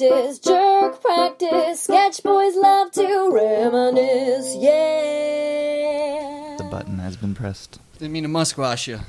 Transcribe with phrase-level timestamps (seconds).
[0.00, 1.82] practice, jerk practice.
[1.82, 6.56] Sketch boys love to reminisce, yeah.
[6.58, 7.78] The button has been pressed.
[7.98, 9.00] Didn't mean to musquash you.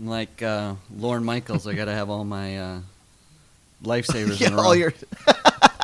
[0.00, 2.78] I'm Like uh, Lorne Michaels, I gotta have all my uh,
[3.84, 4.62] lifesavers in Yeah, a row.
[4.62, 4.94] all your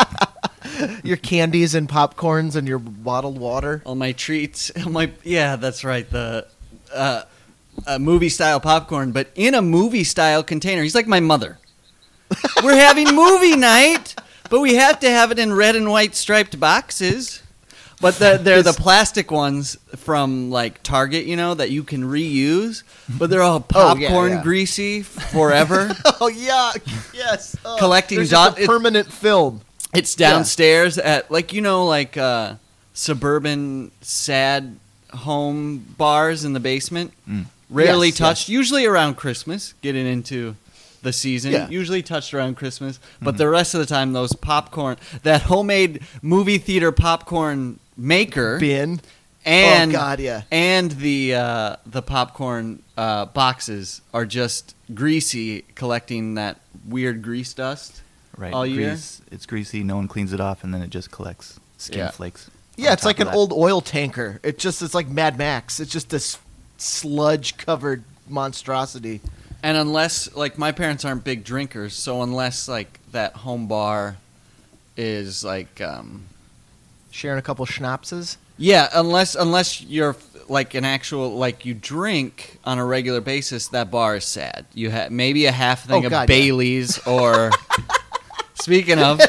[1.04, 3.82] your candies and popcorns and your bottled water.
[3.84, 4.70] all my treats.
[4.84, 6.08] All my yeah, that's right.
[6.08, 6.46] The
[6.94, 7.22] uh,
[7.86, 10.82] uh, movie style popcorn, but in a movie style container.
[10.82, 11.58] He's like my mother.
[12.62, 14.14] We're having movie night,
[14.50, 17.42] but we have to have it in red and white striped boxes.
[17.98, 22.82] But the, they're the plastic ones from like Target, you know, that you can reuse.
[23.08, 24.42] But they're all Oh, yeah, popcorn yeah.
[24.42, 25.94] greasy forever.
[26.20, 26.72] Oh yeah,
[27.14, 27.56] yes.
[27.64, 29.60] Oh, Collecting there's dot- just a permanent film.
[29.94, 32.54] It's downstairs at like you know like uh,
[32.94, 34.76] suburban sad
[35.12, 37.12] home bars in the basement.
[37.28, 37.46] Mm.
[37.70, 38.48] Rarely Yes, touched.
[38.48, 40.56] Usually around Christmas, getting into
[41.02, 41.52] the season.
[41.52, 41.68] Yeah.
[41.68, 46.58] Usually touched around Christmas, but the rest of the time, those popcorn, that homemade movie
[46.58, 49.00] theater popcorn maker, Bin.
[49.44, 50.42] and oh God, yeah.
[50.50, 58.02] and the uh, the popcorn uh, boxes are just greasy, collecting that weird grease dust.
[58.36, 58.52] Right.
[58.52, 58.90] All year?
[58.90, 59.82] grease, It's greasy.
[59.82, 62.10] No one cleans it off, and then it just collects skin Yeah.
[62.10, 62.50] flakes.
[62.76, 63.34] Yeah, it's like an that.
[63.34, 64.38] old oil tanker.
[64.42, 65.80] It just it's like Mad Max.
[65.80, 66.38] It's just this
[66.76, 69.20] sludge covered monstrosity.
[69.66, 74.16] And unless like my parents aren't big drinkers, so unless like that home bar
[74.96, 76.26] is like um
[77.10, 78.36] Sharing a couple schnapses.
[78.58, 80.14] yeah, unless unless you're
[80.48, 84.66] like an actual like you drink on a regular basis, that bar is sad.
[84.72, 86.26] You have maybe a half thing Oh, of God, yeah.
[86.36, 87.50] Bailey's or
[88.54, 89.20] speaking of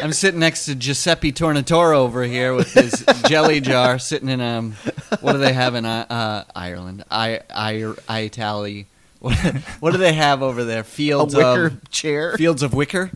[0.00, 4.74] I'm sitting next to Giuseppe Tornatore over here with his jelly jar, sitting in um,
[5.22, 7.02] what do they have in uh, uh, Ireland?
[7.10, 8.86] I I I Italy.
[9.20, 9.36] What,
[9.80, 10.80] what do they have over there?
[10.80, 12.36] A Fields wicker of chair.
[12.36, 13.10] fields of wicker.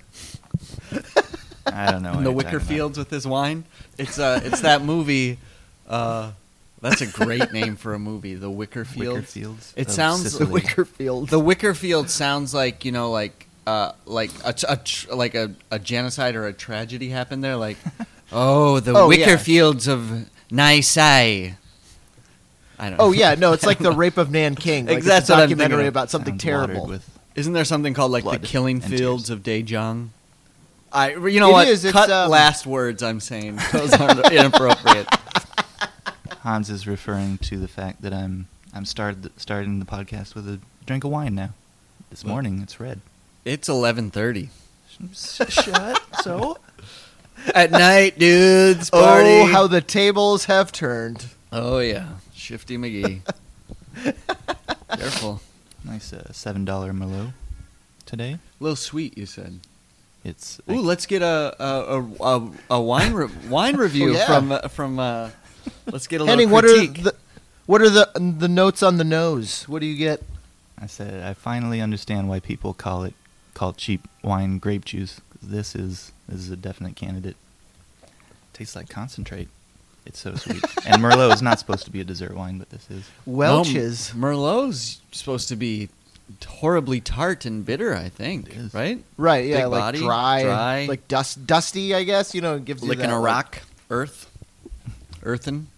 [1.66, 2.14] I don't know.
[2.14, 2.68] in the wicker talking about.
[2.68, 3.64] fields with his wine.
[3.98, 5.38] It's uh, it's that movie.
[5.88, 6.32] Uh,
[6.80, 9.14] that's a great name for a movie, The Wicker Fields.
[9.14, 9.72] Wicker fields.
[9.76, 11.30] It of sounds- the wicker Fields.
[11.30, 15.54] The Wicker Field sounds like you know, like uh, like a, a tr- like a,
[15.70, 17.54] a genocide or a tragedy happened there.
[17.56, 17.76] Like,
[18.32, 19.36] oh, the Oh, Wicker yeah.
[19.36, 21.54] Fields of Nisei.
[22.82, 22.98] I don't.
[22.98, 23.04] know.
[23.04, 24.86] Oh yeah, no, it's like the rape of Nanking.
[24.86, 26.86] Like That's it's a what I'm thinking documentary about something terrible.
[26.86, 29.30] With Isn't there something called like the Killing Fields tears.
[29.30, 30.08] of Daejeon?
[30.92, 31.68] I, you know It what?
[31.68, 33.02] is, Cut um, last words.
[33.02, 35.06] I'm saying those aren't inappropriate.
[36.40, 40.58] Hans is referring to the fact that I'm I'm started starting the podcast with a
[40.86, 41.50] drink of wine now.
[42.10, 43.00] This Well- morning it's red.
[43.44, 44.48] It's 11:30
[45.14, 46.02] Shut.
[46.22, 46.58] So
[47.54, 48.90] at night, dudes.
[48.90, 49.28] Party.
[49.28, 51.26] Oh, how the tables have turned.
[51.50, 52.08] Oh yeah,
[52.52, 53.22] Shifty McGee.
[54.98, 55.40] Careful.
[55.86, 57.32] nice uh, seven dollar Merlot
[58.04, 58.32] today.
[58.32, 59.60] A little sweet, you said.
[60.22, 64.26] It's Ooh, let's get a a, a, a, a wine re- wine review Oh, yeah.
[64.26, 64.98] from uh, from.
[64.98, 65.30] Uh,
[65.90, 67.14] let's get a little Henning, what are the
[67.64, 69.66] what are the the notes on the nose?
[69.66, 70.22] What do you get?
[70.78, 73.14] I said I finally understand why people call it
[73.54, 75.22] call cheap wine grape juice.
[75.42, 77.36] This is this is a definite candidate.
[78.52, 79.48] Tastes like concentrate.
[80.04, 80.62] It's so sweet.
[80.86, 83.08] and Merlot is not supposed to be a dessert wine, but this is.
[83.26, 84.12] Welch's.
[84.14, 85.88] No, Merlot's supposed to be
[86.46, 87.94] horribly tart and bitter.
[87.94, 88.74] I think, It is.
[88.74, 89.02] right?
[89.16, 90.86] right, yeah, Big like body, dry, dry.
[90.88, 91.94] like dust, dusty.
[91.94, 94.30] I guess you know, it gives you Licking that, a like- rock, earth,
[95.22, 95.68] earthen.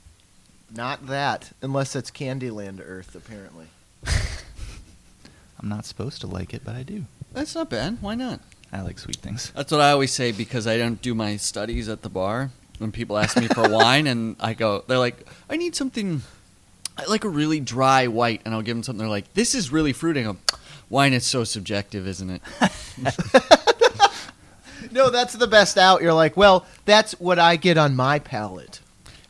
[0.75, 3.67] Not that, unless it's Candyland Earth, apparently.
[5.61, 7.05] I'm not supposed to like it, but I do.
[7.33, 7.99] That's not bad.
[8.01, 8.41] Why not?
[8.73, 9.53] I like sweet things.
[9.55, 12.51] That's what I always say because I don't do my studies at the bar.
[12.79, 16.23] When people ask me for wine, and I go, they're like, "I need something,
[16.99, 18.99] I like a really dry white," and I'll give them something.
[18.99, 20.37] They're like, "This is really fruity." I go,
[20.91, 22.43] Wine is so subjective, isn't it?
[24.93, 26.03] No, that's the best out.
[26.03, 28.81] You're like, well, that's what I get on my palate.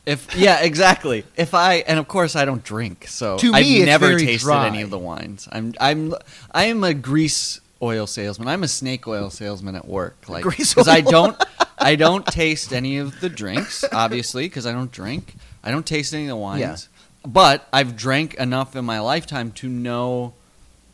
[0.05, 1.23] If yeah, exactly.
[1.35, 4.25] If I and of course I don't drink, so To I've me, it's never very
[4.25, 4.67] tasted dry.
[4.67, 5.47] any of the wines.
[5.51, 6.13] I'm I'm
[6.51, 8.47] I am a grease oil salesman.
[8.47, 10.17] I'm a snake oil salesman at work.
[10.29, 11.35] Like Grease because I don't
[11.77, 15.35] I don't taste any of the drinks, obviously, because I don't drink.
[15.63, 16.61] I don't taste any of the wines.
[16.61, 17.29] Yeah.
[17.29, 20.33] But I've drank enough in my lifetime to know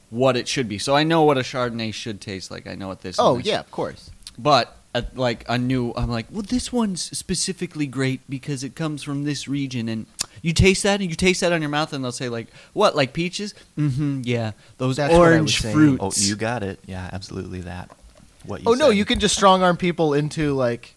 [0.10, 0.78] what it should be.
[0.78, 2.68] So I know what a Chardonnay should taste like.
[2.68, 3.18] I know what this.
[3.20, 4.12] Oh and this yeah, of course.
[4.38, 9.04] but at like a new, I'm like, well, this one's specifically great because it comes
[9.04, 10.06] from this region, and
[10.42, 12.96] you taste that, and you taste that on your mouth, and they'll say like, what,
[12.96, 13.54] like peaches?
[13.78, 14.22] Mm-hmm.
[14.24, 16.02] Yeah, those That's what I orange fruits.
[16.02, 16.80] Oh, you got it.
[16.86, 17.92] Yeah, absolutely that.
[18.46, 20.94] What you Oh no, you can just strong arm people into like.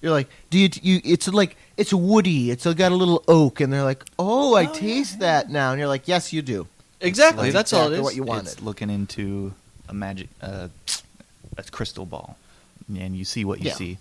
[0.00, 0.68] You're like, do you?
[0.82, 1.00] You?
[1.04, 2.50] It's like it's woody.
[2.50, 5.88] It's got a little oak, and they're like, oh, I taste that now, and you're
[5.88, 6.66] like, yes, you do.
[7.00, 7.44] exactly.
[7.44, 8.20] like that's all it exactly is.
[8.20, 9.52] what you It's looking into
[9.88, 10.68] a magic, uh,
[11.56, 12.36] a crystal ball,
[12.88, 13.74] and you see what you Yeah.
[13.74, 13.98] see,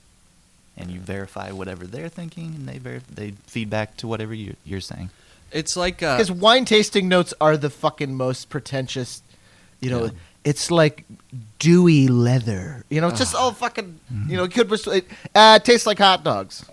[0.76, 4.56] and you verify whatever they're thinking, and they ver- they feed back to whatever you,
[4.66, 5.12] you're saying.
[5.52, 9.22] It's like uh, Because wine tasting notes are the fucking most pretentious.
[9.82, 10.12] You know, Yeah.
[10.44, 11.06] It's like
[11.60, 12.84] dewy leather.
[12.90, 14.00] You know, it's just all fucking.
[14.28, 15.06] You know, it could it,
[15.36, 16.66] uh, it tastes like hot dogs.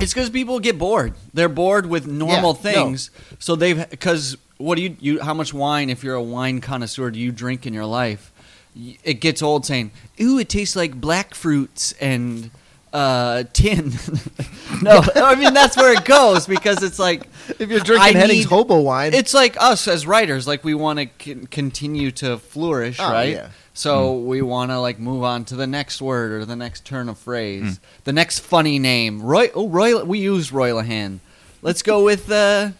[0.00, 1.14] It's because people get bored.
[1.32, 2.52] They're bored with normal Yeah, no.
[2.54, 3.10] things.
[3.38, 7.10] So they've because what do you you how much wine if you're a wine connoisseur
[7.10, 8.32] do you drink in your life?
[8.76, 12.50] Y- It gets old saying, "Ooh, it tastes like black fruits and
[12.94, 13.92] uh, tin."
[14.82, 17.26] no, I mean that's where it goes because it's like
[17.58, 20.46] If you're drinking I Henning's need- hobo wine, it's like us as writers.
[20.46, 23.30] Like we want to c- continue to flourish, Oh, right?
[23.34, 23.48] yeah.
[23.76, 27.08] So we want to like move on to the next word or the next turn
[27.08, 27.78] of phrase, Mm.
[28.04, 29.20] the next funny name.
[29.20, 31.18] Roy, oh Roy, we use Roy Lahan.
[31.60, 32.70] Let's go with uh,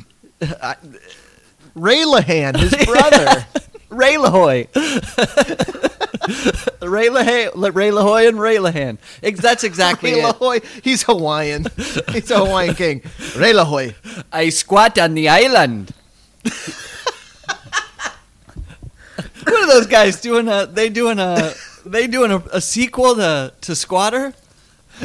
[0.42, 0.76] I-
[1.76, 3.46] Ray Lahan, his brother.
[3.88, 4.66] Ray Lahoy.
[6.82, 8.98] Ray Lahoy, Ray Lahoy, and Ray Lahan.
[9.36, 10.36] That's exactly Ray it.
[10.36, 11.66] Lahoy, he's Hawaiian.
[12.12, 13.02] He's a Hawaiian king.
[13.36, 13.94] Ray Lahoy.
[14.32, 15.92] I squat on the island.
[19.42, 20.48] what are those guys doing?
[20.48, 21.54] A they doing a
[21.84, 24.34] they doing a, a sequel to to Squatter?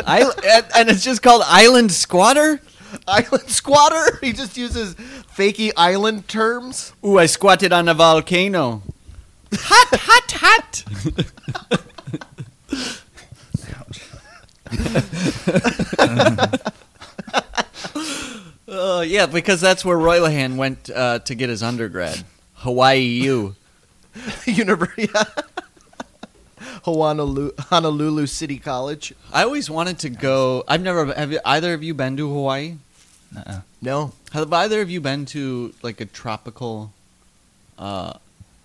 [0.05, 2.61] I, and, and it's just called Island Squatter.
[3.07, 4.19] Island squatter.
[4.21, 6.93] He just uses fakey island terms.
[7.05, 8.81] Ooh, I squatted on a volcano.
[9.53, 10.83] Hot, hot, hot.
[18.69, 22.23] Uh, yeah, because that's where Roy Lahan went uh, to get his undergrad.
[22.55, 23.55] Hawaii U.
[24.45, 25.09] University.
[26.83, 29.13] Honolulu, Honolulu City College.
[29.31, 30.63] I always wanted to go.
[30.67, 31.13] I've never.
[31.13, 32.75] Have you, either of you been to Hawaii?
[33.35, 33.61] Uh-uh.
[33.81, 34.13] No.
[34.33, 36.91] Have either of you been to like a tropical,
[37.77, 38.13] uh,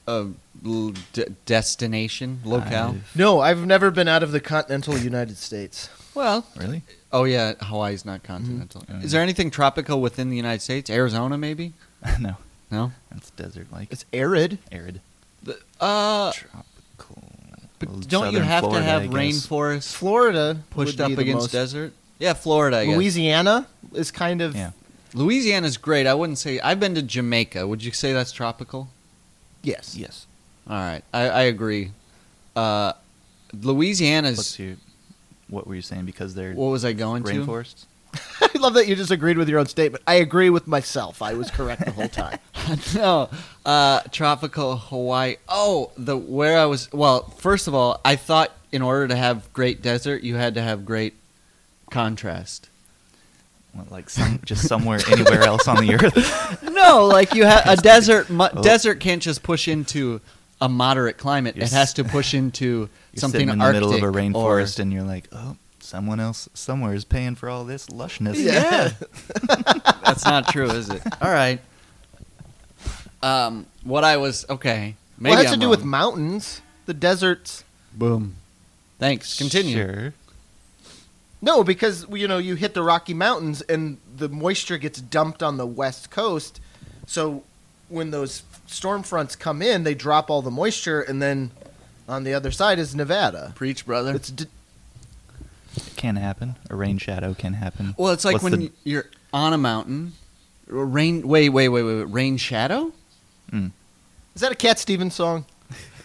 [0.07, 0.27] uh,
[0.65, 2.91] l- d- destination locale?
[2.91, 5.89] I've- No, I've never been out of the continental United States.
[6.15, 6.83] Well, Really?
[7.13, 8.83] oh yeah, Hawaii's not continental.
[8.83, 9.03] Mhm.
[9.05, 10.91] Is there anything tropical within the United States?
[10.91, 11.73] Arizona, maybe?
[12.21, 12.37] no,
[12.71, 12.93] No.
[13.17, 13.89] it's desert like.
[13.91, 14.59] It's arid.
[14.71, 15.01] arid.
[15.43, 17.23] The- uh, Tropical.
[17.79, 19.15] but Well, don't you southern have Florida, to have I guess.
[19.15, 21.93] rainforests Florida pushed would up be the against most- desert?
[22.19, 22.79] Yeah, Florida.
[22.79, 22.95] I guess.
[22.97, 24.71] Louisiana is kind of Yeah.
[25.15, 26.07] Louisiana's great.
[26.07, 26.61] I wouldn't say.
[26.61, 27.67] I've been to Jamaica.
[27.67, 28.89] Would you say that's tropical?
[29.63, 29.95] yes.
[29.97, 30.27] Yes.
[30.69, 31.91] All right, I, I agree.
[32.55, 32.93] Uh,
[33.61, 34.37] Louisiana's.
[34.39, 34.77] What's your,
[35.49, 36.05] what were you saying?
[36.05, 37.31] Because they're what was I going to?
[37.33, 37.85] rainforests.
[38.43, 40.05] I love that you just agreed with your own statement.
[40.07, 41.23] I agree with myself.
[41.23, 42.39] I was correct the whole time.
[42.95, 43.31] no,
[43.65, 45.37] uh, tropical Hawaii.
[45.49, 46.93] Oh, the where I was.
[46.93, 50.63] Well, first of all, I thought in order to have great desert, you had to
[50.63, 51.15] have great
[51.91, 52.69] contrast.
[53.73, 56.63] What, like some, just somewhere anywhere else on the earth.
[56.71, 58.29] No, like you have a desert.
[58.29, 58.63] Mu- Oh.
[58.63, 60.21] Desert can't just push into
[60.63, 61.57] a moderate climate.
[61.57, 64.13] You're it has to push into You're something in the Arctic middle of a or-
[64.13, 68.37] rainforest, and you're like, oh, someone else somewhere is paying for all this lushness.
[68.37, 68.93] Yeah.
[70.05, 71.03] That's not true, is it?
[71.21, 71.61] All right.
[73.23, 74.95] Um, what I was okay.
[75.19, 76.61] Maybe well, it has I'm to do with mountains.
[76.87, 77.65] The deserts.
[77.93, 78.37] boom.
[78.99, 79.37] Thanks.
[79.37, 79.75] Continue.
[79.75, 80.15] Sure.
[81.41, 85.57] No, because you know you hit the Rocky Mountains and the moisture gets dumped on
[85.57, 86.61] the west coast.
[87.07, 87.43] So
[87.89, 91.51] when those storm fronts come in, they drop all the moisture, and then
[92.09, 93.53] on the other side is Nevada.
[93.55, 94.15] Preach, brother.
[94.15, 94.47] It's d-
[95.77, 96.57] It can happen.
[96.71, 97.95] A rain shadow can happen.
[97.97, 100.13] well, it's like What's when the- you're on a mountain.
[100.67, 101.27] Rain.
[101.29, 101.95] Wait, wait, wait, wait.
[101.97, 102.05] wait.
[102.13, 102.93] Rain shadow.
[103.53, 103.71] Mm.
[104.35, 105.45] is that a Cat Stevens song?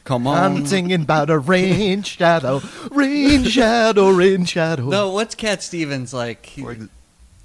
[0.04, 0.38] Come on.
[0.58, 4.86] I'm singing about a rain shadow, rain shadow, rain shadow.
[4.90, 6.46] No, what's Cat Stevens like?
[6.46, 6.66] He-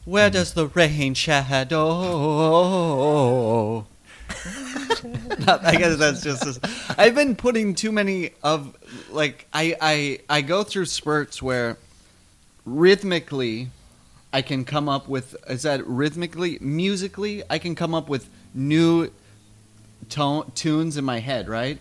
[0.05, 1.15] Where does the rain
[2.53, 3.87] shadow?
[5.49, 6.45] I guess that's just.
[6.45, 6.61] This.
[6.99, 8.77] I've been putting too many of
[9.11, 11.79] like I I I go through spurts where
[12.65, 13.69] rhythmically
[14.33, 19.11] I can come up with is that rhythmically musically I can come up with new
[20.09, 21.79] tone tunes in my head right.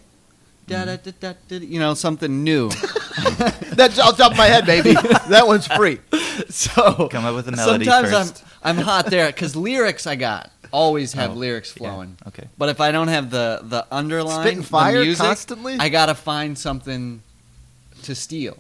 [0.68, 2.70] Da, da, da, da, da, you know something new.
[3.74, 4.94] That's off the top of my head, baby.
[4.94, 6.00] that one's free.
[6.50, 8.44] so Come up with a melody sometimes first.
[8.63, 12.18] I'm I'm hot there because lyrics I got always have Oh, lyrics yeah, flowing.
[12.28, 12.48] Okay.
[12.58, 15.75] But if I don't have the the underline, Spitting the fire music, constantly?
[15.80, 17.22] I gotta find something
[18.04, 18.58] to steal.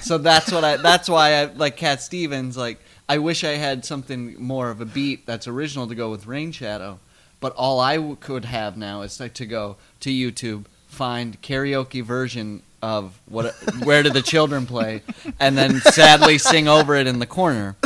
[0.00, 0.76] So that's what I.
[0.76, 2.56] That's why I like Cat Stevens.
[2.56, 2.78] Like
[3.08, 6.52] I wish I had something more of a beat that's original to go with Rain
[6.52, 7.00] Shadow.
[7.40, 12.04] But all I w- could have now is like to go to YouTube, find karaoke
[12.04, 15.02] version of what Where do the Children Play,
[15.38, 17.76] and then sadly sing over it in the corner.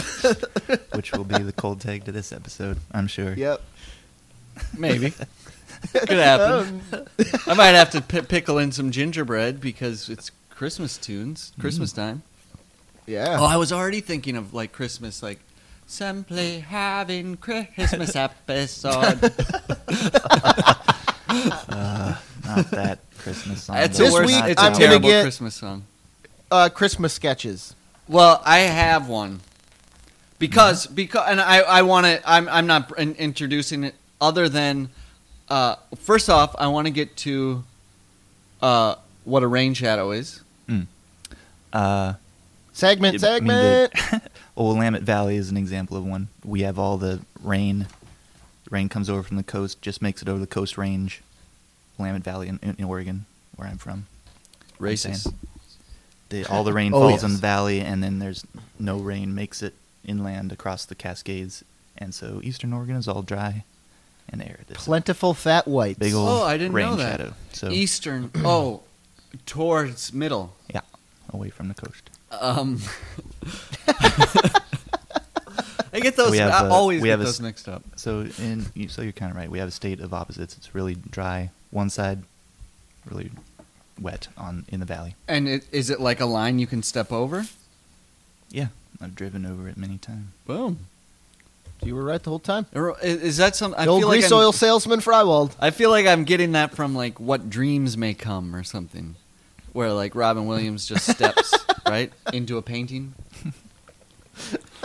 [0.94, 3.34] Which will be the cold take to this episode, I'm sure.
[3.34, 3.60] Yep.
[4.76, 5.12] Maybe.
[5.92, 6.80] Could happen.
[7.46, 12.22] I might have to p- pickle in some gingerbread because it's Christmas tunes, Christmas time.
[13.06, 13.36] Yeah.
[13.38, 15.40] Oh, I was already thinking of like Christmas, like
[15.86, 19.32] simply having Christmas episode.
[21.36, 23.76] Uh, not that Christmas song.
[23.78, 24.04] It's though.
[24.04, 24.26] a This worst.
[24.34, 25.84] week, it's I'm a gonna terrible get- Christmas song.
[26.50, 27.74] Uh, Christmas sketches.
[28.06, 29.40] Well, I have one
[30.38, 32.20] because because and I I want to.
[32.24, 34.90] I'm I'm not in, introducing it other than
[35.48, 37.64] uh, first off, I want to get to
[38.62, 40.40] uh, what a rain shadow is.
[41.72, 42.14] Uh,
[42.72, 44.22] Segment, I mean, the- segment.
[44.56, 46.28] Old Willamette Valley is an example of one.
[46.44, 47.86] We have all the rain.
[48.70, 51.22] Rain comes over from the coast, just makes it over the coast range.
[51.98, 54.06] Willamette Valley in, in Oregon, where I'm from.
[54.80, 55.32] I'm
[56.30, 58.44] The, all the rain Oh, falls in the valley, and then there's
[58.78, 59.74] no rain makes it
[60.04, 61.64] inland across the Cascades,
[61.96, 63.64] and so Eastern Oregon is all dry
[64.28, 64.66] and arid.
[64.70, 65.98] It's Plentiful fat whites.
[65.98, 67.20] big old Oh, I didn't rain know that.
[67.20, 67.34] shadow.
[67.52, 68.30] So Eastern.
[68.44, 68.82] Oh,
[69.46, 70.54] towards middle.
[70.72, 70.80] yeah,
[71.30, 72.10] away from the coast.
[72.32, 72.80] Um,
[75.92, 76.30] I get those.
[76.30, 77.82] We have, I always we get have a those s- mixed up.
[77.96, 79.50] So in you- so you're kind of right.
[79.50, 80.56] We have a state of opposites.
[80.56, 82.22] It's really dry one side,
[83.04, 83.30] really
[84.00, 85.14] wet on in the valley.
[85.28, 87.44] And it, is it like a line you can step over?
[88.50, 88.68] Yeah,
[89.00, 90.28] I've driven over it many times.
[90.46, 90.78] Boom.
[91.82, 92.66] You were right the whole time.
[92.74, 93.74] Or Is, is that some?
[93.76, 95.54] I the old feel like grease I'm- oil salesman Freiwald.
[95.60, 99.16] I feel like I'm getting that from like what dreams may come or something,
[99.72, 101.52] where like Robin Williams just steps
[101.86, 103.14] right into a painting.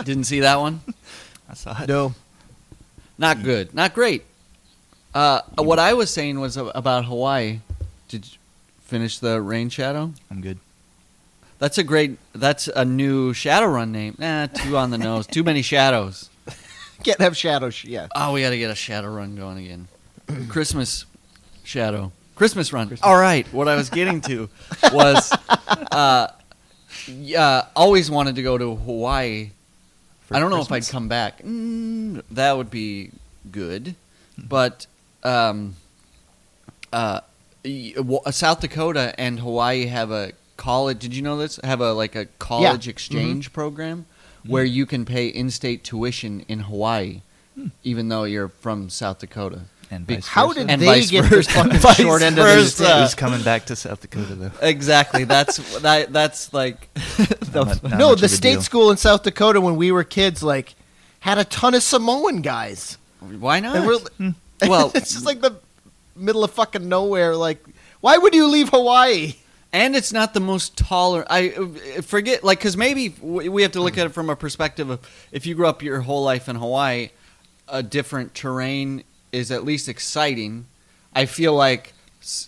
[0.04, 0.80] Didn't see that one.
[1.48, 1.88] I saw it.
[1.88, 2.14] No.
[3.18, 3.74] Not good.
[3.74, 4.24] Not great.
[5.14, 7.60] Uh, what I was saying was about Hawaii.
[8.08, 8.38] Did you
[8.82, 10.12] finish the Rain Shadow?
[10.30, 10.58] I'm good.
[11.58, 12.18] That's a great.
[12.34, 14.16] That's a new Shadowrun name.
[14.18, 15.26] Nah, too on the nose.
[15.26, 16.30] Too many shadows.
[17.04, 17.74] Can't have shadows.
[17.74, 18.08] Sh- yeah.
[18.14, 19.88] Oh, we got to get a Shadowrun going again.
[20.48, 21.04] Christmas
[21.64, 22.12] Shadow.
[22.34, 22.96] Christmas Run.
[23.02, 23.46] All right.
[23.52, 24.48] What I was getting to
[24.90, 25.30] was,
[25.92, 26.28] uh,
[27.06, 29.50] yeah, always wanted to go to Hawaii.
[30.22, 31.42] For I don't know if I'd come back.
[31.42, 33.10] Mm, that would be
[33.52, 33.94] good,
[34.38, 34.86] but
[35.22, 35.76] um,
[36.92, 37.20] uh,
[37.64, 40.98] uh, South Dakota and Hawaii have a college.
[41.00, 41.58] Did you know this?
[41.62, 42.90] Have a like a college mm-hmm.
[42.90, 44.06] exchange program
[44.44, 44.50] mm.
[44.50, 47.22] where you can pay in-state tuition in Hawaii,
[47.54, 47.68] hmm.
[47.82, 49.62] even though you're from South Dakota.
[49.90, 50.60] And Be- vice How versa.
[50.60, 51.64] did And they get versa.
[51.68, 53.00] this fucking short end of the versa.
[53.00, 54.50] Who's coming back to South Dakota though?
[54.62, 55.24] Exactly.
[55.24, 56.12] That's that.
[56.12, 58.62] That's like the, Not- not no, the state deal.
[58.62, 60.74] school in South Dakota when we were kids, like,
[61.20, 62.98] had a ton of Samoan guys.
[63.18, 63.74] why not?
[64.68, 65.56] Well- it's just like the
[66.16, 67.34] middle of fucking nowhere.
[67.36, 67.64] Like,
[68.00, 69.34] why would you leave Hawaii?
[69.72, 71.28] and it's not the most tolerant.
[71.30, 71.50] I
[72.02, 74.98] forget, like, because maybe we have to look at it from a perspective of
[75.30, 77.10] if you grew up your whole life in Hawaii,
[77.68, 80.66] a different terrain is at least exciting.
[81.14, 81.92] I feel like,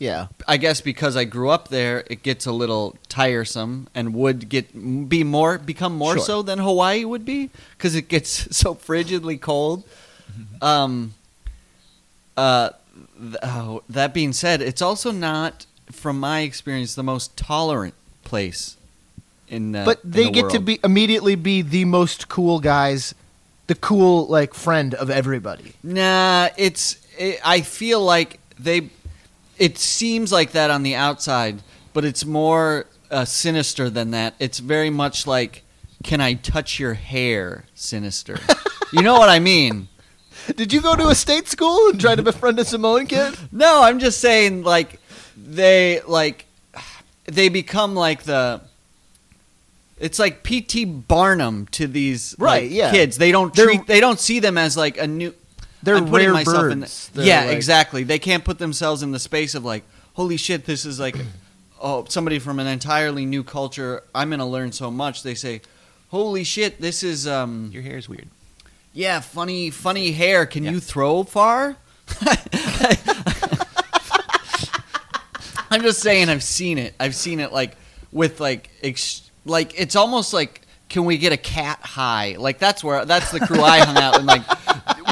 [0.01, 0.27] Yeah.
[0.49, 5.09] I guess because I grew up there, it gets a little tiresome and would get
[5.09, 6.25] be more become more Sure.
[6.25, 9.85] so than Hawaii would be because it gets so frigidly cold.
[10.61, 11.15] Um.
[12.37, 12.71] Uh,
[13.21, 18.77] th- oh, that being said, it's also not, from my experience, the most tolerant place
[19.49, 19.77] in.
[19.77, 23.15] Uh, But they the get to be immediately be the most cool guys,
[23.67, 25.75] the cool like friend of everybody.
[25.83, 26.99] Nah, it's.
[27.19, 28.91] It, I feel like they.
[29.59, 31.63] It seems like that on the outside,
[31.93, 34.35] but it's more uh, sinister than that.
[34.39, 35.63] It's very much like,
[36.03, 38.39] "Can I touch your hair?" Sinister.
[38.93, 39.89] you know what I mean?
[40.57, 43.37] Did you go to a state school and try to befriend a Samoan kid?
[43.51, 45.01] No, I'm just saying like
[45.37, 46.47] they like
[47.27, 48.61] they become like the
[49.99, 52.91] it's like PT Barnum to these Right, like, yeah.
[52.91, 53.19] kids.
[53.19, 55.35] They don't They're- treat they don't see them as like a new
[55.83, 58.03] They're I'm putting rare myself in the, They're yeah, like- exactly.
[58.03, 59.85] They can't put themselves in the space of like,
[60.15, 61.17] holy shit, this is like,
[61.81, 64.03] oh, somebody from an entirely new culture.
[64.15, 65.23] I'm gonna learn so much.
[65.23, 65.61] They say,
[66.11, 68.29] holy shit, this is um, Your hair is weird.
[68.93, 70.47] Yeah, funny, funny hair.
[70.47, 70.73] Can Yeah.
[70.73, 71.77] you throw far?
[75.71, 76.95] I'm just saying, I've seen it.
[77.01, 77.77] I've seen it like
[78.13, 82.37] with like ex- like it's almost like can we get a cat high?
[82.39, 84.43] Like that's where that's the crew I hung out and like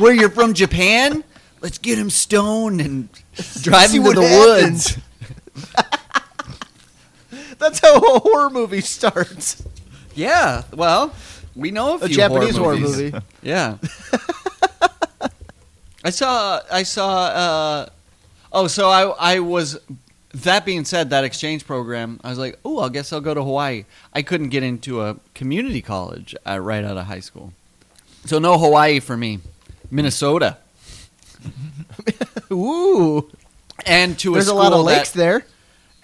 [0.00, 1.24] where you're from Japan.
[1.62, 3.08] Let's get him stoned and
[3.62, 4.96] drive him to the happens.
[4.96, 4.98] woods.
[7.58, 9.62] That's how a horror movie starts.
[10.14, 11.12] Yeah, well,
[11.56, 13.12] we know a, A few Japanese horror, movies.
[13.12, 13.18] movie.
[13.42, 13.76] Yeah.
[16.04, 16.60] I saw.
[16.72, 17.24] I saw.
[17.26, 17.86] Uh,
[18.52, 19.34] oh, so I.
[19.34, 19.78] I was.
[20.32, 23.42] That being said, that exchange program, I was like, oh, I guess I'll go to
[23.42, 23.84] Hawaii.
[24.14, 27.52] I couldn't get into a community college uh, right out of high school,
[28.24, 29.40] so no Hawaii for me.
[29.90, 30.56] Minnesota
[32.52, 33.28] Ooh,
[33.84, 35.44] and to a there's a a lot of that- lakes there.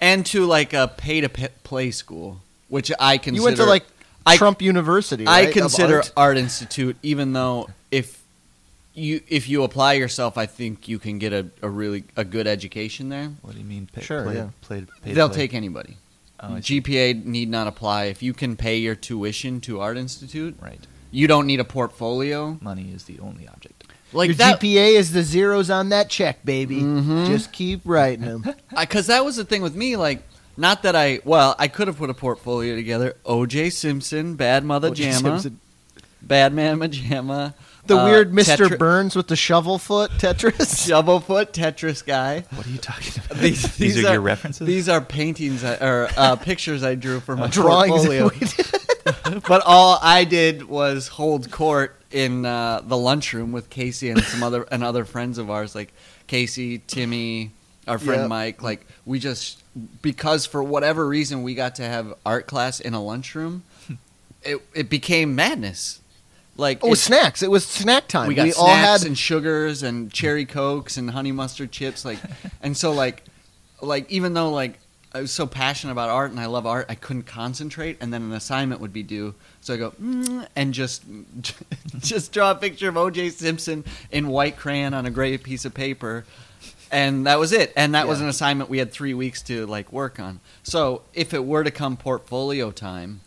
[0.01, 3.35] and to like a pay to play school, which I consider.
[3.37, 3.85] You went to like
[4.27, 5.25] I- Trump University.
[5.25, 6.11] I right, of consider art?
[6.17, 6.37] art.
[6.37, 8.21] Institute, even though if
[8.93, 12.47] you if you apply yourself, I think you can get a, a really a good
[12.47, 13.29] education there.
[13.41, 13.87] What do you mean?
[13.91, 14.49] Pay, Sure, play, yeah.
[14.61, 15.37] play, pay They'll play?
[15.37, 15.97] take anybody.
[16.39, 20.55] Oh, GPA need not apply if you can pay your tuition to Art Institute.
[20.61, 20.79] Right.
[21.09, 23.85] You don't need a portfolio Money is the only object.
[24.13, 24.59] like Your that.
[24.59, 26.81] GPA is the zeros on that check, baby.
[26.81, 27.25] Mhm.
[27.27, 28.45] Just keep writing them.
[28.77, 29.95] because that was the thing with me.
[29.95, 30.21] Like,
[30.57, 33.15] not that I well, I could have put a portfolio together.
[33.25, 33.69] O.J.
[33.69, 35.05] Simpson, Bad Mother O.J.
[35.09, 35.59] Jamma, Simpson.
[36.21, 37.53] Bad Man Majama,
[37.85, 38.67] The uh, weird Mr.
[38.67, 40.85] Tetri- Burns with the shovel foot Tetris.
[40.87, 42.43] shovel foot Tetris guy.
[42.55, 43.37] What are you talking about?
[43.41, 44.67] These, These, are, your references.
[44.67, 47.91] These are paintings I, or uh, pictures I drew for my Drawings.
[47.91, 48.29] portfolio.
[48.29, 49.43] we did.
[49.47, 54.43] but all I did was hold court in uh, the lunchroom with Casey and some
[54.43, 55.93] other and other friends of ours, like
[56.25, 57.51] Casey, Timmy,
[57.87, 58.29] our friend Yep.
[58.29, 58.61] Mike.
[58.63, 59.63] Like we just
[60.01, 63.63] because for whatever reason we got to have art class in a lunchroom.
[64.43, 66.01] it it became madness.
[66.57, 67.41] Like Oh, it- snacks.
[67.41, 68.27] It was snack time.
[68.27, 72.19] we got all snacks had and sugars and cherry cokes and honey mustard chips like
[72.61, 73.23] and so like
[73.81, 74.77] like even though like
[75.13, 78.23] I was so passionate about art and I love art I couldn't concentrate and then
[78.23, 81.03] an assignment would be due so I go mm, and just
[81.99, 85.73] just draw a picture of OJ Simpson in white crayon on a gray piece of
[85.73, 86.25] paper
[86.91, 89.91] and that was it and that was an assignment we had 3 weeks to like
[89.91, 93.21] work on so if it were to come portfolio time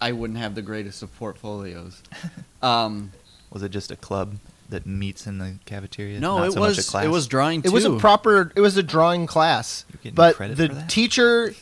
[0.00, 2.02] I wouldn't have the greatest of portfolios
[2.62, 3.12] um
[3.50, 4.36] was it just a club
[4.68, 6.20] that meets in the cafeteria?
[6.20, 7.04] no, Not it so much a was class?
[7.04, 7.62] it was drawing.
[7.64, 8.52] It was a proper.
[8.54, 10.88] It was a drawing class, You're but credit the for that?
[10.88, 11.54] teacher,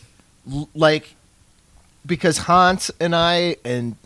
[0.75, 1.15] like,
[2.05, 3.97] because Hans and I and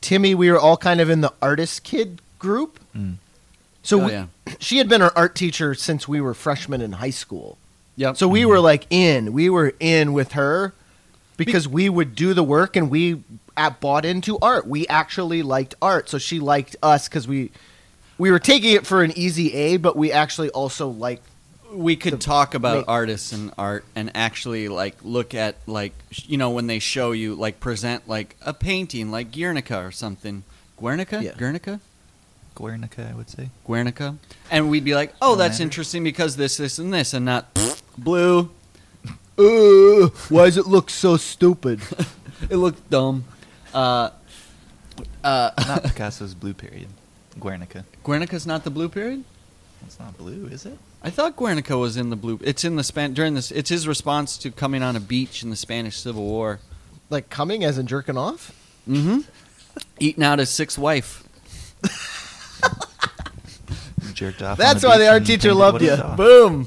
[0.00, 2.80] Timmy, we were all kind of in the artist kid group.
[2.96, 3.18] Mm.
[3.84, 4.26] So Oh, we- yeah.
[4.58, 7.58] She had been our art teacher since we were freshmen in high school.
[7.96, 8.16] Yep.
[8.16, 9.32] So we were like in.
[9.32, 10.72] We were in with her
[11.36, 13.22] because we would do the work and we
[13.80, 14.66] bought into art.
[14.68, 17.50] We actually liked art, so she liked us because we
[18.16, 21.24] we were taking it for an easy A, but we actually also liked.
[21.72, 25.92] we could the- talk about make- artists and art and actually like look at like
[26.10, 30.44] you know when they show you like present like a painting like Guernica or something.
[30.80, 31.20] Guernica?
[31.22, 31.32] Yeah.
[31.36, 31.80] Guernica?
[32.58, 33.50] Guernica, I would say.
[33.64, 34.16] Guernica?
[34.50, 35.62] And we'd be like, "Oh, that's matter.
[35.62, 37.46] interesting because this this and this and not
[37.96, 38.50] blue.
[39.38, 41.80] Uh, why does it look so stupid?
[42.50, 43.24] It looked dumb."
[43.72, 44.10] Uh
[45.22, 46.88] uh Not Picasso's blue period.
[47.38, 47.84] Guernica.
[48.02, 49.22] Guernica's not the blue period?
[49.86, 50.76] It's not blue, is it?
[51.04, 52.40] I thought Guernica was in the blue.
[52.42, 53.52] It's in the span during this.
[53.52, 56.58] It's his response to coming on a beach in the Spanish Civil War.
[57.10, 58.50] like coming as in jerking off?
[58.88, 59.20] Mm-hmm.
[60.00, 61.22] Eating out his sixth wife.
[64.14, 64.58] Jerked off.
[64.58, 65.96] That's the why the art teacher loved you.
[66.16, 66.66] Boom.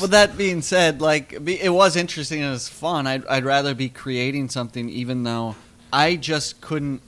[0.00, 3.06] With that being said, like be- it was interesting and it was fun.
[3.06, 5.56] I'd, I'd rather be creating something, even though
[5.92, 7.02] I just couldn't.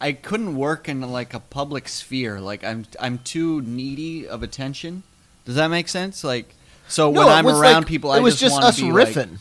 [0.00, 2.40] I couldn't work in like a public sphere.
[2.40, 5.02] Like I'm, I'm too needy of attention.
[5.44, 6.22] Does that make sense?
[6.22, 6.54] Like,
[6.86, 8.82] so when No, it I'm around like- people, it I was just, just us to
[8.82, 9.38] be like, riffing.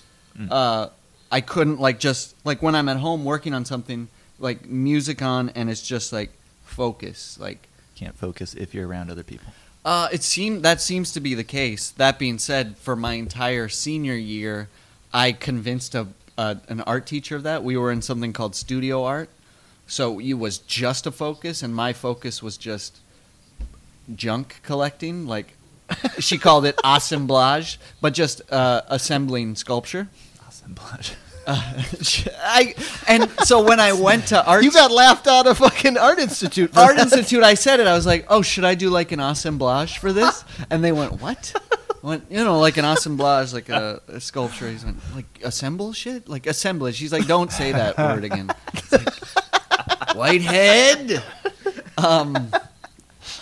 [0.49, 0.88] uh,
[1.31, 4.07] I couldn't like just like when I'm at home working on something
[4.39, 6.31] like music on and it's just like
[6.63, 9.51] focus like Can't focus if you're around other people.
[9.83, 11.89] uh, it seemed that seems to be the case.
[11.91, 14.69] That being said, for my entire senior year,
[15.12, 16.07] I convinced a,
[16.38, 17.63] a an art teacher of that.
[17.63, 19.29] We were in something called studio art,
[19.88, 22.99] so it was just a focus, and my focus was just
[24.15, 25.25] junk collecting.
[25.25, 25.55] Like
[26.19, 30.07] she called it assemblage, but just uh, assembling sculpture.
[30.47, 31.15] Assemblage.
[31.47, 31.83] Uh,
[32.43, 32.75] I
[33.07, 36.73] and so when I went to art You got laughed out of fucking art institute.
[36.73, 37.03] for Art that.
[37.13, 37.88] Institute, I said it.
[37.88, 41.21] I was like, "Oh, should I do like an assemblage for this?" And they went,
[41.21, 41.53] "What?"
[42.03, 44.69] I went, you know, like an assemblage, like a, a sculpture.
[44.69, 46.99] He's went, like assemble shit, like assemblage.
[46.99, 48.51] He's like, "Don't say that word again."
[48.91, 49.13] Like,
[50.15, 51.23] Whitehead.
[51.97, 52.51] Um,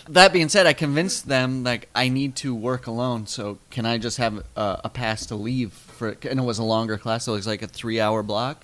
[0.10, 3.28] that being said, I convinced them like I need to work alone.
[3.28, 6.10] So can I just have a, a pass to leave for?
[6.30, 8.64] And it was a longer class, so it was like a three-hour block.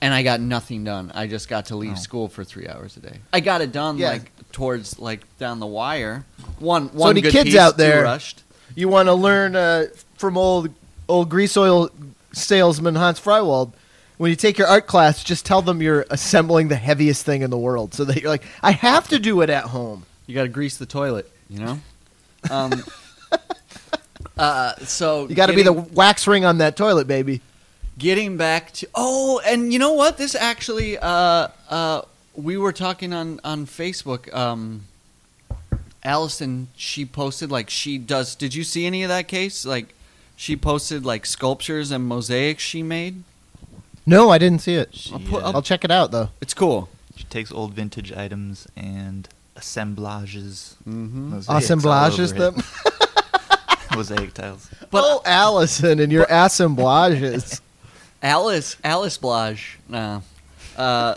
[0.00, 1.12] And I got nothing done.
[1.14, 1.96] I just got to leave Oh.
[1.96, 3.18] school for three hours a day.
[3.32, 4.10] I got it done Yeah.
[4.10, 6.24] like towards like down the wire.
[6.58, 8.42] One one any good kids piece, out two there- rushed.
[8.74, 10.70] You want to learn uh, from old
[11.08, 11.90] old grease oil
[12.32, 13.72] salesman Hans Freiwald.
[14.18, 17.50] When you take your art class, just tell them you're assembling the heaviest thing in
[17.50, 20.04] the world, so that you're like, I have to do it at home.
[20.26, 21.80] You got to grease the toilet, you know.
[22.50, 22.82] Um,
[24.38, 27.40] uh, so You got to be the getting- wax ring on that toilet, baby.
[27.98, 32.00] getting back to oh and you know what this actually uh uh
[32.34, 34.82] we were talking on on facebook um
[36.02, 39.94] allison she posted like she does did you see any of that case like
[40.36, 43.22] She posted like sculptures and mosaics she made.
[44.04, 44.88] No, I didn't see it.
[44.92, 46.30] She, I'll put- uh, I'll check it out though.
[46.40, 46.88] It's cool.
[47.14, 51.30] she takes old vintage items and assemblages, Mm-hmm.
[51.30, 52.38] mosaics all Assemblages it.
[52.38, 52.54] them.
[53.94, 54.68] mosaic tiles.
[54.90, 57.60] But- oh, Allison and your assemblages.
[58.22, 59.78] Alice, Alice Blage.
[59.88, 60.22] No.
[60.76, 61.16] Uh,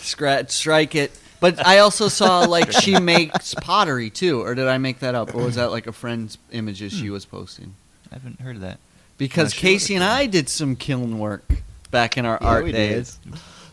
[0.00, 1.12] scratch, strike it.
[1.40, 5.34] But I also saw like she makes pottery too, or did I make that up,
[5.34, 7.74] or was that like a friend's images she was posting?
[8.10, 8.78] I haven't heard of that.
[9.18, 11.44] Because No, she Casey and I did some kiln work
[11.90, 12.88] back in our Yeah, art we did.
[12.88, 13.18] days.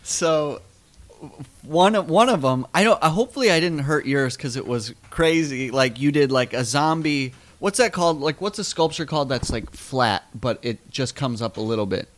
[0.04, 0.62] So
[1.64, 3.02] one of one of them, I don't.
[3.02, 5.72] Uh, hopefully, I didn't hurt yours because it was crazy.
[5.72, 7.34] Like you did like a zombie.
[7.60, 8.20] What's that called?
[8.22, 11.86] Like what's a sculpture called that's like flat, but it just comes up a little
[11.86, 12.10] bit.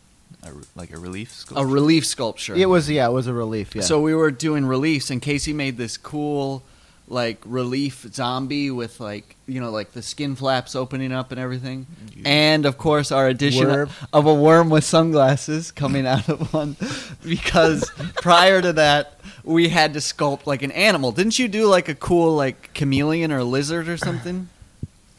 [0.43, 1.63] A, re- like a relief sculpture.
[1.63, 2.55] A relief sculpture.
[2.55, 3.75] it was yeah, it was a relief.
[3.75, 3.81] Yeah.
[3.81, 6.63] So we were doing reliefs, and Casey made this cool,
[7.07, 11.87] like relief zombie with like you know like the skin flaps opening up and everything,
[12.15, 13.89] You- and of course our addition Worm.
[14.13, 16.75] of a worm with sunglasses coming out of one,
[17.23, 17.89] because
[18.21, 21.11] prior to that we had to sculpt like an animal.
[21.11, 24.49] Didn't you do like a cool like chameleon or lizard or something?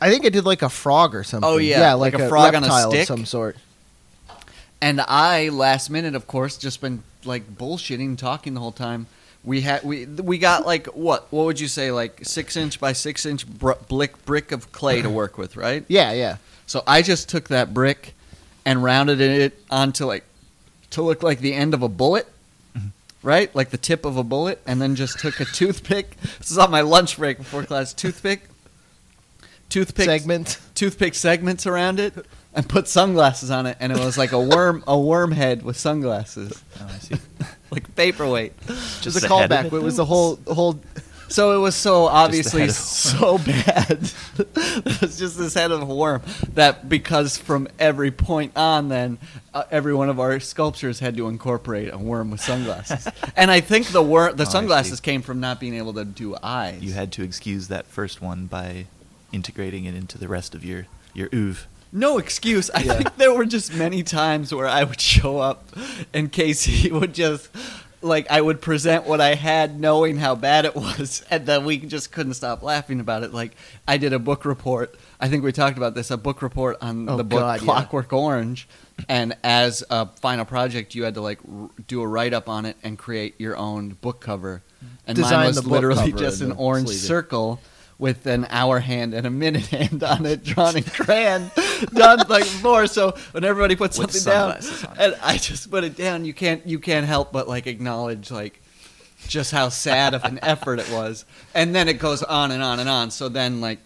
[0.01, 1.49] I think I did like a frog or something.
[1.49, 3.01] Oh, yeah, yeah, like like, a frog on a stick?
[3.01, 3.57] of some sort.
[4.81, 9.07] And I last minute, of course, just been like bullshitting, talking the whole time.
[9.45, 12.93] We had we we got like what what would you say like six inch by
[12.93, 15.85] six inch br- brick brick of clay to work with, right?
[15.89, 16.37] Yeah, yeah.
[16.67, 18.15] So I just took that brick
[18.65, 20.25] and rounded it onto like
[20.91, 22.29] to look like the end of a bullet,
[22.77, 22.89] mm-hmm.
[23.23, 23.53] right?
[23.55, 26.21] Like the tip of a bullet, and then just took a toothpick.
[26.39, 27.93] This is on my lunch break before class.
[27.93, 28.43] Toothpick,
[29.69, 30.59] toothpick Segment.
[30.75, 32.15] toothpick segments around it
[32.55, 35.77] and put sunglasses on it and it was like a worm a worm head with
[35.77, 36.63] sunglasses.
[36.81, 37.17] Oh, I see.
[37.71, 38.55] like paperweight.
[38.67, 39.65] Just Just a the head of callback.
[39.67, 40.81] it, It was the whole whole
[41.31, 44.11] so it was so obviously so bad.
[44.39, 46.23] It was just this head of a worm
[46.55, 49.19] that because from every point on then
[49.53, 53.07] uh, every one of our sculptures had to incorporate a worm with sunglasses.
[53.37, 56.35] And i think the worm the Oh, sunglasses came from not being able to do
[56.43, 56.83] eyes.
[56.83, 58.87] You had to excuse that first one by
[59.33, 61.67] integrating it into the rest of your your oeuvre.
[61.91, 62.71] No excuse.
[62.75, 62.95] I Yeah.
[62.95, 65.69] think there were just many times where I would show up
[66.13, 67.49] and Casey would just
[68.03, 71.79] like I would present what I had knowing how bad it was and then we
[71.79, 73.33] just couldn't stop laughing about it.
[73.33, 74.95] Like I did a book report.
[75.19, 77.65] I think we talked about this, a book report on Oh, the book God, yeah.
[77.65, 78.69] Clockwork Orange
[79.09, 82.67] and as a final project you had to like r- do a write up on
[82.67, 84.63] it and create your own book cover.
[85.07, 87.61] And mine was literally just an orange circle
[87.99, 91.51] with an hour hand and a minute hand on it drawn in crayon
[91.95, 94.57] done like before so when everybody puts something down
[94.99, 98.61] and i just put it down you can't you can't help but like acknowledge like
[99.27, 101.25] just how sad of an effort it was.
[101.55, 103.11] And then it goes on and on and on.
[103.11, 103.79] So then like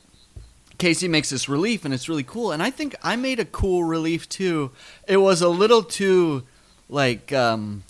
[0.78, 2.50] casey makes this relief and it's really cool.
[2.52, 4.72] And i think i made a cool relief too.
[5.06, 6.44] It was a little too
[6.88, 7.84] like um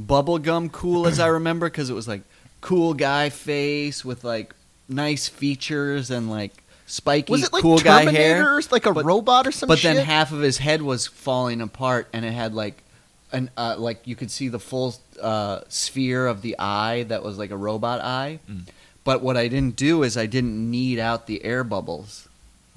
[0.00, 2.22] bubblegum cool as i remember because it was like
[2.60, 4.54] cool guy face with like
[4.88, 6.52] nice features and like
[6.86, 9.78] spiky was it like cool guy hair or like a But- robot or some but
[9.78, 9.94] shit?
[9.96, 12.82] then half of his head was falling apart and it had like
[13.32, 17.36] an uh, like you could see the full uh, sphere of the eye that was
[17.36, 18.62] like a robot eye Mm.
[19.04, 22.26] but what i didn't do is i didn't knead out the air bubbles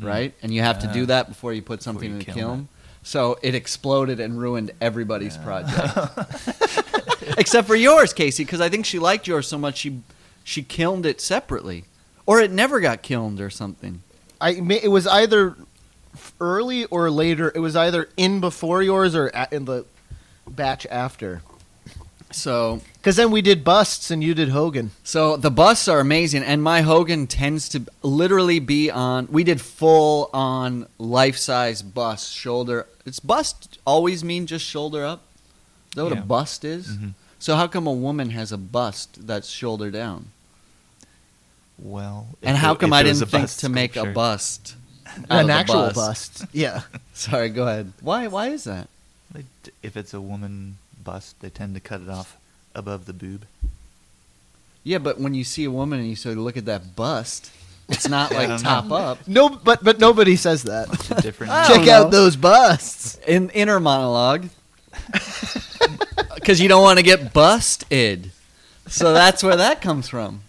[0.02, 0.08] Mm.
[0.08, 2.36] right and you have to do that before you put something you in the kiln
[2.38, 2.68] kiln
[3.04, 5.44] so it exploded and ruined everybody's Yeah.
[5.44, 6.58] project
[7.38, 10.02] except for yours casey because i think she liked yours so much she
[10.44, 11.86] she kilned it separately
[12.26, 14.02] or it never got kilned or something
[14.40, 15.56] I it was either
[16.40, 17.52] early or later.
[17.54, 19.86] It was either in before yours or a- in the
[20.48, 21.42] batch after.
[22.32, 24.92] so Because then we did busts and you did Hogan.
[25.04, 29.28] So the busts are amazing, and my Hogan tends to literally be on.
[29.30, 32.88] We did full on life size bust, shoulder.
[33.06, 35.22] It's bust always mean just shoulder up.
[35.90, 36.20] Is that what Yeah.
[36.20, 36.88] a bust is?
[36.88, 37.14] Mhm.
[37.40, 40.28] So how come a woman has a bust that's shoulder down?
[41.82, 44.76] Well, if and how it- come if I didn't think to make a bust?
[45.30, 45.96] An actual bust?
[45.96, 46.46] bust.
[46.54, 46.82] Yeah.
[47.14, 47.92] Sorry, go ahead.
[48.02, 48.28] Why?
[48.28, 48.88] Why is that?
[49.84, 52.38] If it's a woman bust, they tend to cut it off
[52.76, 53.46] above the boob.
[54.84, 57.52] Yeah, but when you see a woman and you say, "Look at that bust,"
[57.90, 58.96] it's not like top know.
[58.96, 59.28] up.
[59.28, 60.88] No, but but nobody says that.
[61.22, 61.52] Different.
[61.68, 62.10] Check don't out know.
[62.10, 63.20] those busts.
[63.28, 64.48] in inner monologue
[66.36, 68.32] because you don't want to get busted.
[68.88, 70.42] So that's where that comes from.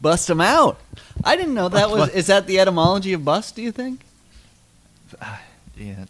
[0.00, 0.78] Bust them out.
[1.24, 2.08] I didn't know that was.
[2.10, 3.56] Is that the etymology of bust?
[3.56, 4.00] Do you think?
[5.76, 6.04] yeah,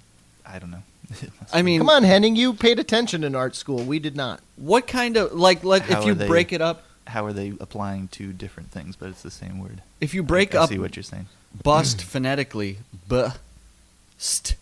[0.46, 0.82] I don't know.
[1.52, 3.82] I mean, Come on, Henning, you paid attention in art school.
[3.84, 4.40] We did not.
[4.56, 6.84] what kind of like like How if you they- break it up?
[7.08, 9.82] How are they applying two different things, but it's the same word?
[10.00, 11.26] If you break I up, see what you're saying.
[11.64, 14.54] bust phonetically, bust.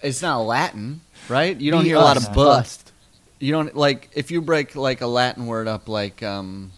[0.00, 1.60] It's not Latin, right?
[1.60, 2.92] You don't Be hear a lot of bust.
[3.40, 6.70] You don't like if you break like a Latin word up, like um,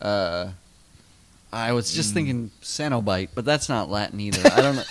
[0.00, 0.48] uh,
[1.54, 2.14] I was just Mm.
[2.14, 4.50] thinking Cenobite, but that's not Latin either.
[4.52, 4.82] I don't know.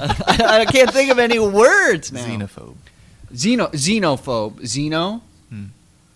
[0.00, 2.24] I, I can't think of any words now.
[2.24, 2.76] Xenophobe.
[3.32, 5.64] Xeno, xenophobe, xeno Hmm.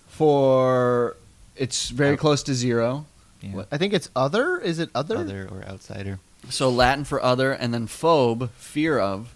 [0.08, 1.16] for
[1.56, 3.06] it's very close to zero.
[3.40, 3.50] Yeah.
[3.54, 3.68] What?
[3.72, 4.58] I think it's other.
[4.58, 5.16] Is it other?
[5.18, 6.20] Other or outsider.
[6.48, 9.34] So Latin for other, and then phobe, fear of,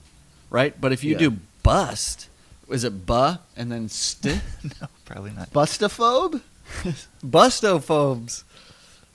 [0.51, 0.81] right?
[0.81, 1.18] But if you Yeah.
[1.18, 2.29] do bust,
[2.70, 4.40] is it bu and then st?
[4.81, 5.53] no, probably not.
[5.53, 6.40] Bustophobe?
[7.27, 8.44] Bustophobes.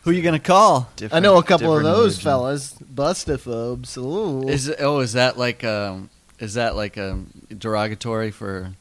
[0.08, 0.90] Who you gonna call?
[1.12, 2.24] I know a couple of those religion.
[2.24, 2.74] fellas.
[2.76, 3.98] Bustophobes.
[3.98, 4.48] Ooh.
[4.48, 8.72] Is oh, is that like um, is that like um, derogatory for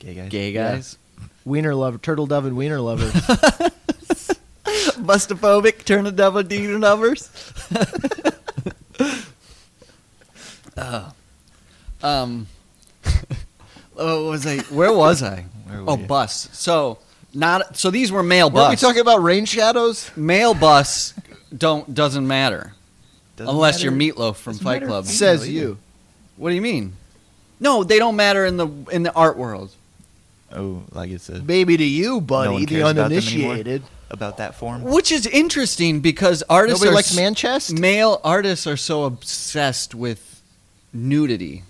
[0.00, 0.28] Gay guys.
[0.30, 0.72] gay Yeah.
[0.74, 0.98] guys?
[1.44, 3.12] wiener lover, turtle dove, and wiener lovers.
[4.98, 7.30] Bustaphobic, turn the devil demon lovers.
[10.76, 11.12] oh.
[12.02, 12.48] Um.
[13.96, 14.58] oh, was I?
[14.74, 15.42] Where was I?
[15.68, 16.04] Where Oh, you?
[16.06, 16.48] bus.
[16.52, 16.98] So
[17.34, 17.76] not.
[17.76, 18.80] So these were male Were we bus.
[18.80, 20.10] talking about rain shadows?
[20.16, 21.14] male bus
[21.56, 22.74] don't doesn't matter
[23.36, 23.96] Doesn't unless matter.
[23.96, 24.84] you're Meatloaf from Doesn't Fight.
[24.84, 25.04] Club.
[25.06, 25.52] Says Says either.
[25.60, 25.78] you.
[26.36, 26.94] What do you mean?
[27.60, 29.70] No, they don't matter in the in the art world.
[30.52, 33.82] Oh, like it's a Maybe to you, buddy, one the cares about uninitiated.
[34.10, 34.82] about that form.
[34.84, 37.72] Which is interesting because artists Nobody are likes s- man chest.
[37.78, 40.40] male artists are so obsessed with
[40.92, 41.64] nudity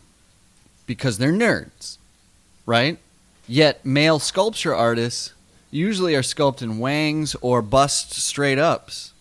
[0.86, 1.96] because they're nerds,
[2.66, 2.98] right?
[3.48, 5.32] Yet male sculpture artists
[5.70, 9.12] usually are sculpting wangs or bust straight ups,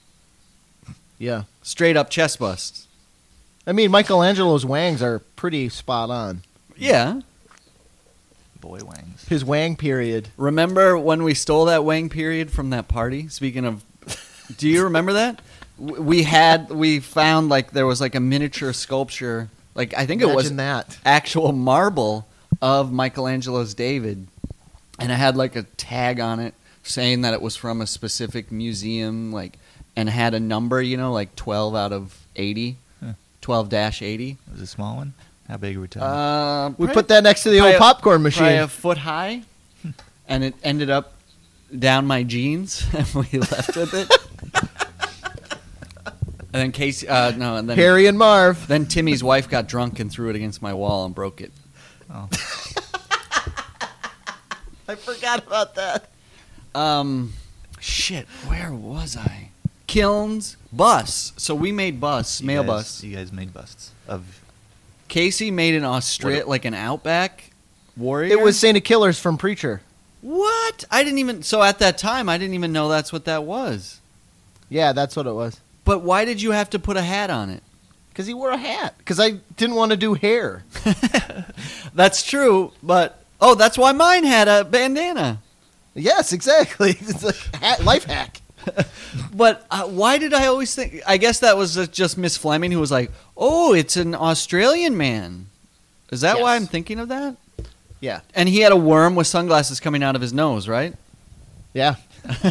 [1.20, 1.44] Yeah.
[1.64, 2.88] straight up chest busts.
[3.66, 6.44] I mean, Michelangelo's wangs are pretty spot on.
[6.78, 7.22] Yeah.
[8.62, 9.26] Boy wangs.
[9.28, 10.30] His wang period.
[10.38, 13.28] Remember when we stole that wang period from that party?
[13.28, 13.84] Speaking of,
[14.58, 15.42] do you remember that?
[15.78, 20.26] We had we found like there was like a miniature sculpture, like I think it
[20.26, 20.98] was Imagine that.
[21.06, 22.26] actual marble
[22.62, 24.26] of Michelangelo's David,
[25.00, 28.52] and it had like a tag on it saying that it was from a specific
[28.52, 29.58] museum, like
[29.96, 32.78] and had a number, you know, like twelve out of eighty.
[33.42, 34.36] 12 dash 80.
[34.52, 35.14] Was it a small one?
[35.48, 36.06] How big were we talking?
[36.06, 38.44] Uh, We put that next to the old a- popcorn machine.
[38.60, 39.44] a foot high,
[40.28, 41.14] and it ended up
[41.78, 44.12] down my jeans, and we left with it.
[46.06, 48.68] and then Casey, uh, no, and then Harry and Marv.
[48.68, 51.52] then Timmy's wife got drunk and threw it against my wall and broke it.
[52.14, 52.28] oh,
[54.88, 56.10] I forgot about that.
[56.76, 57.34] Um,
[57.80, 59.50] shit, where was I?
[59.88, 61.34] Kilns bus.
[61.38, 63.04] So we made bus, you mail guys- bus.
[63.04, 64.42] You guys made busts of.
[65.08, 67.52] Casey made an Australia, What- like an Outback
[67.96, 68.32] warrior.
[68.32, 69.82] It was Saint of Killers from Preacher.
[70.22, 70.84] what?
[70.92, 71.44] I didn't even.
[71.44, 74.00] So at that time, I didn't even know that's what that was.
[74.70, 75.60] Yeah, that's what it was.
[75.86, 77.64] But why did you have to put a hat on it?
[78.10, 78.96] Because he wore a hat.
[78.98, 80.64] Because I didn't want to do hair.
[81.94, 85.42] That's true, but oh, that's why mine had a bandana.
[85.96, 86.92] Yes, exactly.
[87.00, 88.42] It's a hat, life hack.
[89.34, 91.02] But uh, why did I always think?
[91.08, 94.98] I guess that was uh, just Miss Fleming who was like, "Oh, it's an Australian
[94.98, 95.48] man."
[96.12, 97.36] Is that why I'm thinking of that?
[98.00, 100.94] Yeah, And he had a worm with sunglasses coming out of his nose, right?
[101.74, 101.96] yeah.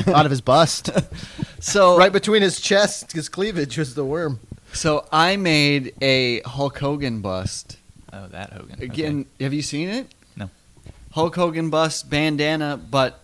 [0.08, 0.90] Out of his bust,
[1.60, 4.40] So right between his chest, his cleavage was the worm.
[4.72, 7.76] So I made a Hulk Hogan bust.
[8.12, 8.74] Oh, that Hogan.
[8.76, 8.84] Okay.
[8.84, 10.06] Again, have you seen it?
[11.16, 11.22] No.
[11.22, 13.20] Hulk Hogan bust bandana, but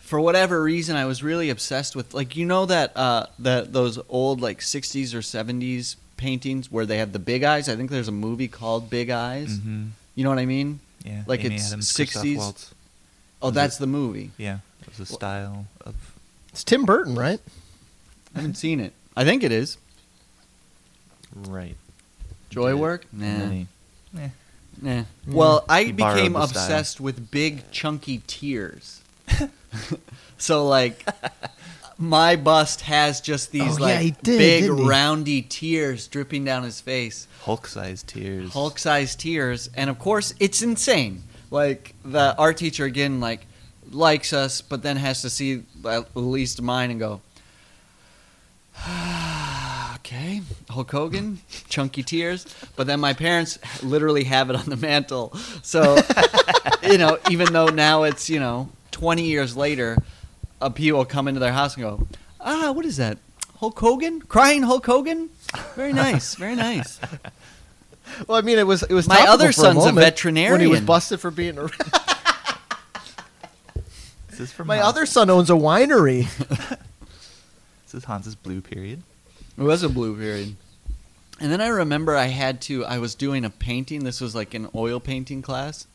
[0.00, 3.98] for whatever reason, I was really obsessed with like you know that uh, that those
[4.08, 7.68] old like '60s or '70s paintings where they have the big eyes.
[7.68, 9.58] I think there's a movie called Big Eyes.
[9.58, 9.86] Mm-hmm.
[10.14, 10.80] You know what I mean?
[11.04, 11.22] Yeah.
[11.26, 12.72] Like Amy it's Adams, 60s.
[13.42, 14.30] Oh, Was that's the movie.
[14.38, 14.58] Yeah.
[14.82, 15.94] It was a style of.
[16.48, 17.40] It's Tim Burton, right?
[18.34, 18.92] I haven't seen it.
[19.16, 19.76] I think it is.
[21.34, 21.76] Right.
[22.50, 22.80] Joy Did.
[22.80, 23.04] work?
[23.12, 23.24] Nah.
[23.24, 23.68] then
[24.12, 24.28] Nah.
[24.82, 25.04] Yeah.
[25.26, 26.62] Well, I He borrowed became the style.
[26.64, 29.00] obsessed with big chunky tears.
[30.38, 31.06] so like
[31.98, 34.84] my bust has just these Oh, yeah, like he did, big didn't he?
[34.88, 37.26] roundy tears dripping down his face.
[37.42, 38.52] Hulk-sized tears.
[38.52, 41.22] Hulk-sized tears and of course it's insane.
[41.50, 43.46] Like the art teacher again like
[43.90, 47.20] likes us but then has to see at least mine and go
[50.06, 50.40] okay,
[50.70, 52.46] Hulk Hogan, chunky tears.
[52.76, 55.34] But then my parents literally have it on the mantle.
[55.62, 55.98] So,
[56.82, 59.98] you know, even though now it's, you know, 20 years later,
[60.60, 62.06] a people come into their house and go,
[62.40, 63.18] ah, what is that?
[63.58, 64.20] Hulk Hogan?
[64.20, 65.30] Crying Hulk Hogan?
[65.74, 67.00] Very nice, very nice.
[68.28, 70.68] Well, I mean, it was it was My other for son's a moment when he
[70.68, 71.58] was busted for being.
[71.58, 71.64] A,
[74.30, 74.88] Is this from my Hans?
[74.88, 76.28] other son owns a winery.
[77.84, 79.02] This is Hans's blue period.
[79.58, 80.56] It was a blue period.
[81.40, 82.84] And then I remember I had to.
[82.84, 84.04] I was doing a painting.
[84.04, 85.86] This was like an oil painting class,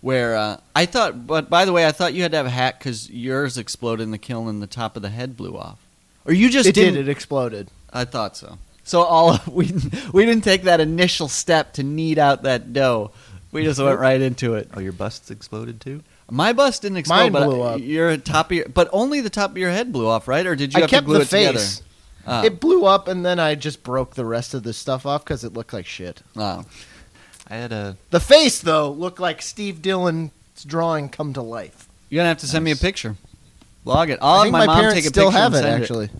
[0.00, 1.26] where uh, I thought.
[1.26, 4.04] But by the way, I thought you had to have a hat because yours exploded
[4.04, 5.78] in the kiln and the top of the head blew off.
[6.24, 6.94] Or you just it didn't.
[6.94, 7.08] did.
[7.08, 7.70] It exploded.
[7.92, 8.58] I thought so.
[8.84, 9.70] So all we
[10.12, 13.12] we didn't take that initial step to knead out that dough.
[13.52, 14.70] We just went right into it.
[14.74, 16.02] Oh, your bust's exploded too.
[16.30, 17.80] My bust didn't explode, Mine but blew up.
[17.80, 20.46] your top of your, but only the top of your head blew off, right?
[20.46, 21.64] Or did you I have kept to glue the it together?
[22.20, 22.26] Face.
[22.26, 22.44] Oh.
[22.44, 25.44] It blew up, and then I just broke the rest of the stuff off because
[25.44, 26.22] it looked like shit.
[26.36, 26.64] Oh.
[27.48, 30.30] I had a The face, though, looked like Steve Dillon's
[30.64, 31.88] drawing come to life.
[32.08, 33.16] You're gonna have to send me a picture.
[33.84, 34.18] Log it.
[34.22, 35.68] I'll I have think my, my, mom parents take a still picture have and it,
[35.68, 36.10] send actually.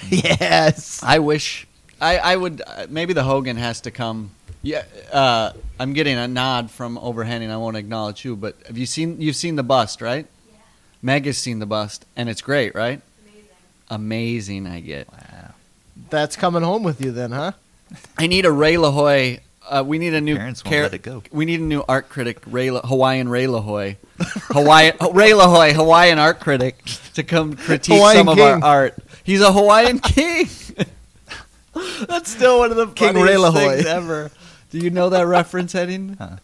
[0.10, 1.02] yes.
[1.02, 1.66] I wish.
[2.00, 2.62] I I would.
[2.66, 4.30] Uh, maybe the Hogan has to come.
[4.62, 4.84] Yeah.
[5.12, 7.50] Uh, I'm getting a nod from overhanding.
[7.50, 9.20] I won't acknowledge you, but have you seen?
[9.20, 10.26] You've seen the bust, right?
[10.50, 10.58] Yeah.
[11.02, 13.00] Meg has seen the bust, and it's great, right?
[13.90, 14.66] Amazing.
[14.66, 14.66] Amazing.
[14.66, 15.10] I get.
[15.12, 15.50] wow.
[16.10, 17.52] That's coming home with you then, huh?
[18.18, 19.40] I need a Ray LaHoy.
[19.68, 20.36] Uh, we need a new.
[20.36, 21.22] Parents won't char- let it go.
[21.30, 26.18] We need a new art critic, Ray La- Hawaiian Ray LaHoy, Hawaiian Ray LaHoy, Hawaiian
[26.18, 26.82] art critic,
[27.14, 28.94] to come critique Hawaiian some of our art.
[29.24, 30.48] He's a Hawaiian king.
[32.08, 33.74] That's still one of the King funniest Ray LaHoy.
[33.74, 34.30] things ever.
[34.70, 36.16] Do you know that reference, Heading?
[36.20, 36.36] Huh.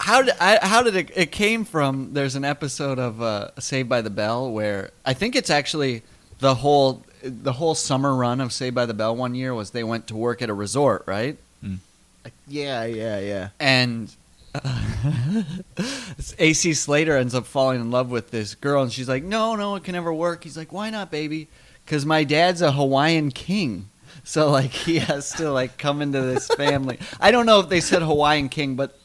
[0.00, 1.10] How did I, how did it?
[1.16, 2.12] It came from.
[2.14, 6.02] There's an episode of uh, Saved by the Bell where I think it's actually
[6.38, 9.84] the whole the whole summer run of Saved by the Bell one year was they
[9.84, 11.36] went to work at a resort, right?
[11.60, 11.76] Hmm.
[12.24, 13.48] Uh, yeah, yeah, yeah.
[13.58, 14.14] and
[14.54, 15.42] uh,
[16.38, 19.74] AC Slater ends up falling in love with this girl, and she's like, "No, no,
[19.76, 21.48] it can never work." He's like, "Why not, baby?"
[21.84, 23.88] Because my dad's a Hawaiian king,
[24.24, 26.98] so like he has to like come into this family.
[27.20, 28.98] I don't know if they said Hawaiian king, but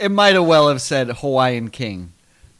[0.00, 2.12] it might have well have said Hawaiian king.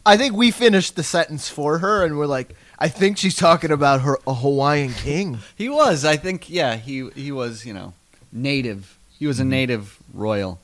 [0.04, 3.70] I think we finished the sentence for her, and we're like, I think she's talking
[3.70, 5.38] about her a Hawaiian king.
[5.56, 7.94] He was, I think, yeah, he he was, you know,
[8.32, 8.98] native.
[9.18, 10.58] He was a native royal.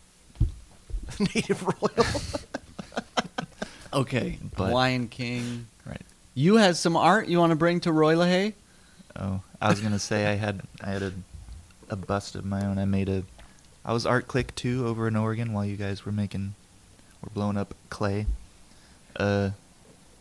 [1.34, 2.06] Native royal.
[3.94, 5.66] Okay, But- Hawaiian king.
[5.84, 6.00] Right.
[6.34, 8.54] You had some art you want to bring to Roy LaHaye?
[9.16, 11.12] Oh, I was gonna say I had I had a
[11.90, 12.78] a bust of my own.
[12.78, 13.24] I made a
[13.84, 16.54] I was art click too over in Oregon while you guys were making
[17.22, 18.24] were blowing up clay.
[19.16, 19.50] Uh,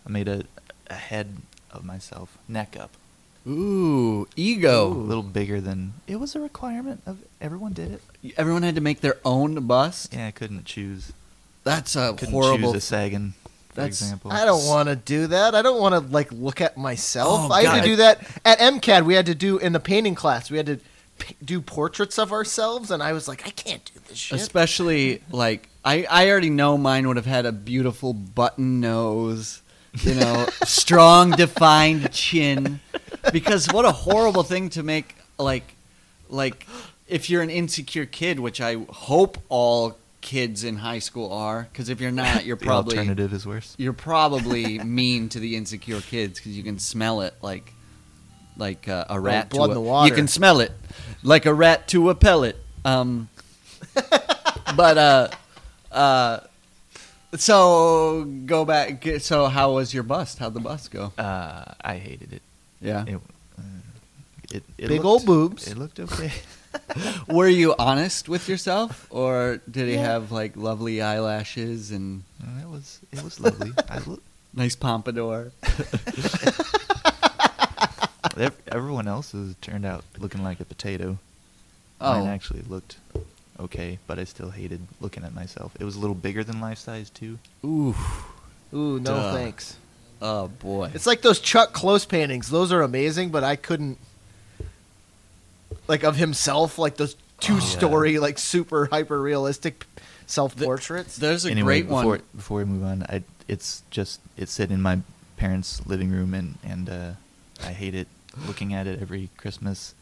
[0.05, 0.43] I made a
[0.87, 1.37] a head
[1.71, 2.91] of myself, neck up,
[3.47, 4.87] Ooh, ego.
[4.87, 8.33] a little bigger than it was a requirement of everyone did it.
[8.37, 10.13] Everyone had to make their own bust.
[10.13, 11.11] Yeah, I couldn't choose.
[11.63, 12.73] That's a Couldn't horrible.
[12.73, 13.33] choose a Sagan,
[13.69, 14.31] for That's- example.
[14.31, 15.55] I don't want to do that.
[15.55, 17.49] I don't want to like look at myself.
[17.49, 19.05] Oh, I had to do that at MCAD.
[19.05, 20.51] We had to do in the painting class.
[20.51, 20.79] We had to
[21.19, 24.39] p- do portraits of ourselves, and I was like, I can't do this shit.
[24.39, 29.60] Especially like I, I already know mine would have had a beautiful button nose,
[29.93, 32.79] you know, strong defined chin.
[33.31, 35.75] Because what a horrible thing to make like
[36.29, 36.65] like
[37.07, 41.89] if you're an insecure kid, which I hope all kids in high school are, because
[41.89, 43.75] if you're not, you're the probably alternative is worse.
[43.77, 47.73] you're probably mean to the insecure kids because you can smell it like
[48.57, 50.09] like uh, a rat blood to in the water.
[50.09, 50.71] you can smell it
[51.23, 53.29] like a rat to a pellet um
[54.75, 55.27] but uh
[55.91, 56.39] uh
[57.35, 62.33] so go back so how was your bust how'd the bust go Uh, I hated
[62.33, 62.41] it.
[62.81, 63.61] yeah It, uh,
[64.51, 65.67] it, it Big looked- old boobs.
[65.67, 66.31] It looked okay.
[67.27, 70.03] were you honest with yourself or did he Yeah.
[70.13, 72.23] have like lovely eyelashes and
[72.61, 73.71] it was it was lovely.
[73.89, 74.21] I look,
[74.53, 75.51] nice pompadour
[78.71, 81.17] Everyone else has turned out looking like a potato.
[81.99, 82.97] oh Mine actually looked
[83.61, 85.71] okay, but I still hated looking at myself.
[85.79, 87.39] It was a little bigger than life size too.
[87.63, 87.95] ooh
[88.73, 89.33] Ooh, no Duh.
[89.33, 89.77] thanks.
[90.21, 92.49] oh boy It's like those Chuck Close paintings.
[92.49, 93.97] Those are amazing, but I couldn't
[95.87, 99.85] like of himself, like those two story, like super hyper realistic
[100.27, 101.17] self portraits.
[101.17, 104.75] there's a anyway, great before one before we move on, I it's just it's sitting
[104.75, 104.99] in my
[105.37, 107.11] parents' living room and and uh,
[107.63, 108.07] I hate it
[108.47, 109.93] looking at it every Christmas.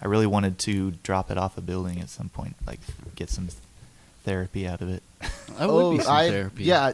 [0.00, 2.80] I really wanted to drop it off a building at some point, like
[3.16, 3.48] get some
[4.24, 5.02] therapy out of it.
[5.58, 6.64] That would be some Oh, I- therapy.
[6.64, 6.92] Yeah.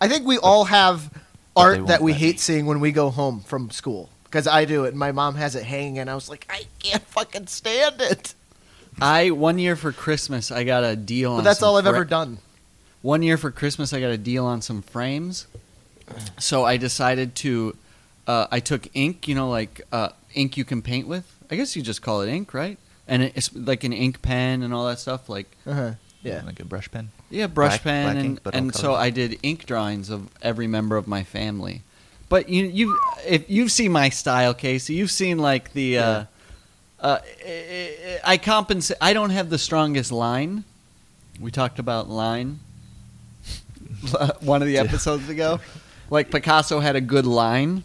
[0.00, 1.08] I think we all have
[1.56, 2.38] art that we hate me.
[2.38, 4.08] seeing when we go home from school.
[4.24, 6.64] Because I do it, and my mom has it hanging, and I was like, I
[6.80, 8.34] can't fucking stand it.
[9.00, 11.84] I one year for Christmas I got a deal on But that's some all I've
[11.84, 12.38] fra- ever done.
[13.02, 15.46] One year for Christmas I got a deal on some frames.
[16.38, 17.76] So I decided to
[18.26, 21.24] uh, I took ink, you know like uh, ink you can paint with.
[21.50, 22.78] I guess you just call it ink, right?
[23.06, 25.92] And it's like an ink pen and all that stuff like Uh-huh.
[26.22, 26.42] Yeah.
[26.46, 27.10] like a brush pen.
[27.30, 28.94] yeah, brush Black- pen black and, ink, and so.
[28.94, 31.82] I did ink drawings of every member of my family.
[32.30, 36.24] But you you if you've seen my style, Casey, you've seen like the uh,
[37.00, 38.96] Uh, I, I compensate.
[39.00, 40.64] I don't have the strongest line.
[41.38, 42.60] We talked about line
[44.40, 45.60] one of the episodes ago.
[46.08, 47.84] Like Picasso had a good line.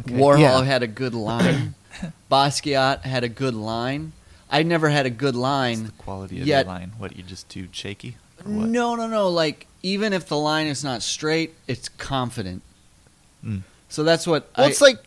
[0.00, 0.14] Okay.
[0.14, 0.64] Warhol Yeah.
[0.64, 1.74] had a good line.
[2.30, 4.12] Basquiat had a good line.
[4.50, 5.84] I never had a good What's line.
[5.86, 6.92] the quality of Yet- your line?
[6.98, 8.16] What you just too shaky?
[8.46, 9.28] No, no, no.
[9.28, 12.62] Like even if the line is not straight, it's confident.
[13.44, 13.62] Mm.
[13.88, 14.98] So that's what Well, I, it's like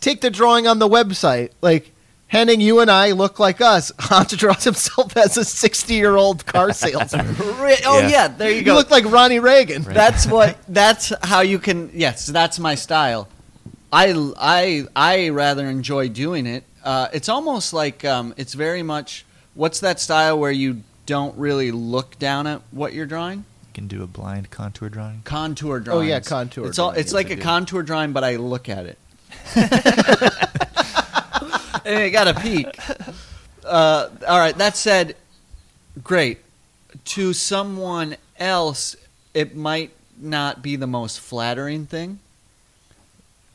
[0.00, 1.50] take the drawing on the website.
[1.62, 1.92] Like
[2.28, 3.92] Henning, you and I look like us.
[4.00, 7.36] Hans draws himself as a sixty-year-old car salesman.
[7.38, 8.08] Oh Yeah.
[8.08, 8.28] yeah.
[8.28, 8.74] there you you go.
[8.74, 9.84] look like Ronnie Reagan.
[9.84, 9.94] Right.
[9.94, 10.58] That's what.
[10.68, 11.90] That's how you can.
[11.94, 13.28] Yes, that's my style.
[13.92, 16.64] I I I rather enjoy doing it.
[16.84, 19.24] Uh, it's almost like um, it's very much.
[19.54, 23.38] What's that style where you don't really look down at what you're drawing?
[23.38, 25.22] You can do a blind contour drawing.
[25.24, 25.98] Contour drawing.
[25.98, 26.90] Oh, yeah, contour It's all.
[26.90, 27.42] drawing, It's yes, like I a do.
[27.42, 28.98] contour drawing, but I look at it.
[31.84, 32.78] and I got a peek.
[33.64, 34.56] Uh, all right.
[34.58, 35.16] That said,
[36.02, 36.38] great.
[37.06, 38.96] To someone else,
[39.34, 42.18] it might not be the most flattering thing.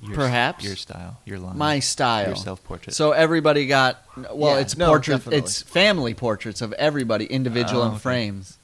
[0.03, 0.63] Your, Perhaps.
[0.65, 2.27] your style, your line, My style.
[2.27, 2.95] your self-portrait.
[2.95, 4.55] So everybody got well.
[4.55, 5.17] Yeah, it's no, portrait.
[5.17, 5.37] definitely.
[5.39, 7.99] It's family portraits of everybody, individual Oh, in okay.
[7.99, 8.57] frames.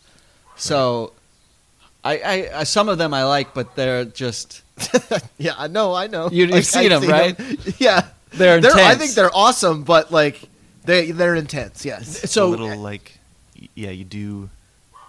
[0.55, 1.13] So,
[2.03, 4.63] I, I, I some of them I like, but they're just
[5.38, 6.29] yeah, I know, I know.
[6.31, 7.39] You- you've Like, seen I've them, right?
[7.79, 8.73] Yeah, they're they're.
[8.75, 10.41] I think they're awesome, but like
[10.85, 11.85] they they're intense.
[11.85, 12.23] Yes.
[12.23, 13.19] It's so- a little like,
[13.75, 14.49] yeah, you do,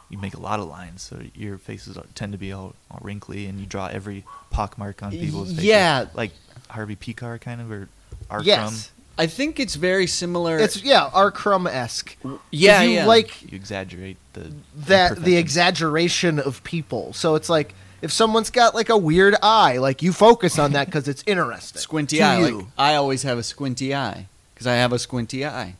[0.08, 3.00] you make a lot of lines, so your faces are, tend to be all, all
[3.02, 5.64] wrinkly, and you draw every pockmark on people's faces.
[5.64, 6.06] Yeah.
[6.14, 6.32] like
[6.70, 7.88] Harvey Pekar kind of, or
[8.30, 8.42] R.
[8.42, 8.90] Yes.
[9.18, 10.58] I think it's very similar.
[10.58, 11.32] It's yeah, R.
[11.32, 12.16] Crumb esque.
[12.52, 13.06] yeah, you yeah.
[13.06, 14.52] like You exaggerate the
[14.86, 17.12] that the exaggeration of people.
[17.14, 20.86] So it's like if someone's got like a weird eye, like you focus on that
[20.86, 21.80] because it's interesting.
[21.80, 22.46] squinty to eye.
[22.46, 22.58] You.
[22.58, 25.74] Like, I always have a squinty eye because I have a squinty eye.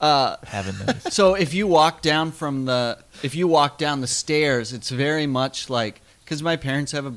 [0.00, 1.12] Uh, haven't noticed.
[1.12, 5.26] so if you walk down from the if you walk down the stairs it's very
[5.26, 7.14] much like because my parents have a,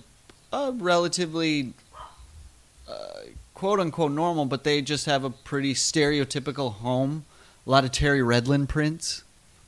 [0.56, 1.74] a relatively
[2.90, 2.94] uh,
[3.54, 7.26] quote unquote normal but they just have a pretty stereotypical home
[7.68, 9.24] a lot of terry redlin prints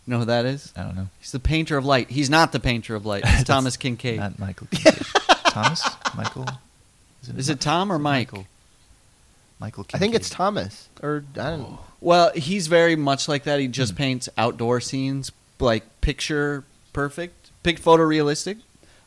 [0.07, 1.09] you know who that is I don't know.
[1.19, 4.39] he's the painter of light he's not the painter of light it's thomas kinkade Not
[4.39, 4.67] Michael.
[4.67, 5.07] Kinkade.
[5.51, 5.85] Thomas,
[6.15, 6.45] Michael.
[7.35, 8.47] is it tom or mike Michael?
[9.61, 9.85] Michael.
[9.93, 11.63] I think it's Thomas or I don't Oh.
[11.63, 11.79] know.
[12.01, 13.59] Well, he's very much like that.
[13.59, 13.71] He Hmm.
[13.71, 18.57] just paints outdoor scenes, like picture perfect, pic photorealistic,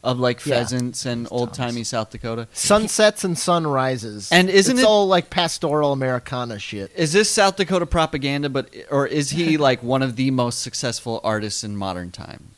[0.05, 0.55] of like Yeah.
[0.57, 1.89] pheasants and old timey Thomas.
[1.89, 2.47] South Dakota.
[2.53, 4.29] Sunsets and sunrises.
[4.31, 6.93] And isn't it's it- all like pastoral Americana shit?
[6.95, 8.49] Is this South Dakota propaganda?
[8.49, 12.49] But or is he like one of the most successful artists in modern time?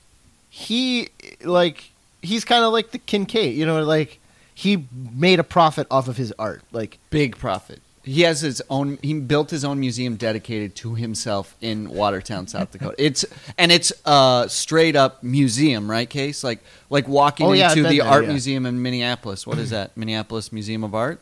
[0.50, 1.08] He
[1.44, 1.90] like
[2.22, 4.18] he's kind of like the Kinkade, you know, like
[4.54, 6.62] he made a profit off of his art.
[6.72, 7.80] Like Big profit.
[8.06, 8.98] He has his own.
[9.02, 12.94] He built his own museum dedicated to himself in Watertown, South Dakota.
[12.96, 13.24] It's
[13.58, 16.08] and it's a straight up museum, right?
[16.08, 18.30] Case like like walking Oh, yeah, into the there, art yeah.
[18.30, 19.46] museum in Minneapolis.
[19.46, 19.96] What is that?
[19.96, 21.20] Minneapolis Museum of Art.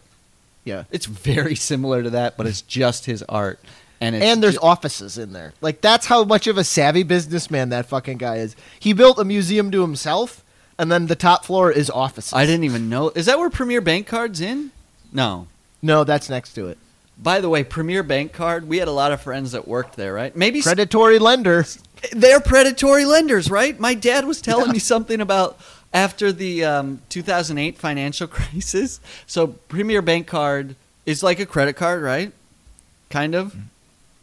[0.64, 0.84] yeah.
[0.90, 3.58] It's very similar to that, but it's just his art.
[4.00, 5.54] And it's and there's offices in there.
[5.62, 8.54] Like that's how much of a savvy businessman that fucking guy is.
[8.78, 10.44] He built a museum to himself,
[10.78, 12.34] and then the top floor is offices.
[12.34, 13.08] I didn't even know.
[13.14, 14.70] Is that where Premier Bank Card's in?
[15.12, 15.46] No.
[15.84, 16.78] No, that's next to it.
[17.22, 18.66] By the way, Premier Bank Card.
[18.66, 20.34] We had a lot of friends that worked there, right?
[20.34, 21.66] Maybe Predatory lender.
[22.12, 23.78] they're predatory lenders, right?
[23.78, 25.58] My dad was telling me something about
[25.92, 28.98] after the um, 2008 financial crisis.
[29.26, 30.74] So Premier Bank Card
[31.04, 32.32] is like a credit card, right?
[33.10, 33.54] Kind of.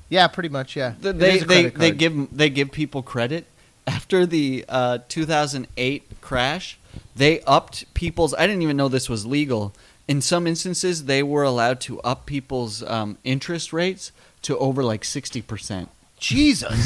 [0.09, 0.75] Yeah, pretty much.
[0.75, 3.45] Yeah, Th- It they they they give they give people credit
[3.85, 6.79] after the uh, 2008 crash.
[7.15, 8.33] They upped people's.
[8.33, 9.73] I didn't even know this was legal.
[10.11, 15.05] In some instances, they were allowed to up people's um, interest rates to over like
[15.05, 15.89] 60 percent.
[16.19, 16.85] Jesus.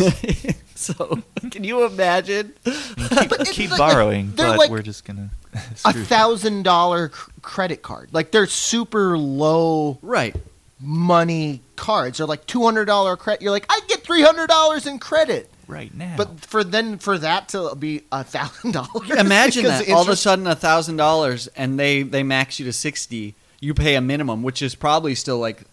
[0.75, 2.53] so can you imagine?
[2.63, 2.73] keep,
[3.41, 5.31] it's keep like- borrowing, they're but like we're just gonna.
[5.85, 7.09] a thousand dollar
[7.41, 8.09] credit card.
[8.11, 10.35] Like they're super low Right.
[10.79, 12.19] money cards.
[12.19, 13.41] They're like two hundred dollar credit.
[13.41, 15.49] You're like, I get three hundred dollars in credit.
[15.67, 16.15] Right now.
[16.17, 20.15] But for then for that to be a thousand dollars, Imagine that all of a
[20.15, 23.35] sudden a thousand dollars and they they max you to 60.
[23.61, 25.63] You pay a minimum, which is probably still like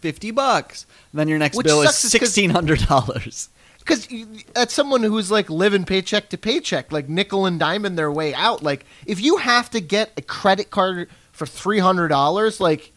[0.00, 0.86] 50 bucks.
[1.14, 3.48] Then your next Which bill is sucks is 'cause- sixteen hundred dollars.
[3.78, 4.06] Because
[4.54, 8.62] that's someone who's like living paycheck to paycheck, like nickel and diming their way out.
[8.62, 12.92] Like if you have to get a credit card for three hundred dollars, like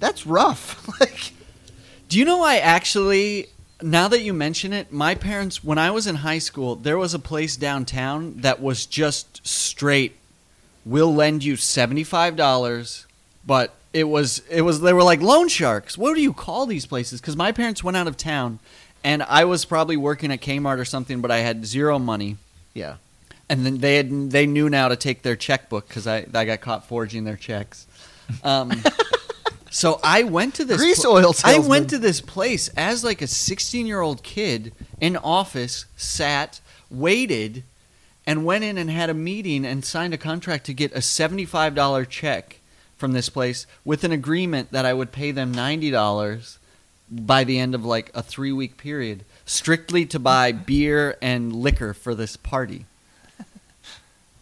[0.00, 0.88] that's rough.
[1.00, 1.32] like
[2.08, 3.48] Do you know I actually
[3.84, 7.14] now that you mention it, my parents when I was in high school, there was
[7.14, 10.16] a place downtown that was just straight
[10.84, 13.06] we'll lend you $75,
[13.46, 15.96] but it was it was they were like loan sharks.
[15.96, 17.20] What do you call these places?
[17.20, 18.58] Because my parents went out of town,
[19.04, 22.36] and I was probably working at Kmart or something, but I had zero money.
[22.74, 22.96] Yeah.
[23.48, 26.60] and then they had they knew now to take their checkbook because I I got
[26.60, 27.86] caught forging their checks.
[28.42, 28.72] Um,
[29.74, 33.26] so I went to this Grease oil I went to this place as like a
[33.26, 37.64] 16 year old kid in office, sat, waited,
[38.24, 41.74] and went in and had a meeting and signed a contract to get a 75
[41.74, 42.60] dollar check
[42.96, 46.60] from this place with an agreement that I would pay them 90 dollars
[47.10, 51.92] by the end of like a three week period, strictly to buy beer and liquor
[51.92, 52.86] for this party.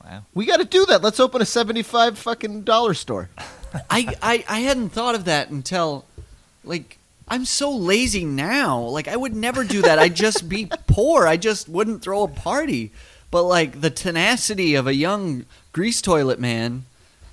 [0.04, 0.24] Wow.
[0.34, 1.00] We got to do that.
[1.00, 3.30] Let's open a seventy-five fucking dollar store.
[3.90, 6.04] I, I I hadn't thought of that until
[6.64, 6.98] like
[7.28, 8.80] I'm so lazy now.
[8.80, 9.98] Like I would never do that.
[9.98, 11.26] I'd just be poor.
[11.26, 12.90] I just wouldn't throw a party.
[13.30, 16.84] But like the tenacity of a young grease toilet man.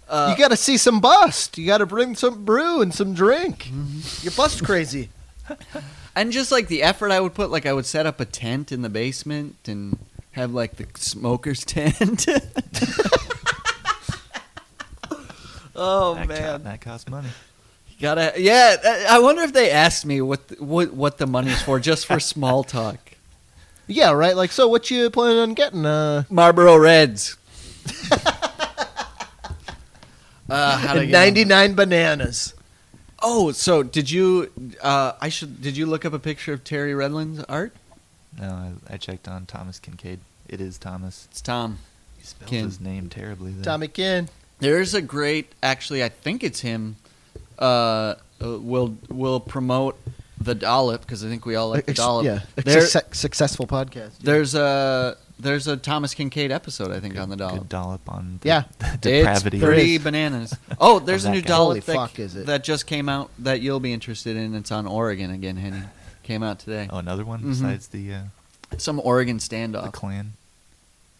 [0.08, 1.58] Uh, you got to see some bust.
[1.58, 3.66] You got to bring some brew and some drink.
[3.66, 4.24] Mm-hmm.
[4.24, 5.10] You're bust crazy.
[6.16, 8.72] and just like the effort I would put, like I would set up a tent
[8.72, 10.00] in the basement and
[10.32, 12.26] have like the smoker's tent.
[15.82, 17.30] Oh that, man, co- that costs money.
[17.90, 18.76] You Gotta, yeah.
[18.84, 22.06] I I wonder if they asked me what the, what what the money's for, just
[22.06, 22.98] for small talk.
[23.92, 24.36] Yeah, right.
[24.36, 25.84] Like, so what you planning on getting?
[25.84, 27.38] Uh, Marlboro Reds.
[30.50, 32.54] uh, how to ninety-nine bananas.
[33.24, 34.52] Oh, so did you?
[34.82, 35.62] Uh, I should.
[35.62, 37.74] Did you look up a picture of Terry Redlin's art?
[38.40, 40.20] No, I, I checked on Thomas Kinkade.
[40.48, 41.28] It is Thomas.
[41.32, 41.80] It's Tom.
[42.18, 42.66] He spells Kin.
[42.66, 43.54] his name terribly.
[43.54, 43.64] Though.
[43.64, 44.30] Tommy Kin.
[44.60, 45.52] There's a great.
[45.64, 46.96] Actually, I think it's him.
[47.58, 49.98] Uh, uh, will will promote
[50.42, 52.26] the dollop because I think we all like the Ex- dollop.
[52.26, 54.12] yeah, There- Success- successful podcast.
[54.22, 57.60] there's a there's a Thomas Kinkade episode I think Good- on the dollop.
[57.60, 58.64] Good dollop on the, Yeah.
[58.80, 59.58] the depravity.
[59.58, 60.04] It's pretty is.
[60.04, 60.56] bananas.
[60.80, 61.54] Oh, there's a new that guy.
[61.54, 62.46] Dollop that, fuck, is it?
[62.46, 64.56] that just came out that you'll be interested in.
[64.56, 65.82] It's on Oregon again, Henny.
[66.24, 66.88] Came out today.
[66.90, 67.50] Oh, another one Mhm.
[67.50, 68.22] besides the uh,
[68.78, 69.72] Some Oregon standoff.
[69.72, 69.92] the standoff.
[69.94, 70.34] Klan.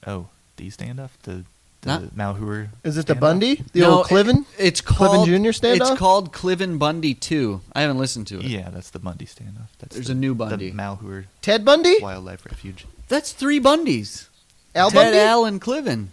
[0.08, 1.44] Oh, the standoff, the
[1.82, 2.70] the Not- Malheur.
[2.84, 3.20] Is it the standoff?
[3.20, 3.64] Bundy?
[3.74, 4.40] The No, old Cliven?
[4.58, 5.34] It, it's Cliven called Jr.
[5.34, 5.76] standoff?
[5.92, 7.62] It's called Cliven Bundy 2.
[7.74, 8.46] I haven't listened to it.
[8.46, 9.68] Yeah, that's the Bundy standoff.
[9.80, 10.70] That's There's the, a new Bundy.
[10.72, 11.96] The Malheur Ted Bundy?
[12.02, 12.86] Wildlife Refuge.
[13.08, 14.28] That's three Bundys.
[14.76, 15.18] Al Ted, Bundy?
[15.20, 16.08] Al, and Cliven.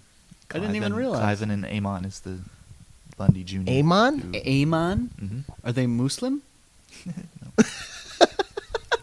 [0.52, 1.20] I didn't even and- realize.
[1.20, 2.38] Clive and Ammon is the
[3.16, 3.62] Bundy Jr.
[3.66, 4.34] Ammon?
[4.36, 5.10] Ammon?
[5.18, 6.42] hmm Are they Muslim?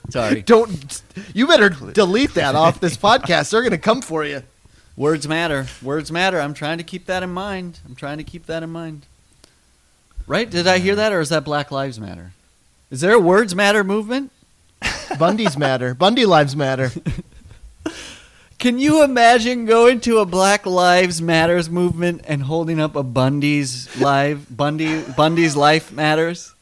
[0.10, 0.42] Sorry.
[0.46, 1.02] Don't.
[1.34, 3.52] You better delete that off this podcast.
[3.52, 4.44] They're going to come for you.
[4.96, 5.66] Words matter.
[5.82, 6.40] Words matter.
[6.40, 7.80] I'm trying to keep that in mind.
[7.86, 9.06] I'm trying to keep that in mind.
[10.28, 10.50] Right?
[10.50, 12.32] Did I hear that, or is that Black Lives Matter?
[12.92, 14.32] Is there a Words Matter movement?
[15.20, 15.94] Bundy's matter.
[15.94, 16.92] Bundy lives matter.
[18.60, 23.94] Can you imagine going to a Black Lives Matters movement and holding up a Bundy's
[24.00, 26.54] live Bundy Bundy's life matters?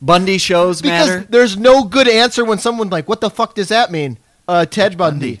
[0.00, 1.26] Bundy shows Because matter.
[1.28, 4.16] there's no good answer when someone's like, what the fuck does that mean?
[4.48, 5.40] Uh, Ted Bundy.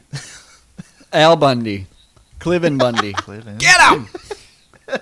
[1.12, 1.86] Al Bundy,
[2.40, 3.12] Cliven Bundy.
[3.16, 4.08] Clive and Get him!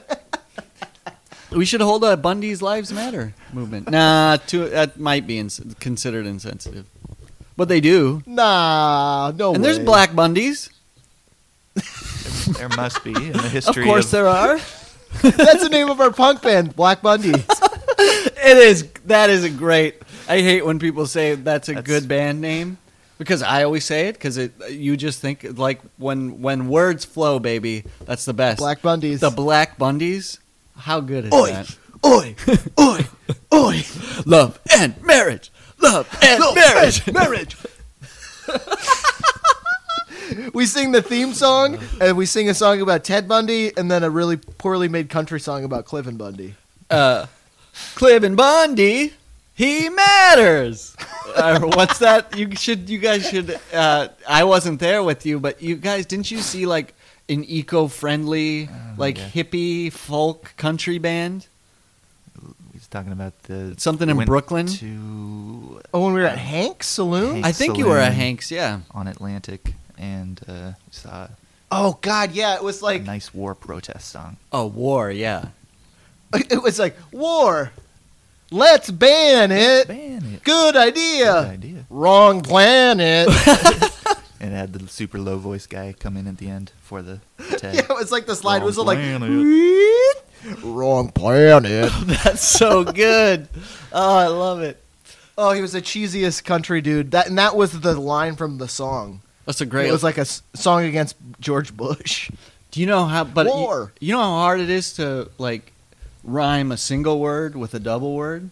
[1.52, 3.90] we should hold a Bundy's Lives Matter movement.
[3.90, 6.86] Nah, too, that might be ins- considered insensitive,
[7.56, 8.22] but they do.
[8.26, 9.84] Nah, no and there's way.
[9.84, 10.70] black Bundys.
[12.58, 13.48] there must be in the history.
[13.48, 14.58] Of history course, there are.
[15.22, 17.30] That's the name of our punk band, Black Bundy.
[17.30, 18.90] It is.
[19.06, 19.96] That is a great.
[20.28, 22.76] I hate when people say that's a That's- good band name
[23.18, 24.52] because I always say it because it.
[24.70, 27.84] You just think like when when words flow, baby.
[28.06, 28.58] That's the best.
[28.58, 29.20] Black Bundys.
[29.20, 30.38] The Black Bundys.
[30.76, 31.76] How good is Oi, that?
[32.06, 32.34] oi,
[32.78, 33.06] oi,
[33.52, 33.82] oi.
[34.26, 35.50] Love and marriage.
[35.80, 37.02] Love and Love marriage.
[37.06, 37.56] and marriage.
[40.54, 44.02] we sing the theme song, and we sing a song about Ted Bundy, and then
[44.02, 46.54] a really poorly made country song about Cliven Bundy.
[46.90, 47.26] uh,
[47.94, 49.12] Cliven Bundy,
[49.58, 50.96] he matters.
[51.34, 52.38] uh, what's that?
[52.38, 52.88] You should.
[52.88, 53.58] You guys should.
[53.74, 56.94] Uh, I wasn't there with you, but you guys didn't you see like
[57.28, 59.28] an eco-friendly, like yeah.
[59.28, 61.48] hippie folk country band?
[62.72, 64.68] He's talking about the Something in Brooklyn?
[64.68, 67.42] to Oh, when we were at Hank's Saloon?
[67.42, 68.52] Hank's I think you were at Hank's.
[68.52, 68.82] Yeah.
[68.92, 71.26] on Atlantic and uh, saw
[71.72, 72.54] Oh, God, yeah.
[72.54, 74.36] It was a like, nice war protest song.
[74.52, 75.10] Oh, war.
[75.10, 75.46] Yeah.
[76.32, 77.72] it was like, war.
[78.50, 79.88] Let's ban it.
[79.88, 80.44] Ban it.
[80.44, 81.24] Good idea.
[81.42, 81.86] Good idea.
[81.90, 83.28] Wrong planet.
[84.40, 87.18] And it had the super low voice guy come in at the end for the
[87.56, 87.74] tag.
[87.74, 90.16] yeah, it was like the slide Wrong whistle, like, planet.
[90.62, 91.90] wrong planet.
[92.22, 93.48] That's so good.
[93.92, 94.80] Oh, I love it.
[95.36, 97.10] Oh, he was the cheesiest country dude.
[97.10, 99.22] That and that was the line from the song.
[99.44, 99.88] That's a great.
[99.88, 102.30] It was like a s- song against George Bush.
[102.70, 103.24] Do you know how?
[103.24, 103.92] But you- War.
[103.98, 105.72] You, know how hard it is to like
[106.28, 108.50] rhyme a single word with a double word,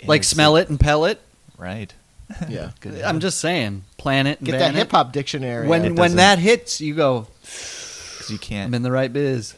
[0.00, 1.20] And like smell it and pellet.
[1.56, 1.92] Right.
[2.48, 2.72] Yeah.
[2.80, 3.00] Good.
[3.02, 4.42] I'm just saying, planet.
[4.44, 5.66] Get and that hip hop dictionary.
[5.66, 7.26] When when that hits, you go.
[7.42, 8.66] 'Cause you can't.
[8.68, 9.54] I'm in the right biz.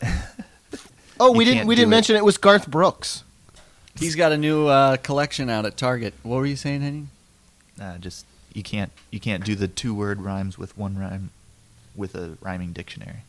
[1.21, 1.91] oh, we didn't we didn't it.
[1.91, 3.25] mention it was Garth Brooks.
[3.99, 6.15] He's got a new uh, collection out at Target.
[6.23, 7.11] What were you saying, Henning?
[7.81, 11.31] Uh, just you can't you can't do the two word rhymes with one rhyme
[11.97, 13.25] with a rhyming dictionary.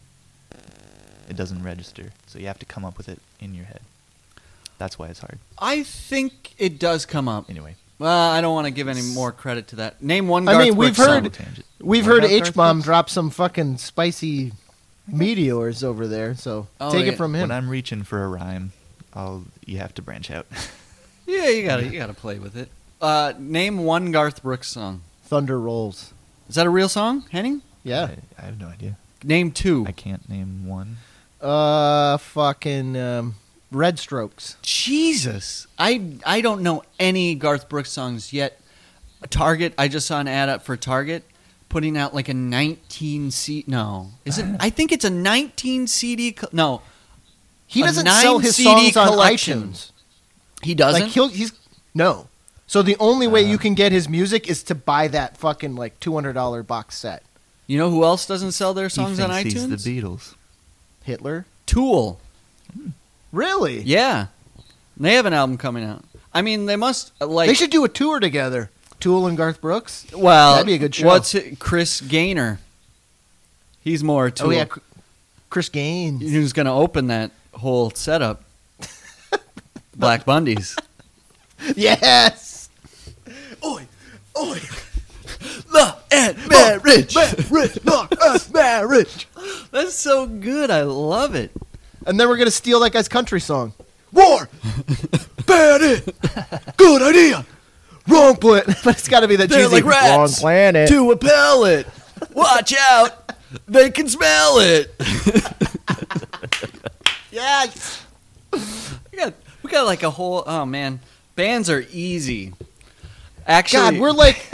[1.32, 3.80] It doesn't register, so you have to come up with it in your head.
[4.78, 5.40] That's why it's hard.
[5.58, 7.50] I think it does come up.
[7.50, 10.04] Anyway, Well, I don't want to give any more credit to that.
[10.04, 10.46] Name one.
[10.48, 11.46] I Garth mean, we've Brooks heard- song.
[11.80, 12.86] We've What heard Garth H bomb Brooks?
[12.86, 14.52] drop some fucking spicy
[15.08, 17.14] meteors over there, so Oh, take yeah.
[17.14, 17.42] it from him.
[17.42, 18.74] When I'm reaching for a rhyme,
[19.14, 20.46] I'll you have to branch out.
[21.28, 22.68] Yeah, you gotta you gotta play with it.
[23.00, 25.02] Uh, name one Garth Brooks song.
[25.24, 26.14] Thunder rolls.
[26.50, 27.62] Is that a real song, Henning?
[27.84, 28.10] Yeah.
[28.38, 28.98] I, I have no idea.
[29.24, 29.86] Name two.
[29.88, 30.98] I can't name one.
[31.42, 33.36] Uh, fucking um,
[33.72, 34.58] Red Strokes.
[34.62, 38.60] Jesus, I I don't know any Garth Brooks songs yet.
[39.30, 41.24] Target, I just saw an ad up for Target
[41.70, 43.64] putting out like a 19 C.
[43.68, 44.46] No, is it?
[44.60, 46.32] I think it's a 19 CD.
[46.34, 46.82] Co- no,
[47.68, 49.92] He doesn't nine sell his CD songs on iTunes.
[50.64, 51.02] he doesn't.
[51.04, 51.54] Like he'll he's
[51.96, 52.28] no.
[52.68, 53.48] So the only way Uh.
[53.50, 56.98] you can get his music is to buy that fucking like two hundred dollar box
[56.98, 57.24] set.
[57.68, 59.70] you know who else doesn't sell their songs he on thinks iTunes?
[59.72, 60.36] He's the Beatles.
[61.04, 61.46] Hitler.
[61.66, 62.20] Tool.
[63.32, 63.80] Really?
[63.82, 64.28] Yeah,
[64.98, 66.04] they have an album coming out.
[66.34, 67.48] I mean, they must like.
[67.48, 68.70] they should do a tour together.
[69.00, 70.06] Tool and Garth Brooks.
[70.16, 71.08] Well, That'd be a good show.
[71.08, 71.60] What's it?
[71.60, 72.60] Chris Gaynor?
[73.84, 74.48] He's more Tool.
[74.48, 74.66] Oh yeah,
[75.50, 76.22] Chris Gaines.
[76.22, 78.44] Who's going to open that whole setup?
[79.96, 80.76] Black Bundy's.
[81.76, 82.70] yes.
[83.64, 83.88] Oi,
[84.38, 84.60] oi.
[85.72, 87.16] Law and marriage.
[87.16, 87.80] Marriage,
[88.22, 89.28] us, marriage.
[89.72, 90.70] That's so good.
[90.70, 91.52] I love it.
[92.06, 93.74] And then we're gonna steal that guy's country song.
[94.12, 94.50] War,
[95.46, 96.16] bad it,
[96.78, 97.46] good idea,
[98.08, 98.76] wrong planet.
[98.84, 100.90] But it's got to be that They're cheesy like rats wrong planet.
[100.90, 101.88] To a pellet.
[102.34, 103.32] Watch out.
[103.68, 104.94] They can smell it.
[107.32, 108.06] Yes.
[108.52, 109.34] We got,
[109.64, 110.44] we got like a whole.
[110.46, 111.00] Oh, man.
[111.36, 112.54] Bands are easy.
[113.48, 114.46] Actually, God, we're like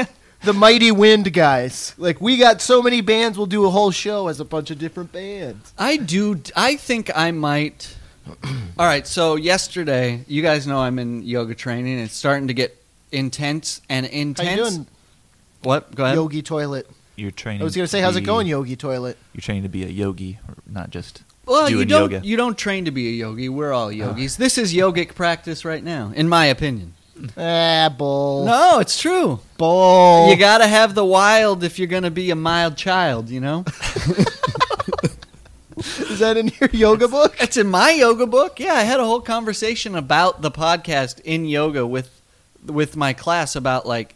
[0.47, 1.93] the mighty wind guys.
[1.97, 4.79] Like we got so many bands, we'll do a whole show as a bunch of
[4.79, 5.73] different bands.
[5.77, 6.41] I do.
[6.55, 7.95] I think I might.
[8.79, 9.05] All right.
[9.05, 11.99] So yesterday, you guys know I'm in yoga training.
[11.99, 12.81] It's starting to get
[13.11, 14.49] intense and How intense.
[14.49, 14.87] you doing,
[15.63, 15.93] What?
[15.93, 16.15] Go ahead.
[16.15, 16.89] Yogi Toilet?
[17.17, 17.61] You're training.
[17.61, 19.17] I was gonna say, how's it going, Yogi Toilet?
[19.33, 22.11] You're training to be a yogi, not just well, you doing don't.
[22.11, 22.25] yoga.
[22.25, 23.49] You don't train to be a yogi.
[23.49, 24.35] We're all yogis.
[24.35, 24.43] Uh-huh.
[24.43, 26.93] This is yogic practice right now, in my opinion.
[27.38, 28.45] Ah, bull.
[28.45, 29.39] No, it's true.
[29.57, 30.30] bull.
[30.30, 33.30] You got to have the wild if you're going to be a mild child.
[33.30, 33.65] You know.
[35.78, 37.36] Is that in your yoga book?
[37.39, 38.59] It's in my yoga book.
[38.59, 42.22] Yeah, I had a whole conversation about the podcast in yoga with
[42.65, 44.15] with my class about like.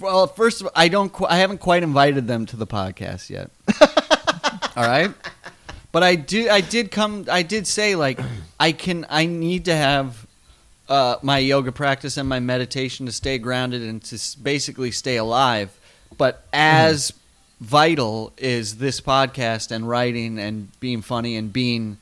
[0.00, 1.12] Well, first of all, I don't.
[1.12, 3.50] qu- I haven't quite invited them to the podcast yet.
[4.76, 5.12] all right,
[5.92, 6.48] but I do.
[6.48, 7.26] I did come.
[7.30, 8.20] I did say like
[8.60, 9.04] I can.
[9.08, 10.25] I need to have
[10.88, 15.78] uh, my yoga practice and my meditation to stay grounded and to basically stay alive.
[16.16, 17.12] But as
[17.60, 21.98] vital is this podcast and writing and being funny and being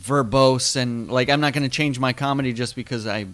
[0.00, 3.26] verbose and like I'm not going to change my comedy just because I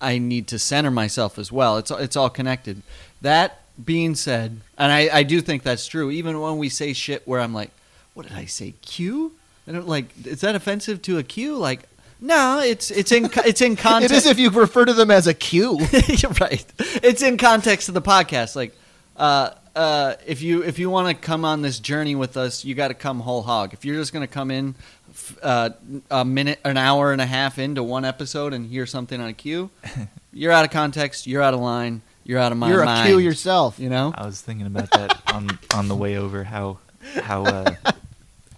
[0.00, 1.76] I need to center myself as well.
[1.78, 2.82] It's it's all connected.
[3.20, 6.10] That being said, and I, I do think that's true.
[6.10, 7.70] Even when we say shit where I'm like,
[8.14, 8.74] what did I say?
[8.82, 9.32] Q?
[9.66, 10.26] I don't like.
[10.26, 11.56] Is that offensive to a Q?
[11.56, 11.82] Like,
[12.20, 14.14] no, it's it's in co- it's in context.
[14.14, 15.78] is if you refer to them as a Q.
[16.06, 16.64] You're right.
[17.02, 18.56] It's in context of the podcast.
[18.56, 18.76] Like,
[19.16, 22.74] uh, uh, if you if you want to come on this journey with us, you
[22.74, 23.72] got to come whole hog.
[23.72, 24.74] If you're just going to come in
[25.10, 25.70] f- uh,
[26.10, 29.32] a minute, an hour and a half into one episode and hear something on a
[29.32, 29.70] cue,
[30.32, 31.26] you're out of context.
[31.26, 32.02] You're out of line.
[32.24, 33.08] You're out of my You're a mind.
[33.08, 33.78] Q yourself.
[33.78, 34.12] You know.
[34.14, 36.78] I was thinking about that on on the way over how
[37.22, 37.74] how uh,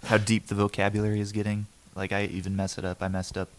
[0.03, 1.67] how deep the vocabulary is getting.
[1.95, 3.01] Like I even mess it up.
[3.01, 3.49] I messed up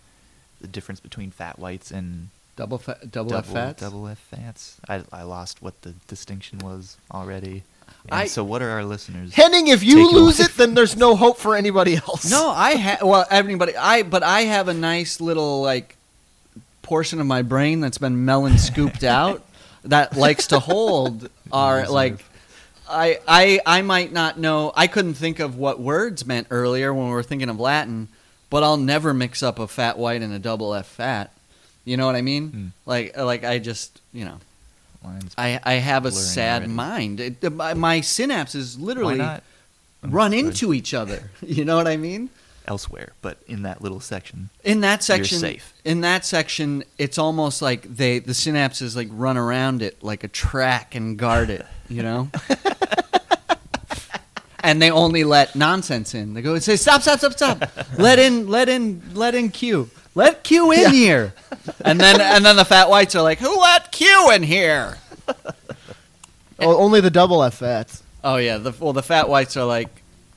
[0.61, 3.81] the difference between fat whites and Double fa- double, double F fats.
[3.83, 4.77] double F fats.
[4.89, 7.65] I I lost what the distinction was already.
[8.07, 9.35] And I- so what are our listeners?
[9.35, 12.31] Henning, if you lose it, then there's no hope for anybody else.
[12.31, 13.03] No, I have.
[13.03, 15.97] Well, everybody, I but I have a nice little like
[16.83, 19.43] portion of my brain that's been melon scooped out
[19.85, 21.91] that likes to hold our Reserve.
[21.91, 22.25] like.
[22.87, 24.71] I, I I might not know.
[24.77, 28.09] I couldn't think of what words meant earlier when we were thinking of Latin,
[28.55, 31.33] but I'll never mix up a fat white and a double F fat.
[31.85, 32.51] You know what I mean?
[32.51, 32.67] Hmm.
[32.87, 34.39] Like like I just you know
[35.03, 35.35] Lines.
[35.37, 36.73] I I have a sad already.
[36.73, 37.19] mind.
[37.19, 39.21] It, my, my synapses literally
[40.05, 41.31] run into each other.
[41.43, 42.31] You know what I mean?
[42.67, 45.75] elsewhere, but in that little section, In that You're section, safe.
[45.85, 50.29] in that section, it's almost like they the synapses like run around it like a
[50.29, 51.67] track and guard it.
[51.89, 52.31] You know.
[54.65, 56.33] and they only let nonsense in.
[56.35, 57.03] They go and say, "Stop!
[57.03, 57.21] Stop!
[57.21, 57.33] Stop!
[57.33, 57.71] Stop!
[57.99, 58.49] let in!
[58.49, 59.03] Let in!
[59.13, 59.91] Let in Q!
[60.15, 61.35] Let Q in here!"
[61.85, 64.99] And then and then the fat whites are like, "Who let Q in here?"
[66.59, 68.03] Oh, only the double F fats.
[68.23, 69.89] Oh yeah, the well the fat whites are like,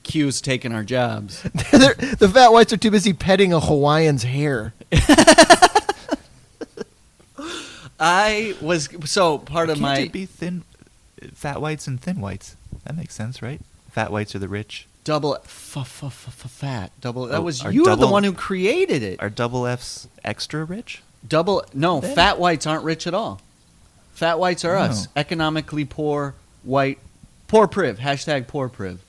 [0.03, 4.73] "Q's taking our jobs." The fat whites are too busy petting a Hawaiian's hair.
[7.99, 10.63] I was so part of Can't my it be thin,
[11.33, 12.55] fat whites and thin whites?
[12.83, 13.61] That makes sense, right?
[13.97, 14.85] Fat whites are the rich.
[15.03, 17.25] double f- f- f- f- fat double.
[17.25, 19.19] That Oh, was are you were the double- one who created it.
[19.19, 21.01] Are double Fs extra rich?
[21.27, 23.41] Double no, Then- fat whites aren't rich at all.
[24.13, 24.81] Fat whites are oh.
[24.83, 26.99] us, economically poor white,
[27.47, 27.97] poor priv.
[27.97, 28.99] Hashtag poor priv.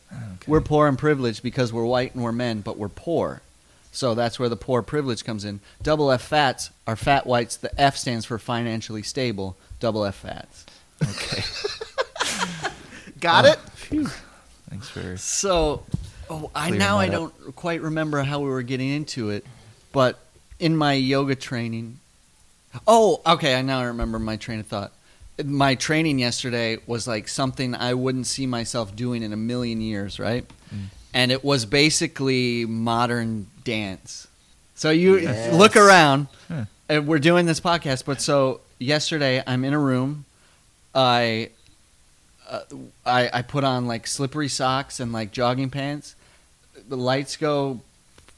[0.47, 3.43] We're poor and privileged because we're white and we're men, but we're poor.
[3.93, 5.61] So that's where the poor privilege comes in.
[5.83, 7.57] Double F fats are fat whites.
[7.57, 9.55] The F stands for financially stable.
[9.81, 10.65] Double F fats.
[11.03, 11.43] okay.
[13.21, 13.49] Got Oh,
[13.91, 14.09] it?
[14.71, 15.17] Thanks for.
[15.17, 15.83] So,
[16.31, 17.13] oh, I now I up.
[17.13, 19.45] don't quite remember how we were getting into it,
[19.93, 20.19] but
[20.59, 21.99] in my yoga training,
[22.87, 24.93] oh, okay, I now remember my train of thought.
[25.45, 30.19] My training yesterday was like something I wouldn't see myself doing in a million years,
[30.19, 30.45] right?
[30.75, 30.85] Mm.
[31.15, 34.27] And it was basically modern dance.
[34.75, 35.55] So you Yes.
[35.55, 36.65] look around, Huh.
[36.89, 38.05] and we're doing this podcast.
[38.05, 40.25] But so yesterday, I'm in a room.
[40.95, 41.51] I,
[42.49, 42.61] uh,
[43.07, 46.15] I I put on like slippery socks and like jogging pants.
[46.89, 47.81] The lights go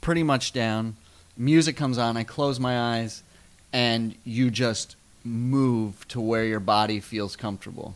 [0.01, 0.95] pretty much down.
[1.37, 2.17] Music comes on.
[2.17, 3.23] I close my eyes,
[3.71, 7.95] and you just move to where your body feels comfortable.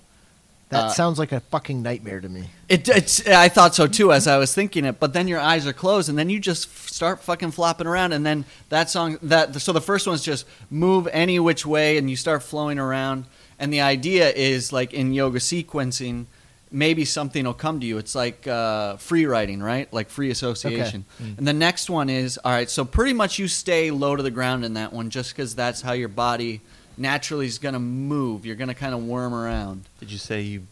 [0.69, 2.45] That Uh, sounds like a fucking nightmare to me.
[2.69, 5.67] It, it's, I thought so too as I was thinking it, but then your eyes
[5.67, 9.19] are closed, and then you just f- start fucking flopping around, and then that song
[9.21, 13.25] that so the first one's just move any which way, and you start flowing around,
[13.59, 16.25] and the idea is like in yoga sequencing,
[16.71, 17.97] maybe something will come to you.
[17.97, 19.91] It's like uh, free writing, right?
[19.93, 21.05] Like free association.
[21.19, 22.69] And the next one is all right.
[22.69, 25.81] So pretty much you stay low to the ground in that one, just because that's
[25.81, 26.61] how your body
[26.97, 28.45] naturally is gonna move.
[28.45, 29.85] You're gonna kind of worm around.
[29.99, 30.67] Did you say you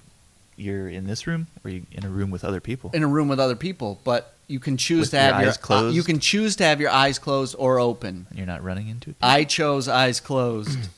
[0.56, 2.92] you're in this room, or you in a room with other people?
[2.94, 5.58] in a room with other people, but you can choose With to have your eyes
[5.58, 5.96] closed?
[5.96, 8.28] you can choose to have your eyes closed or open.
[8.30, 9.16] And you're not running into it.
[9.22, 10.78] I chose eyes closed.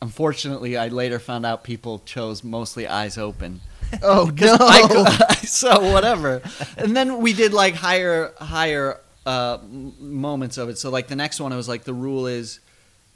[0.00, 3.60] Unfortunately, I later found out people chose mostly eyes open.
[4.02, 4.56] Oh no!
[4.60, 6.42] I, so whatever.
[6.76, 9.58] And then we did like higher higher uh,
[9.98, 10.78] moments of it.
[10.78, 12.60] So like the next one, it was like the rule is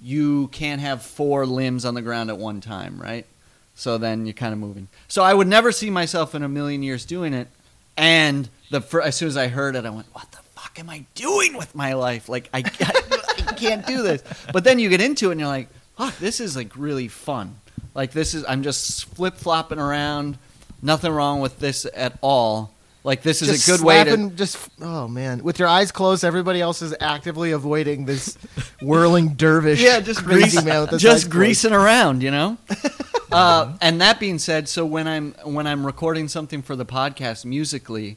[0.01, 3.26] you can't have four limbs on the ground at one time, right?
[3.74, 4.89] So then you're kind of moving.
[5.09, 7.49] So I would never see myself in a million years doing it.
[7.97, 10.91] And the fir- as soon as I heard it, I went, "What the fuck am
[10.91, 12.28] I doing with my life?
[12.28, 14.22] Like I, I, I can't do this."
[14.53, 15.68] But then you get into it, and you're like,
[16.07, 17.57] "Fuck, this is like really fun.
[17.94, 20.38] Like this is I'm just flip flopping around.
[20.80, 22.72] Nothing wrong with this at all.
[23.05, 26.24] Like this is just a good way to." Just oh man, with your eyes closed,
[26.24, 28.36] everybody else is actively avoiding this
[28.82, 29.80] whirling dervish.
[29.80, 31.30] yeah, just crazy man just closed.
[31.30, 32.59] greasing around, you know.
[33.32, 37.44] uh, and that being said, so when I'm when I'm recording something for the podcast
[37.44, 38.16] musically,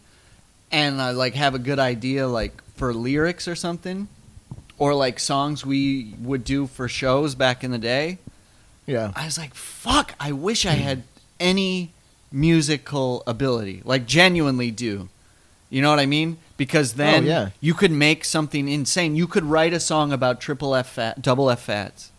[0.71, 4.07] and I like have a good idea like for lyrics or something,
[4.77, 8.17] or like songs we would do for shows back in the day,
[8.85, 10.13] Yeah, I was like, "Fuck!
[10.19, 11.03] I wish I had
[11.39, 11.91] any
[12.31, 15.09] musical ability, like genuinely do."
[15.69, 16.37] You know what I mean?
[16.57, 17.49] Because then Oh, yeah.
[17.59, 19.15] you could make something insane.
[19.15, 22.11] You could write a song about triple F fat, double F fats.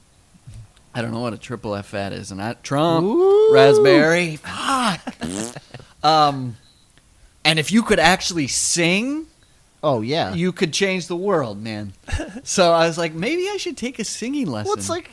[0.95, 3.53] I don't know what a triple F fat is, and that Trump Ooh.
[3.55, 4.37] raspberry.
[4.37, 5.15] Fuck.
[6.03, 6.57] um,
[7.45, 9.27] and if you could actually sing,
[9.87, 10.35] Oh yeah.
[10.35, 11.93] you could change the world, man.
[12.43, 14.69] so I was like, maybe I should take a singing lesson.
[14.69, 15.13] well, it's like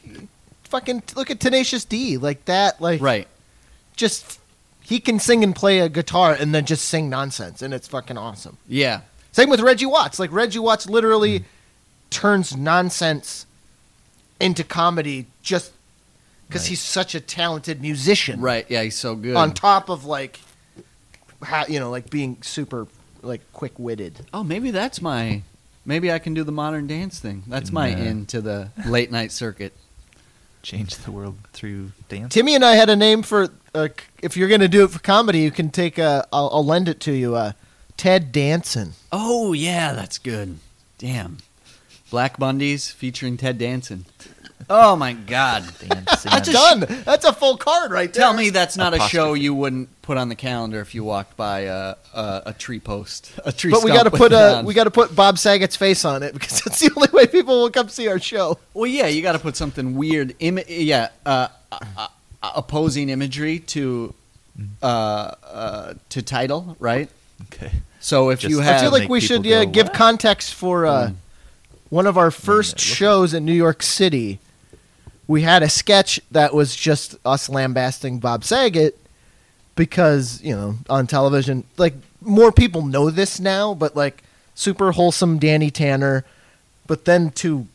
[0.63, 2.81] fucking look at Tenacious D like that.
[2.81, 3.27] Like right.
[3.95, 4.39] just
[4.81, 8.17] he can sing and play a guitar and then just sing nonsense, and it's fucking
[8.17, 8.57] awesome.
[8.67, 9.01] Yeah.
[9.31, 10.17] Same with Reggie Watts.
[10.17, 11.45] Like Reggie Watts literally mm.
[12.09, 13.45] turns nonsense
[14.39, 15.71] into comedy just
[16.47, 16.69] because Right.
[16.69, 18.41] he's such a talented musician.
[18.41, 18.65] Right.
[18.69, 19.35] Yeah, he's so good.
[19.35, 20.39] On top of like,
[21.43, 22.87] ha, you know, like being super
[23.23, 24.25] like quick witted.
[24.33, 25.41] oh, maybe that's my.
[25.85, 27.43] Maybe I can do the modern dance thing.
[27.47, 28.01] That's my Nah.
[28.01, 29.73] in to the late night circuit.
[30.61, 32.33] Change the world through dance.
[32.33, 33.49] Timmy and I had a name for.
[33.75, 35.97] Uh, c- if you're gonna do it for comedy, you can take.
[35.97, 37.35] A, I'll, I'll lend it to you.
[37.35, 37.51] Uh,
[37.97, 38.93] Ted Danson.
[39.11, 40.57] Oh yeah, that's good.
[40.97, 41.39] Damn.
[42.09, 44.05] Black Bundies featuring Ted Danson.
[44.69, 45.63] Oh my God!
[45.79, 46.47] Dan That's Sanders.
[46.47, 47.03] a Done.
[47.03, 48.21] That's a full card right there.
[48.23, 49.41] Tell me that's not a show Apostrophe.
[49.41, 53.31] you wouldn't put on the calendar if you walked by a a, a tree post,
[53.45, 53.71] a tree.
[53.71, 56.23] But we got got to put uh, we got to put Bob Saget's face on
[56.23, 58.57] it because that's the only way people will come see our show.
[58.73, 60.37] Well, yeah, you got to put something weird.
[60.39, 62.07] Imi- yeah, uh, uh, uh,
[62.55, 64.13] opposing imagery to
[64.81, 67.09] uh, uh, to title, right?
[67.53, 67.71] Okay.
[67.99, 69.71] So if Just- you I have, I feel like make we people should yeah, go,
[69.71, 71.15] give "What?" context for uh, Mm.
[71.89, 74.39] one of our first shows in New York City.
[75.27, 78.97] We had a sketch that was just us lambasting Bob Saget
[79.75, 84.23] because you know on television, like more people know this now, but like
[84.55, 86.25] super wholesome Danny Tanner,
[86.87, 87.67] but then to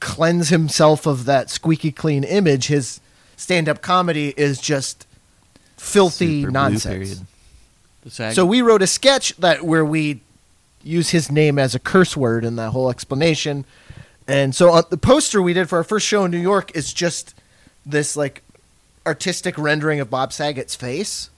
[0.00, 3.00] cleanse himself of that squeaky clean image, his
[3.36, 5.06] stand-up comedy is just
[5.76, 6.84] filthy Super nonsense.
[6.94, 7.26] period.
[8.04, 10.20] the SAG- So we wrote a sketch that where we
[10.84, 13.64] use his name as a curse word in that whole explanation.
[14.28, 16.92] And so on the poster we did for our first show in New York is
[16.92, 17.34] just
[17.86, 18.42] this like
[19.06, 21.30] artistic rendering of Bob Saget's face.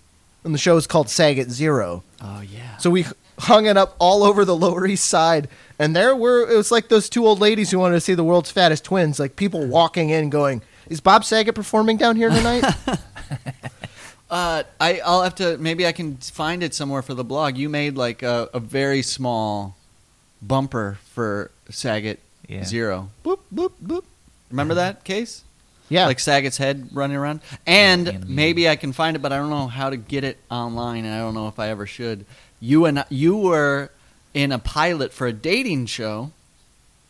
[0.42, 2.02] And the show is called Saget Zero.
[2.20, 2.76] oh yeah.
[2.78, 3.06] So we
[3.38, 6.88] hung it up all over the Lower East Side, and there were it was like
[6.88, 10.08] those two old ladies who wanted to see the world's fattest twins, like people walking
[10.10, 12.64] in going, "Is Bob Saget performing down here tonight?"
[14.30, 17.56] Uh, I I'll have to maybe I can find it somewhere for the blog.
[17.58, 19.76] You made like a, a very small
[20.40, 22.20] bumper for Saget
[22.50, 22.64] Yeah.
[22.64, 23.10] Zero.
[23.24, 24.04] boop boop boop.
[24.50, 24.80] Remember uh-huh.
[24.80, 25.44] that case?
[25.88, 27.40] Yeah, Like Saget's head running around.
[27.66, 28.30] And Animated.
[28.30, 31.12] maybe I can find it, but I don't know how to get it online, and
[31.12, 32.24] I don't know if I ever should.
[32.60, 33.90] You and you were
[34.32, 36.30] in a pilot for a dating show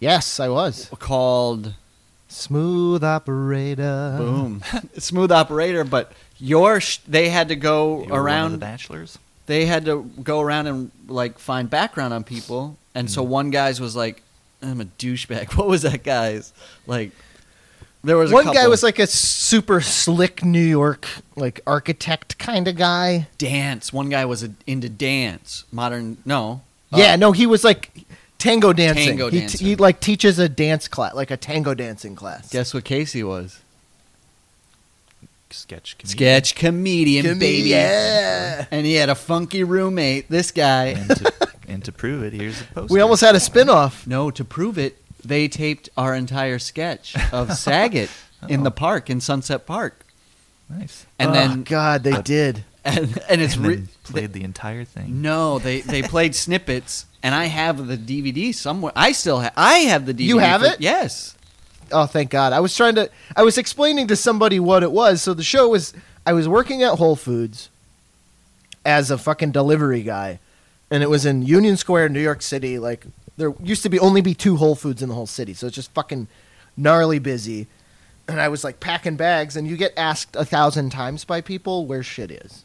[0.01, 0.91] yes, I was.
[0.99, 1.75] called
[2.29, 4.15] Smooth operator.
[4.19, 4.63] Boom,
[4.99, 5.85] Smooth Operator.
[5.85, 9.19] But your sh- they had to go You were one of the bachelors.
[9.47, 13.31] They had to go around and like find background on people, and so hmm.
[13.31, 14.23] one guy's was like,
[14.63, 16.53] "I'm a douchebag." What was that guy's
[16.87, 17.13] like?
[18.03, 21.07] There was a One guy was like a super slick New York
[21.37, 23.29] like architect kind of guy.
[23.37, 23.93] dance.
[23.93, 26.17] One guy was a, into dance, modern.
[26.25, 27.91] No, yeah, Uh, no, he was like
[28.39, 29.05] tango dancing.
[29.09, 29.67] Tango he, dancing.
[29.67, 32.51] he like teaches a dance class, like a tango dancing class.
[32.51, 33.61] Guess what Casey was?
[35.51, 36.17] Sketch comedian.
[36.17, 37.69] Sketch comedian, Give me- baby.
[37.71, 38.67] yeah.
[38.71, 40.29] And he had a funky roommate.
[40.31, 40.95] This guy.
[41.71, 42.93] And to, prove it, here's a poster.
[42.95, 44.07] We almost had a spin-off.
[44.07, 48.11] No, to prove it, they taped our entire sketch of Saget
[48.49, 48.65] in Oh.
[48.65, 50.05] the park in Sunset Park,
[50.69, 51.07] nice.
[51.19, 52.65] and oh, then God, they Uh, did.
[52.85, 55.21] and, and it's and re- then played the entire thing.
[55.23, 58.93] no, they they played snippets, and I have the DVD somewhere.
[58.97, 59.53] I still have.
[59.57, 60.25] I have the DVD.
[60.27, 60.81] You have for- it?
[60.81, 61.37] Yes.
[61.93, 62.53] Oh, thank God.
[62.55, 63.11] I was trying to.
[63.37, 65.21] I was explaining to somebody what it was.
[65.23, 65.93] So the show was.
[66.27, 67.69] I was working at Whole Foods
[68.85, 70.39] as a fucking delivery guy,
[70.91, 72.79] and it was in Union Square, New York City.
[72.79, 75.67] Like there used to be only be two Whole Foods in the whole city, so
[75.67, 76.29] it's just fucking
[76.77, 77.67] gnarly busy.
[78.29, 81.87] And I was like packing bags, and you get asked a thousand times by people
[81.87, 82.65] where shit is.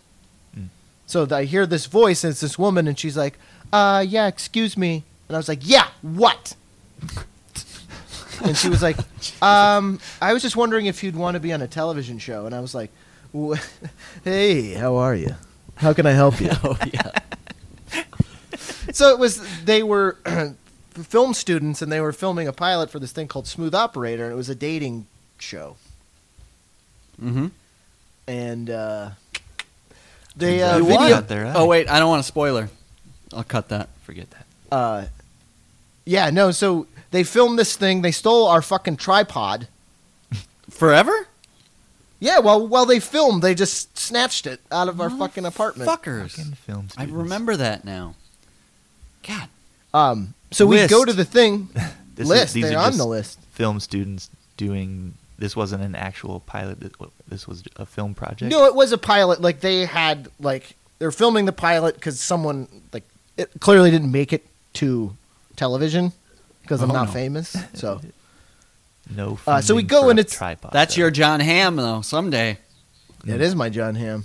[0.58, 0.68] Mm.
[1.08, 3.38] So I hear this voice, and it's this woman, and she's like,
[3.74, 6.56] "Uh, yeah, excuse me," and I was like, "Yeah, what?"
[8.44, 8.98] and she was like,
[9.42, 12.46] um, I was just wondering if you'd want to be on a television show.
[12.46, 12.92] And I was like,
[13.34, 13.60] "Wh-
[14.24, 15.36] hey, how are you?
[15.76, 16.50] How can I help you?
[16.64, 17.20] Oh yeah.
[18.96, 20.18] So it was, they were
[20.92, 24.24] film students and they were filming a pilot for this thing called Smooth Operator.
[24.26, 25.76] And it was a dating show.
[27.22, 27.48] mm-hmm.
[28.28, 29.12] And uh,
[30.36, 31.24] they, uh, video- won.
[31.28, 31.56] video, Got.
[31.56, 32.70] Oh wait, I don't want a spoiler.
[33.34, 33.90] I'll cut that.
[34.04, 34.46] Forget that.
[34.72, 35.06] uh,
[36.06, 38.02] yeah, no, so they filmed this thing.
[38.02, 39.68] They stole our fucking tripod.
[40.70, 41.28] Forever?
[42.20, 45.90] Yeah, well, while they filmed, they just snatched it out of our fucking apartment.
[45.90, 46.32] Fuckers.
[46.32, 47.14] Fucking film I students.
[47.14, 48.16] remember that now.
[49.28, 49.48] God.
[49.94, 51.70] Um, so we go to the thing.
[52.16, 52.54] This is- list.
[52.54, 53.40] these They're are on just the list.
[53.52, 55.16] Film students doing.
[55.38, 56.78] This wasn't an actual pilot.
[57.28, 58.50] This was a film project.
[58.50, 59.42] No, it was a pilot.
[59.42, 63.04] Like they had like they're filming the pilot because someone like
[63.36, 64.46] it clearly didn't make it
[64.76, 65.14] to
[65.58, 66.14] television
[66.62, 67.12] because I'm Oh, not no.
[67.14, 67.58] famous.
[67.74, 68.00] So
[69.14, 69.38] No.
[69.46, 70.72] Uh, so we go for and a it's- tripod.
[70.72, 71.02] That's though.
[71.02, 72.60] your Jon Hamm though, someday.
[73.28, 74.24] it is my Jon Hamm.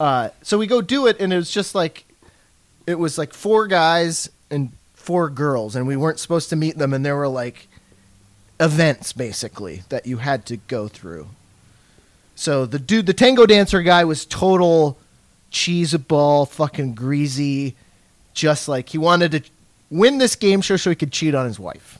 [0.00, 2.04] Uh, so we go do it, and it was just like
[2.88, 6.94] it was like four guys and four girls, and we weren't supposed to meet them,
[6.94, 7.68] and there were like
[8.58, 11.28] events basically that you had to go through.
[12.34, 14.96] So the dude, the tango dancer guy, was total
[15.50, 17.76] cheese ball, fucking greasy,
[18.32, 19.42] just like he wanted to
[19.90, 21.98] win this game show so he could cheat on his wife.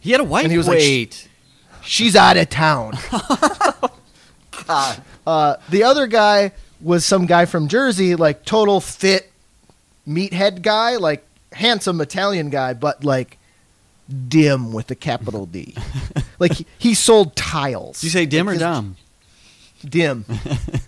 [0.00, 0.42] He had a wife.
[0.42, 1.28] And he was like, Wait.
[1.82, 2.98] She's out of town.
[4.66, 5.02] God.
[5.26, 6.52] Uh, the other guy
[6.82, 9.32] was some guy from Jersey, like total fit
[10.06, 13.38] meathead guy, like handsome Italian guy, but like
[14.28, 15.74] dim with a capital D.
[16.38, 18.00] like he, he sold tiles.
[18.00, 18.96] Did you say dim Like or dumb?
[19.88, 20.24] Dim.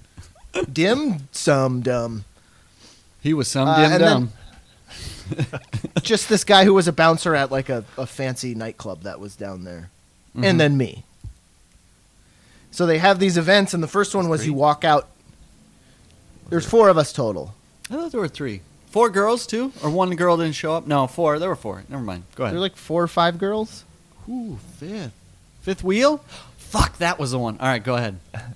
[0.72, 2.24] dim, some dumb.
[3.22, 4.32] He was some Uh, dim and dumb.
[6.02, 9.34] Just this guy who was a bouncer at like a, a fancy nightclub that was
[9.36, 9.90] down there.
[10.36, 10.44] Mhm.
[10.44, 11.04] And then me.
[12.70, 15.08] So they have these events, and the first one was you walk out.
[16.50, 17.54] There's four of us total.
[17.90, 18.60] I thought there were three.
[18.96, 20.86] Four girls too, or one girl didn't show up?
[20.86, 21.38] No, four.
[21.38, 21.84] There were four.
[21.90, 22.22] Never mind.
[22.34, 22.54] Go ahead.
[22.54, 23.84] There were like four or five girls.
[24.26, 25.12] Ooh, fifth.
[25.60, 26.24] Fifth wheel?
[26.56, 27.58] Fuck, that was the one.
[27.60, 28.18] All right, go ahead.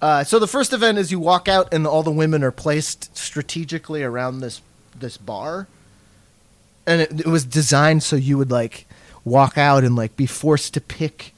[0.00, 3.14] Uh, so the first event is you walk out and all the women are placed
[3.14, 4.62] strategically around this
[4.98, 5.66] this bar,
[6.86, 8.86] and it, it was designed so you would like
[9.26, 11.34] walk out and like be forced to pick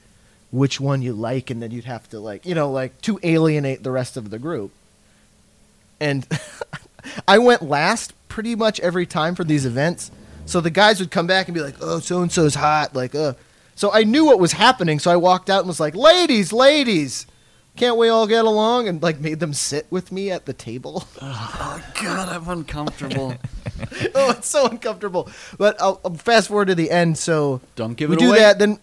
[0.49, 3.83] which one you like, and then you'd have to like you know like to alienate
[3.83, 4.71] the rest of the group.
[5.99, 6.25] And
[7.27, 10.11] I went last pretty much every time for these events,
[10.45, 13.13] so the guys would come back and be like, "Oh, so and so's hot," like,
[13.15, 13.33] "Uh."
[13.75, 17.25] So I knew what was happening, so I walked out and was like, "Ladies, ladies."
[17.75, 21.07] can't we all get along and like made them sit with me at the table
[21.23, 23.33] Oh God, I'm uncomfortable.
[24.13, 25.27] oh it's so uncomfortable
[25.57, 28.37] but I'll, I'll fast forward to the end so Don't give we it do away.
[28.41, 28.77] that then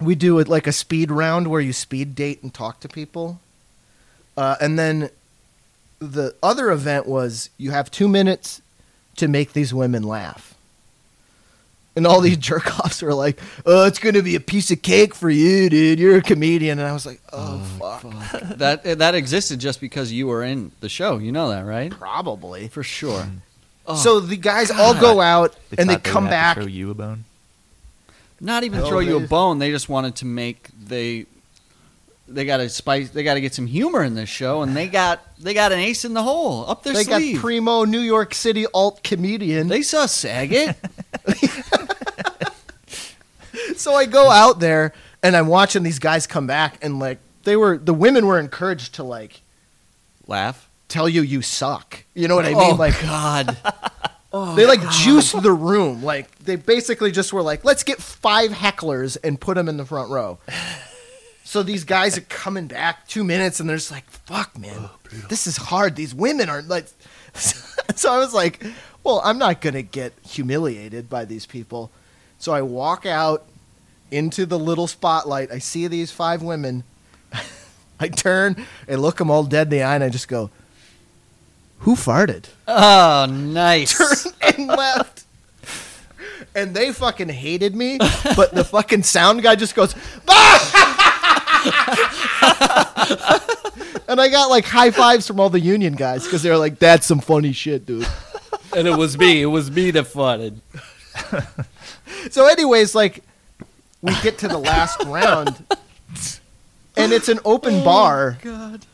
[0.00, 3.38] we do it like a speed round where you speed date and talk to people
[4.36, 5.08] uh, and then
[6.12, 8.60] the other event was you have two minutes
[9.16, 10.54] to make these women laugh
[11.96, 15.14] and all these jerk offs were like, "Oh, it's gonna be a piece of cake
[15.14, 15.98] for you, dude.
[15.98, 18.12] You're a comedian." And I was like, "Oh, oh fuck.
[18.12, 18.58] Fuck.
[18.58, 21.18] that eh, that existed just because you were in the show.
[21.18, 21.90] You know that, right?
[21.90, 23.22] probably." For sure.
[23.22, 23.36] Hmm.
[23.86, 26.56] Oh, so the guys all go out They and they thought come have back.
[26.56, 27.24] throw you a bone.
[28.40, 29.58] not even Oh, throw you a bone.
[29.58, 31.26] They just wanted to make they
[32.26, 33.10] they got to spice.
[33.10, 35.78] They got to get some humor in this show, and they got they got an
[35.78, 37.08] ace in the hole up their sleeve.
[37.08, 39.68] They got primo New York City alt comedian.
[39.68, 40.76] they saw Saget.
[43.76, 47.56] so I go out there and I'm watching these guys come back and like they
[47.56, 49.42] were the women were encouraged to like
[50.26, 50.68] Laugh.
[50.88, 52.04] tell you you suck.
[52.14, 52.72] You know what I mean?
[52.72, 53.56] oh like God.
[54.36, 56.02] Oh, they like juiced the room.
[56.02, 59.84] Like they basically just were like, let's get five hecklers and put them in the
[59.84, 60.40] front row.
[61.54, 64.90] So these guys are coming back two minutes and they're just like, fuck, man, oh,
[65.28, 65.94] this is hard.
[65.94, 66.86] These women are like.
[67.94, 68.60] so I was like,
[69.04, 71.92] well, I'm not going to get humiliated by these people.
[72.38, 73.46] So I walk out
[74.10, 75.52] into the little spotlight.
[75.52, 76.82] I see these five women.
[78.00, 80.50] I turn and look them all dead in the eye and I just go,
[81.78, 82.46] who farted?
[82.66, 83.96] Oh, nice.
[83.96, 85.24] turned and left.
[86.56, 87.98] And they fucking hated me,
[88.34, 89.94] but the fucking sound guy just goes,
[94.08, 96.78] and I got like high fives from all the union guys because they were like,
[96.78, 98.06] "That's some funny shit, dude."
[98.76, 99.42] and it was me.
[99.42, 100.58] It was me that farted.
[102.30, 103.22] So, anyways, like
[104.02, 105.64] we get to the last round,
[106.96, 108.38] and it's an open oh bar.
[108.42, 108.86] God.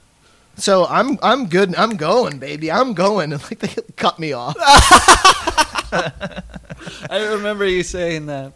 [0.57, 1.75] So I'm I'm good.
[1.77, 2.71] I'm going, baby.
[2.71, 3.33] I'm going.
[3.33, 4.57] And like they cut me off.
[7.11, 8.53] I remember you saying that.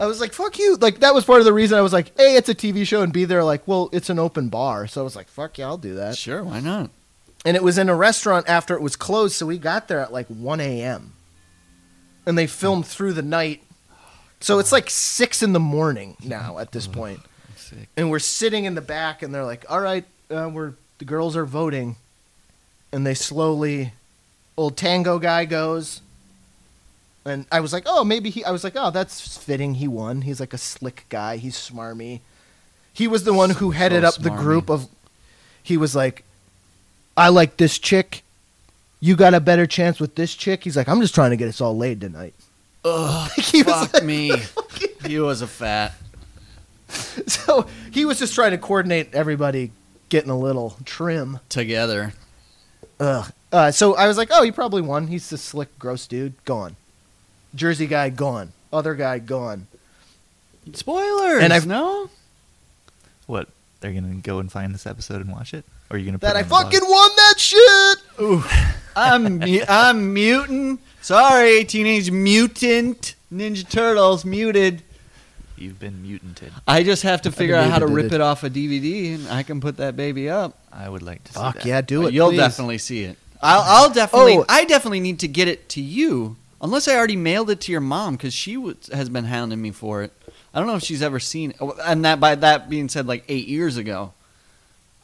[0.00, 2.18] I was like, "Fuck you!" Like that was part of the reason I was like,
[2.18, 5.02] "A, it's a TV show," and B, they're like, "Well, it's an open bar," so
[5.02, 6.90] I was like, "Fuck yeah, I'll do that." Sure, why not?
[7.44, 10.12] And it was in a restaurant after it was closed, so we got there at
[10.12, 11.12] like 1 a.m.
[12.26, 13.62] And they filmed through the night,
[14.40, 17.20] so it's like six in the morning now at this point.
[17.96, 21.36] And we're sitting in the back, and they're like, "All right, uh, we're the girls
[21.36, 21.96] are voting,"
[22.90, 23.92] and they slowly,
[24.56, 26.00] old tango guy goes.
[27.24, 28.44] And I was like, oh, maybe he.
[28.44, 29.74] I was like, oh, that's fitting.
[29.74, 30.22] He won.
[30.22, 31.36] He's like a slick guy.
[31.36, 32.20] He's smarmy.
[32.92, 34.88] He was the one who headed So up the group of.
[35.62, 36.24] He was like,
[37.16, 38.22] I like this chick.
[39.00, 40.64] You got a better chance with this chick.
[40.64, 42.34] He's like, I'm just trying to get us all laid tonight.
[42.84, 44.32] Ugh, He fuck me.
[45.06, 45.94] He was a fat.
[47.26, 49.70] So he was just trying to coordinate everybody
[50.08, 51.38] getting a little trim.
[51.48, 52.14] Together.
[52.98, 53.32] Ugh.
[53.52, 55.06] Uh, so I was like, oh, he probably won.
[55.06, 56.34] He's the slick, gross dude.
[56.44, 56.76] Gone.
[57.54, 58.52] Jersey guy gone.
[58.72, 59.66] Other guy gone.
[60.74, 61.42] Spoilers.
[61.42, 62.10] And I've- no.
[63.26, 63.48] What?
[63.80, 66.18] They're gonna go and find this episode and watch it, or are you gonna?
[66.18, 66.64] Put That it I on blog?
[66.64, 67.98] fucking won that shit.
[68.20, 68.44] Ooh,
[68.94, 70.80] I'm mu- I'm mutant.
[71.00, 74.82] Sorry, Teenage Mutant Ninja Turtles muted.
[75.56, 76.52] You've been mutanted.
[76.68, 78.12] I just have to figure out how to rip it.
[78.14, 80.58] it off a DVD, and I can put that baby up.
[80.70, 81.64] I would like to see Fuck that.
[81.64, 82.12] yeah, do it.
[82.12, 82.36] You'll please.
[82.36, 83.16] definitely see it.
[83.42, 84.36] I'll, I'll definitely.
[84.38, 84.44] Oh.
[84.46, 87.80] I definitely need to get it to you, unless I already mailed it to your
[87.80, 90.12] mom because she w- has been hounding me for it.
[90.52, 91.56] I don't know if she's ever seen it.
[91.84, 94.12] And that by that being said, like eight years ago.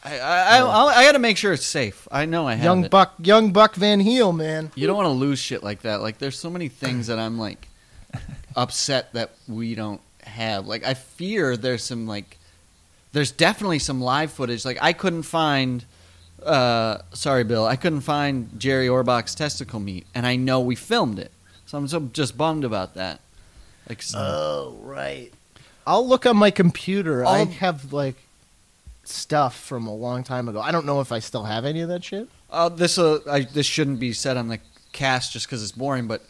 [0.05, 2.07] I I, I, I'll- I got to make sure it's safe.
[2.13, 2.91] I know I have Young it.
[2.91, 4.71] Buck, young Buck Van Heel, man.
[4.75, 6.01] You don't want to lose shit like that.
[6.01, 7.69] Like there's so many things that I'm like,
[8.57, 10.67] upset that we don't have.
[10.67, 12.39] Like I fear there's some like
[13.13, 14.65] there's definitely some live footage.
[14.65, 15.85] Like I couldn't find
[16.45, 21.19] uh sorry Bill, I couldn't find Jerry Orbach's testicle meat and I know we filmed
[21.19, 21.31] it.
[21.67, 23.21] So I'm so just bummed about that.
[23.89, 25.33] Like s- Oh, right.
[25.87, 27.25] I'll look on my computer.
[27.25, 28.17] I I'll- have like
[29.05, 30.61] stuff from a long time ago.
[30.61, 32.29] I don't know if I still have any of that shit.
[32.51, 34.59] Uh, this uh, I, this shouldn't be said on the
[34.93, 36.23] cast just because it's boring, but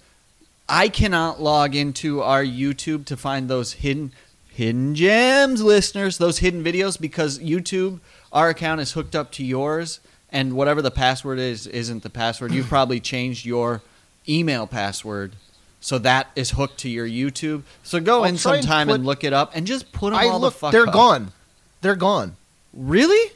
[0.68, 4.12] I cannot log into our YouTube to find those hidden
[4.48, 6.18] hidden gems, listeners.
[6.18, 8.00] Those hidden videos because YouTube,
[8.32, 12.52] our account is hooked up to yours, and whatever the password is isn't the password.
[12.52, 13.82] You've probably changed your
[14.28, 15.36] email password.
[15.80, 17.62] So that is hooked to your YouTube.
[17.84, 20.18] So go I'll in try and sometime and look it up and just put them
[20.18, 20.54] I all look.
[20.54, 20.92] the fuck they're up.
[20.92, 21.32] gone.
[21.80, 22.36] They're gone.
[22.72, 23.32] Really?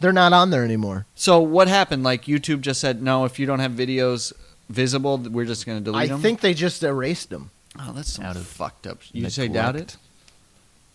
[0.00, 1.06] They're not on there anymore.
[1.14, 2.02] So what happened?
[2.02, 4.32] Like YouTube just said, no, if you don't have videos
[4.68, 6.18] visible, we're just going to delete I them.
[6.18, 7.50] I think they just erased them.
[7.80, 8.98] Oh, that's some Out of fucked up.
[9.12, 9.96] You say doubt it?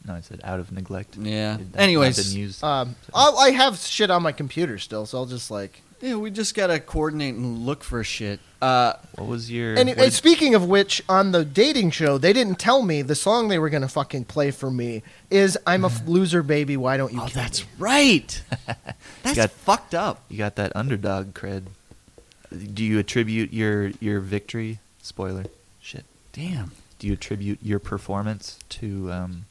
[0.05, 1.17] No, I said out of neglect.
[1.17, 1.55] Yeah.
[1.55, 2.35] It- that- Anyways.
[2.35, 2.63] used.
[2.63, 5.81] Um, I'll, I have shit on my computer still, so I'll just like.
[6.01, 8.39] Yeah, we just gotta coordinate and look for shit.
[8.61, 9.75] Uh, what was your?
[9.75, 13.49] And, and speaking of which, on the dating show, they didn't tell me the song
[13.49, 16.77] they were gonna fucking play for me is "I'm a f- loser, baby.
[16.77, 18.41] Why don't you?" oh, kill that's me?" right.
[19.23, 20.21] That's got- fucked up.
[20.29, 21.63] you got that underdog cred.
[22.73, 24.79] Do you attribute your your victory?
[25.01, 25.45] Spoiler.
[25.81, 26.05] Shit.
[26.33, 26.71] Damn.
[26.99, 29.45] Do you attribute your performance to um,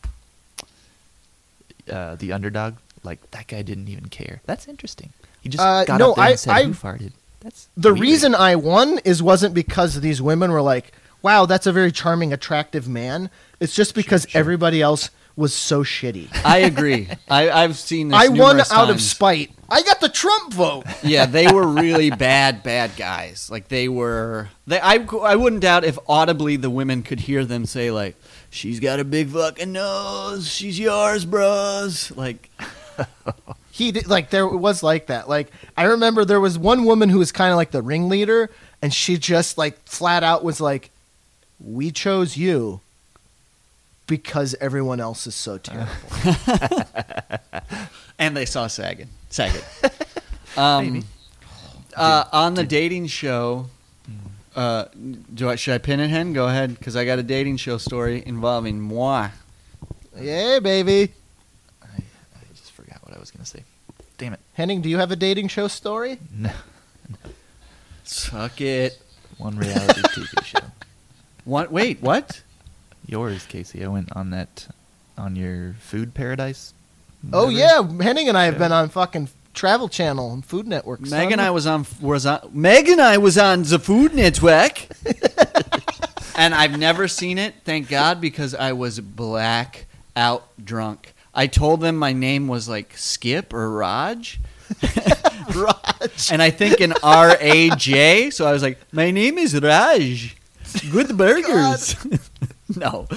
[1.91, 2.75] uh, the underdog?
[3.05, 4.41] Like that guy didn't even care.
[4.47, 5.13] That's interesting.
[5.43, 7.91] He just Uh, got no, up there I- and said, I- "Who farted?" That's The
[7.93, 8.01] weird.
[8.01, 12.32] reason I won is wasn't because these women were like, "Wow, that's a very charming,
[12.32, 13.30] attractive man."
[13.61, 14.39] It's just because sure.
[14.39, 16.28] everybody else was so shitty.
[16.45, 17.09] I agree.
[17.30, 18.18] I, I've seen this.
[18.18, 19.53] I won numerous out of spite.
[19.70, 20.84] I got the Trump vote.
[21.03, 23.49] yeah, they were really bad, bad guys.
[23.51, 24.49] Like they were.
[24.66, 28.16] They, I, I wouldn't doubt if audibly the women could hear them say like,
[28.51, 30.49] "She's got a big fucking nose.
[30.51, 32.51] She's yours, bros." Like,
[33.79, 35.29] He did like there was like that.
[35.29, 38.51] Like I remember there was one woman who was kind of like the ringleader,
[38.83, 40.91] and she just like flat out was like,
[41.61, 42.81] "We chose you."
[44.09, 45.93] Because everyone else is so terrible.
[48.18, 49.09] and they saw Sagan.
[49.31, 49.61] Sagan.
[50.57, 51.07] um, Maybe.
[51.95, 53.66] uh, on the dating show,
[54.57, 54.87] uh,
[55.33, 56.33] do I should I pin it, Hen?
[56.33, 59.29] Go ahead, because I got a dating show story involving moi.
[60.18, 61.12] yeah, baby.
[61.81, 63.62] I, I just forgot what I was gonna say.
[64.19, 64.41] Damn it.
[64.55, 66.19] Henning, do you have a dating show story?
[66.37, 66.51] No.
[68.05, 69.01] Suck it.
[69.39, 70.59] One reality TV show.
[71.45, 71.71] What?
[71.73, 72.43] Wait, what?
[73.07, 73.85] Yours, Casey.
[73.85, 74.66] I went on that
[75.16, 76.75] on your food paradise.
[77.33, 77.59] Oh whatever.
[77.99, 78.59] yeah, Henning and I have Show.
[78.61, 81.01] been on fucking Travel Channel and Food Network.
[81.01, 81.33] Meg son.
[81.33, 84.87] and I was on was on Meg and I was on the Food Network,
[86.37, 87.55] and I've never seen it.
[87.64, 91.14] Thank God, because I was black out drunk.
[91.39, 94.41] I told them my name was like Skip or Raj,
[95.55, 96.32] Raj.
[96.32, 98.30] and I think an R A J.
[98.30, 100.36] So I was like, my name is Raj.
[100.91, 101.95] Good burgers.
[102.76, 103.07] no,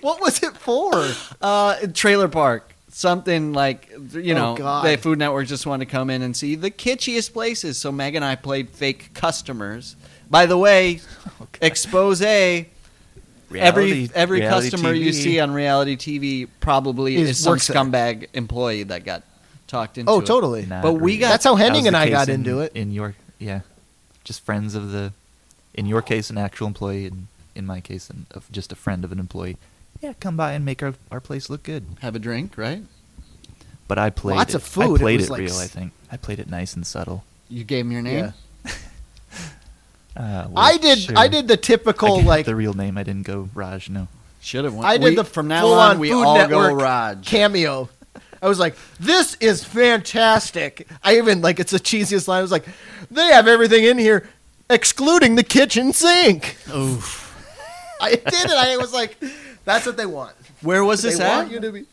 [0.00, 0.92] What was it for?
[1.40, 2.74] uh, trailer park.
[2.88, 4.84] Something like you Oh, know, God.
[4.86, 7.78] the Food Network just wanted to come in and see the kitschiest places.
[7.78, 9.96] So Meg and I played fake customers.
[10.30, 11.00] By the way,
[11.60, 12.70] expose every
[13.52, 17.76] Reality- every reality customer you see on reality TV probably Is- is, some works there.
[17.76, 19.22] scumbag employee that got
[19.66, 20.10] talked into.
[20.10, 20.26] Oh, it.
[20.26, 20.66] totally.
[20.66, 21.16] Not But we really.
[21.18, 22.72] got- That's how That Henning was and I got in- into it.
[22.74, 23.60] In your yeah,
[24.24, 25.12] just friends of the.
[25.74, 29.04] In your case, an actual employee, and in my case, an, of just a friend
[29.04, 29.56] of an employee.
[30.02, 31.84] Yeah, come by and make our, our place look good.
[32.00, 32.82] Have a drink, right?
[33.88, 34.56] But I played Lots it.
[34.56, 34.82] of food.
[34.90, 35.50] It I played was it, like real.
[35.52, 37.24] s- I think I played it nice and subtle.
[37.48, 38.32] You gave him your name.
[38.66, 38.72] Yeah.
[40.16, 40.98] Uh, well, I did.
[40.98, 41.18] sure.
[41.18, 42.98] I did the typical I gave like the real name.
[42.98, 43.88] I didn't go Raj.
[43.88, 44.08] No.
[44.40, 44.74] Should have.
[44.74, 44.86] Went.
[44.86, 45.98] I did the from now full-on on.
[45.98, 47.26] We Food all Network go Raj.
[47.26, 47.88] cameo.
[48.42, 52.40] I was like, "This is fantastic." I even like it's the cheesiest line.
[52.40, 52.64] I was like,
[53.10, 54.28] "They have everything in here,
[54.68, 57.20] excluding the kitchen sink." Oof.
[58.00, 58.50] I did it.
[58.50, 59.16] I was like,
[59.64, 61.52] "That's what they want." Where was They this want at?
[61.52, 61.84] you to be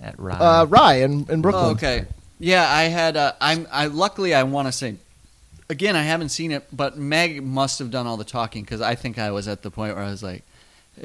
[0.00, 0.38] At Raj.
[0.40, 1.64] uh, Rye in, in Brooklyn.
[1.64, 2.04] Oh, okay.
[2.38, 3.16] Yeah, I had.
[3.16, 3.66] Uh, I'm.
[3.72, 4.96] I luckily I want to say.
[5.70, 8.94] Again, I haven't seen it, but Meg must have done all the talking because I
[8.94, 10.42] think I was at the point where I was like,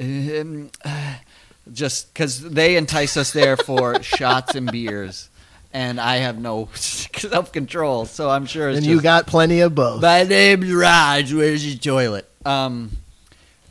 [0.00, 0.70] um,
[1.72, 5.28] just because they entice us there for shots and beers,
[5.72, 9.60] and I have no self control, so I'm sure it's and just, you got plenty
[9.60, 10.00] of both.
[10.00, 11.32] My name's Raj.
[11.32, 12.26] Where's your toilet?
[12.46, 12.90] Um,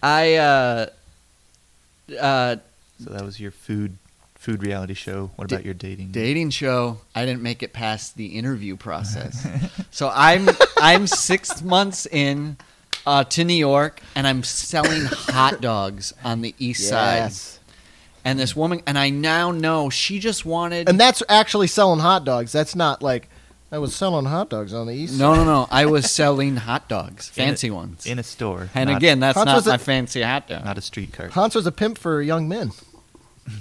[0.04, 0.86] I uh,
[2.20, 2.58] uh,
[3.04, 3.98] so that was your food
[4.44, 5.32] food reality show.
[5.38, 6.10] What Da- about your dating?
[6.12, 7.00] dating show.
[7.16, 9.48] I didn't make it past the interview process,
[9.92, 10.50] so I'm
[10.82, 12.58] I'm six months in
[13.06, 17.18] uh, to New York, and I'm selling hot dogs on the east side.
[17.18, 17.60] Yes.
[18.26, 20.88] And this woman, and I now know she just wanted.
[20.88, 22.52] And that's actually selling hot dogs.
[22.54, 23.28] That's not like
[23.70, 25.18] I was selling hot dogs on the east.
[25.20, 25.68] no, no, no.
[25.72, 28.06] I was selling hot dogs, In a- fancy ones.
[28.06, 28.70] in a store.
[28.76, 30.64] and not, again, that's Hans not was a- my fancy hot dog.
[30.64, 31.32] not a street cart.
[31.32, 32.72] Hans was a pimp for young men.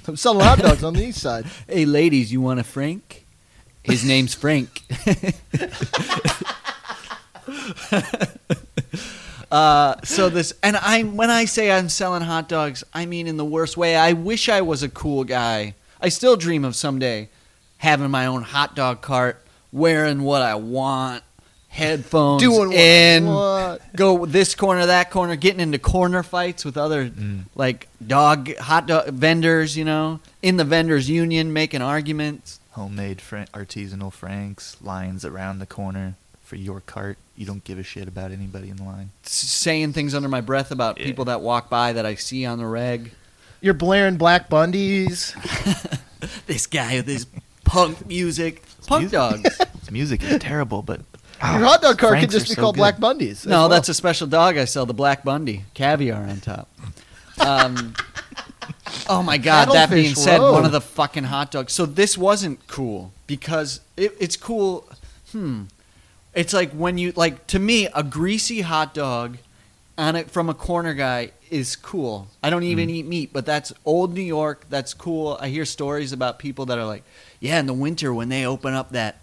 [0.07, 1.47] I'm selling hot dogs on the east side.
[1.69, 3.27] Hey, ladies, you want a Frank?
[3.83, 4.83] His name's Frank.
[9.51, 13.37] uh, so this, and I, when I say I'm selling hot dogs, I mean in
[13.37, 13.97] the worst way.
[13.97, 15.75] I wish I was a cool guy.
[16.01, 17.29] I still dream of someday
[17.79, 21.25] having my own hot dog cart, wearing what I want,
[21.73, 23.81] headphones Doing what in, what?
[23.97, 27.45] go this corner, that corner, getting into corner fights with other Mm.
[27.55, 32.61] like dog hot dog vendors, you know, in the vendors union, making arguments.
[32.73, 37.17] Homemade fran- artisanal franks, lines around the corner for your cart.
[37.37, 39.11] You don't give a shit about anybody in the line.
[39.23, 41.07] saying things under my breath about Yeah.
[41.07, 43.13] people that walk by that I see on the reg.
[43.63, 45.35] You're blaring Black Bundies.
[46.47, 47.27] This guy with his
[47.65, 49.13] punk music, punk music.
[49.13, 49.61] dogs.
[49.83, 51.01] Its music is terrible, but
[51.43, 52.81] Your hot dog cart could just be so called good.
[52.81, 53.45] Black Bundies.
[53.47, 53.69] no, well.
[53.69, 56.69] that's a special dog I sell, the Black Bundy, caviar on top.
[57.41, 57.95] Um,
[59.09, 59.73] oh my God!
[59.73, 60.53] that being said, Road.
[60.53, 61.73] one of the fucking hot dogs.
[61.73, 64.89] So this wasn't cool because it, it's cool.
[65.33, 65.65] Hmm.
[66.35, 69.39] It's like when you like to me a greasy hot dog
[69.99, 72.29] on it from a corner guy is cool.
[72.43, 74.65] I don't even eat meat, but that's old New York.
[74.71, 75.37] That's cool.
[75.41, 77.05] I hear stories about people that are like,
[77.41, 79.22] yeah, in the winter when they open up that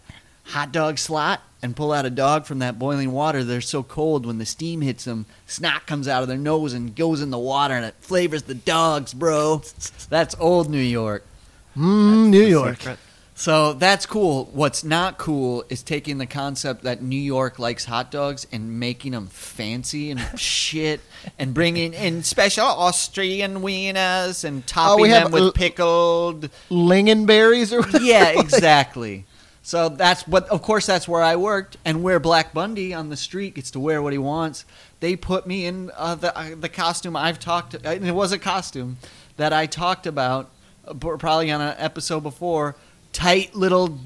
[0.50, 4.26] hot dog slot and pull out a dog from that boiling water, they're so cold
[4.26, 7.38] when the steam hits them, snot comes out of their nose and goes in the
[7.40, 9.62] water and it flavors the dogs, bro.
[10.10, 11.26] That's old New York.
[11.78, 12.80] Mm, New York.
[12.80, 13.00] secret.
[13.36, 14.50] So that's cool.
[14.52, 19.14] What's not cool is taking the concept that New York likes hot dogs and making
[19.14, 21.00] them fancy and shit,
[21.38, 26.50] and bringing in special Austrian wieners and topping we have them with l- pickled.
[26.70, 28.04] Lingonberries or whatever.
[28.04, 29.26] Yeah, exactly.
[29.62, 33.18] So that's but of course that's where I worked, and where Black Bundy on the
[33.18, 34.66] street gets to wear what he wants.
[35.00, 37.76] They put me in uh, the uh, the costume I've talked.
[37.76, 38.98] uh, It was a costume
[39.38, 40.50] that I talked about
[40.88, 42.76] uh, probably on an episode before.
[43.12, 44.00] Tight little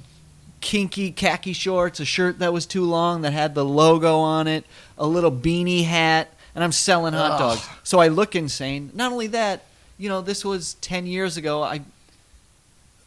[0.61, 4.65] kinky khaki shorts, a shirt that was too long that had the logo on it,
[4.97, 7.39] a little beanie hat, and I'm selling hot Ugh.
[7.39, 7.67] dogs.
[7.83, 8.89] So I look insane.
[8.93, 9.65] Not only that,
[9.97, 11.61] you know, this was 10 years ago.
[11.61, 11.81] I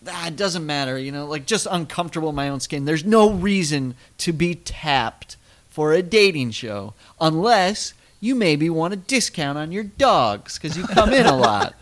[0.08, 2.84] ah, it doesn't matter, you know, like just uncomfortable in my own skin.
[2.84, 5.36] There's no reason to be tapped
[5.68, 10.86] for a dating show unless you maybe want a discount on your dogs because you
[10.86, 11.74] come in a lot.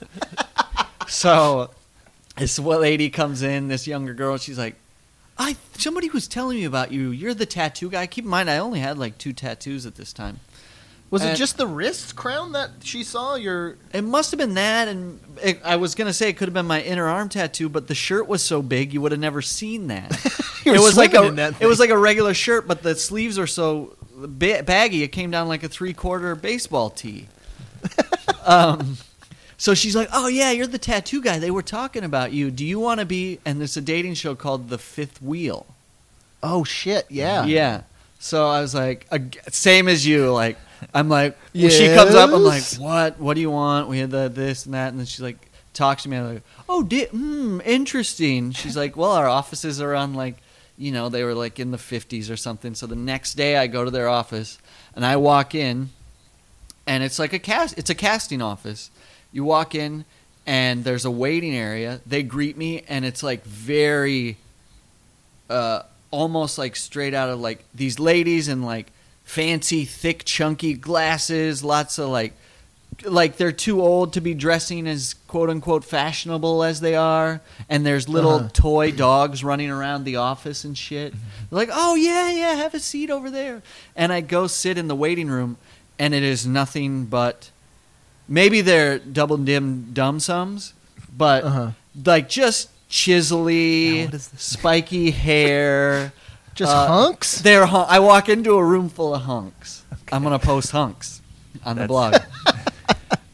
[1.08, 1.70] so
[2.36, 4.76] this lady comes in, this younger girl, she's like,
[5.38, 7.10] I somebody was telling me about you.
[7.10, 8.06] You're the tattoo guy.
[8.06, 10.40] Keep in mind, I only had like two tattoos at this time.
[11.10, 13.36] Was it just the wrist crown that she saw?
[13.36, 16.54] Your It must have been that, and it, I was gonna say it could have
[16.54, 19.40] been my inner arm tattoo, but the shirt was so big you would have never
[19.42, 20.10] seen that.
[20.66, 23.94] It was like a it was like a regular shirt, but the sleeves are so
[24.16, 27.28] ba- baggy it came down like a three quarter baseball tee.
[28.46, 28.96] um,
[29.58, 31.38] so she's like, "Oh yeah, you're the tattoo guy.
[31.38, 32.50] They were talking about you.
[32.50, 35.66] Do you want to be?" And there's a dating show called The Fifth Wheel.
[36.42, 37.82] oh shit, yeah, Yeah.
[38.18, 39.06] So I was like,
[39.50, 40.32] same as you.
[40.32, 40.56] Like,
[40.92, 43.20] I'm like, when she comes up, I'm like, what?
[43.20, 43.88] What do you want?
[43.88, 46.16] We had the this and that, and then she's like, talks to me.
[46.16, 48.52] I'm like, oh, di- hmm, interesting.
[48.52, 50.36] She's like, well, our offices are on like,
[50.76, 52.74] you know, they were like in the 50s or something.
[52.74, 54.58] So the next day, I go to their office,
[54.96, 55.90] and I walk in,
[56.86, 57.78] and it's like a cast.
[57.78, 58.90] It's a casting office.
[59.32, 60.04] You walk in,
[60.46, 62.00] and there's a waiting area.
[62.06, 64.36] They greet me, and it's like very
[65.50, 68.90] uh, almost like straight out of like these ladies in like
[69.24, 72.32] fancy, thick, chunky glasses, lots of like
[73.04, 77.84] like they're too old to be dressing as quote unquote fashionable as they are, and
[77.84, 78.48] there's little Uh-huh.
[78.52, 81.12] toy dogs running around the office and shit.
[81.12, 81.18] They're
[81.50, 83.62] like, oh yeah, yeah, have a seat over there,
[83.96, 85.56] and I go sit in the waiting room,
[85.98, 87.50] and it is nothing but
[88.28, 90.72] maybe they're double dim dumb sums,
[91.16, 91.70] but Uh-huh.
[92.06, 94.42] like just chiselly, Now what is this?
[94.42, 96.12] spiky hair.
[96.54, 97.40] just Uh, hunks.
[97.40, 99.82] They're hun- I walk into a room full of hunks.
[100.12, 101.20] I'm gonna post hunks
[101.64, 102.14] on the blog.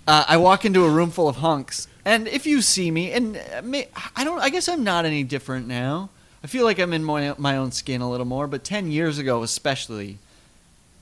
[0.07, 3.37] uh, I walk into a room full of hunks, and if you see me, and
[3.37, 6.11] uh, may, I don't, I guess I'm not any different now.
[6.43, 9.19] I feel like I'm in my my own skin a little more, but ten years
[9.19, 10.19] ago, especially,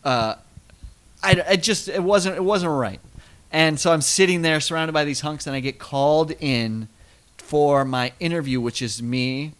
[0.04, 0.34] uh,
[1.22, 3.00] I, I just it wasn't it wasn't right,
[3.52, 6.88] and so I'm sitting there surrounded by these hunks, and I get called in
[7.36, 9.52] for my interview, which is me,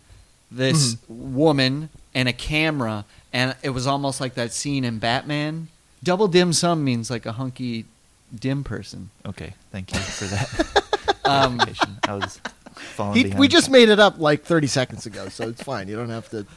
[0.51, 1.89] this woman,
[2.19, 5.69] and a camera, and it was almost like that scene in Batman
[6.03, 7.85] Double dim sum means like a hunky
[8.35, 9.11] dim person.
[9.27, 10.85] Okay, thank you for that
[11.25, 11.61] Um.
[12.09, 12.41] I was
[12.97, 13.41] following He, behind.
[13.41, 15.89] we just made it up like 30 seconds ago, so it's fine.
[15.89, 16.39] You don't have to.
[16.41, 16.49] It's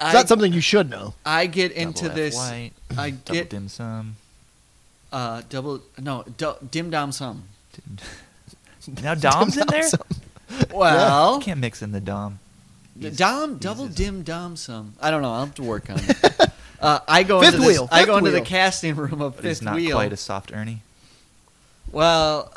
[0.00, 1.14] I, not something you should know.
[1.24, 2.34] I get Double into F this.
[2.36, 4.16] White, I double get dim sum.
[5.12, 7.44] uh, double no du- dim dom sum.
[7.72, 7.98] Dim-
[9.02, 9.88] Now Dom's in there.
[10.72, 12.38] Well, You can't mix in the Dom.
[12.98, 14.94] The He's- Dom, he's double his- dim dom sum.
[15.00, 15.32] I don't know.
[15.32, 16.40] I'll have to work on it.
[16.80, 19.36] uh, I go Fifth into this, wheel, I fifth go into the casting room of
[19.36, 19.96] But he's fifth not wheel.
[19.96, 20.82] quite a soft Ernie.
[21.92, 22.52] well,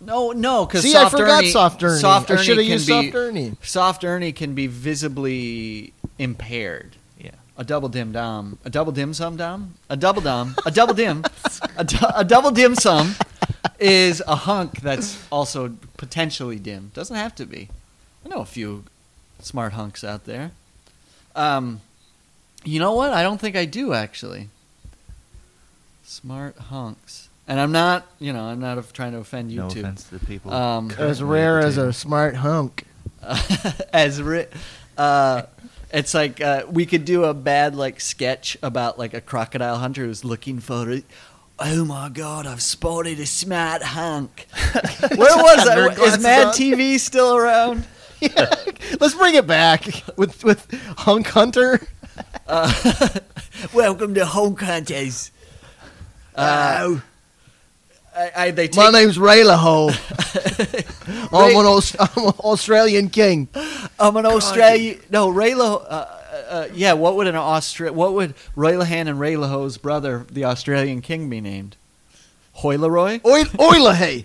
[0.00, 2.00] no, no, because See, soft I forgot Ernie, soft Ernie.
[2.00, 3.52] Soft I Ernie should have can used be, soft Ernie.
[3.62, 6.96] Soft Ernie can be visibly impaired.
[7.18, 7.30] Yeah.
[7.56, 11.24] A double dim dom, a double dim sum dom, a double dom, a double dim,
[11.76, 13.14] a, du- a double dim sum
[13.80, 16.90] is a hunk that's also potentially dim.
[16.94, 17.68] Doesn't have to be.
[18.24, 18.84] I know a few
[19.40, 20.52] smart hunks out there.
[21.36, 21.80] Um,
[22.64, 23.12] you know what?
[23.12, 24.48] I don't think I do actually.
[26.04, 28.06] Smart hunks, and I'm not.
[28.18, 29.80] You know, I'm not trying to offend you no two.
[29.80, 30.52] offense to the people.
[30.52, 32.84] Um, As rare as a smart hunk.
[33.92, 34.46] as ri-
[34.96, 35.42] uh,
[35.92, 40.04] it's like uh, we could do a bad like sketch about like a crocodile hunter
[40.04, 41.04] who's looking for it.
[41.58, 44.46] Oh my god, I've spotted a smart hunk.
[44.72, 45.98] Where was Nerd that?
[45.98, 46.52] Is Mad on.
[46.54, 47.84] TV still around?
[49.00, 49.84] Let's bring it back
[50.16, 50.66] with with
[50.98, 51.80] Hunk Hunter.
[52.46, 53.08] Uh,
[53.74, 55.30] welcome to Hunk Hunters.
[56.34, 56.98] Uh,
[58.16, 59.90] I, I, they take, My name's Raylaho.
[61.32, 63.48] I'm, an Aus- I'm an Australian king.
[63.98, 65.00] I'm an Australian.
[65.10, 65.84] No, Raylo.
[65.88, 66.06] Uh,
[66.48, 71.28] uh, yeah, what would an Austra- What would Raylahan and Raylaho's brother, the Australian king,
[71.30, 71.76] be named?
[72.56, 73.24] Hoyleroy.
[73.24, 74.24] Oil, Oilahay.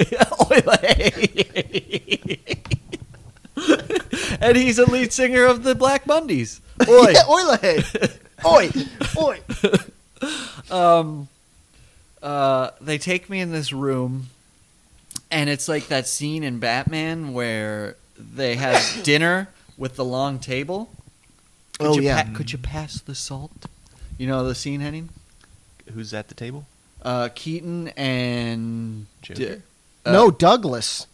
[4.42, 6.60] and he's a lead singer of the Black Bundies.
[6.88, 7.10] Oi.
[7.12, 8.18] Yeah, Oilahay.
[8.46, 8.70] Oi,
[9.18, 9.40] oi.
[10.76, 11.28] um,
[12.22, 14.28] uh, they take me in this room,
[15.32, 20.90] and it's like that scene in Batman where they have dinner with the long table.
[21.80, 22.24] Could Oh, you yeah.
[22.24, 23.66] pa- could you pass the salt?
[24.18, 25.10] You know the scene, Henning?
[25.94, 26.66] Who's at the table?
[27.02, 29.62] Uh, Keaton and Joker?
[30.06, 31.08] uh, no, Douglas.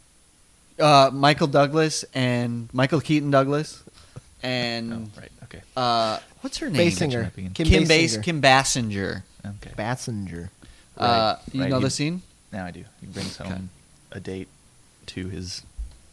[0.80, 3.84] Uh, Michael Douglas and Michael Keaton Douglas
[4.42, 5.32] and Oh, right.
[5.44, 5.62] Okay.
[5.76, 6.90] uh, what's her name?
[6.90, 7.34] Basinger.
[7.54, 8.24] Kim, Kim Bas- Basinger.
[8.24, 9.24] Kim Basinger.
[9.46, 9.72] Okay.
[9.78, 10.50] Basinger.
[10.98, 12.22] Uh, Right, you right, know he- the scene?
[12.54, 12.84] Now I do.
[13.02, 13.50] He brings Okay.
[13.50, 13.70] home
[14.12, 14.48] a date
[15.08, 15.64] to his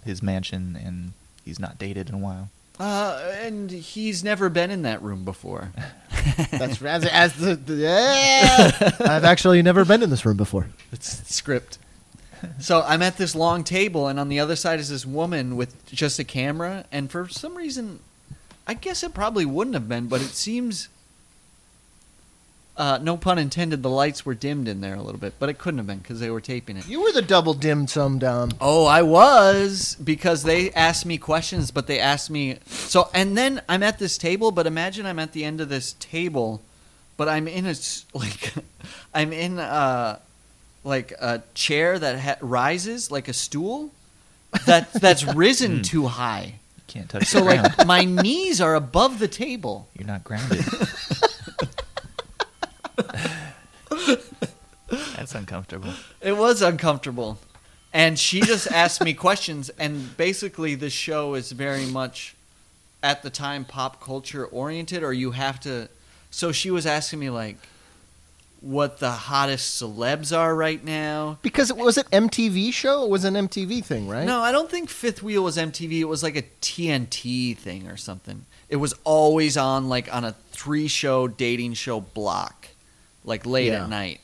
[0.05, 1.13] his mansion, and
[1.45, 2.49] he's not dated in a while.
[2.79, 5.73] Uh, and he's never been in that room before.
[6.51, 8.91] That's as, as the, the yeah.
[9.01, 10.67] I've actually never been in this room before.
[10.93, 11.79] It's script.
[12.59, 15.87] So I'm at this long table, and on the other side is this woman with
[15.87, 16.85] just a camera.
[16.91, 18.01] And for some reason,
[18.67, 20.89] I guess it probably wouldn't have been, but it seems,
[22.77, 25.59] uh, no pun intended, the lights were dimmed in there a little bit, but it
[25.59, 26.89] couldn't have been because they were taping it.
[26.89, 28.51] You were the double dimmed some dom.
[28.61, 33.09] Oh, I was because they asked me questions, but they asked me so.
[33.15, 36.61] And then I'm at this table, but imagine I'm at the end of this table,
[37.17, 37.75] but I'm in a
[38.15, 38.53] like,
[39.15, 40.21] I'm in a
[40.87, 43.91] like a chair that ha- rises like a stool,
[44.67, 45.37] that that's hmm.
[45.37, 46.55] risen too high.
[46.77, 47.75] You can't touch So the ground.
[47.79, 49.89] like my knees are above the table.
[49.99, 50.65] You're not grounded.
[55.17, 55.93] That's uncomfortable.
[56.21, 57.39] It was uncomfortable.
[57.93, 62.37] And she just asked me questions and basically the show is very much
[63.03, 65.89] at the time pop culture oriented or you have to
[66.31, 67.57] so she was asking me like
[68.61, 71.39] what the hottest celebs are right now.
[71.43, 73.05] Because it was an MTV show?
[73.05, 74.27] It was an MTV thing, right?
[74.27, 76.01] No, I don't think Fifth Wheel was MTV.
[76.01, 78.47] It was like a TNT thing or something.
[78.69, 82.69] It was always on like on a three show dating show block,
[83.25, 83.85] like late Yeah.
[83.85, 84.21] at night.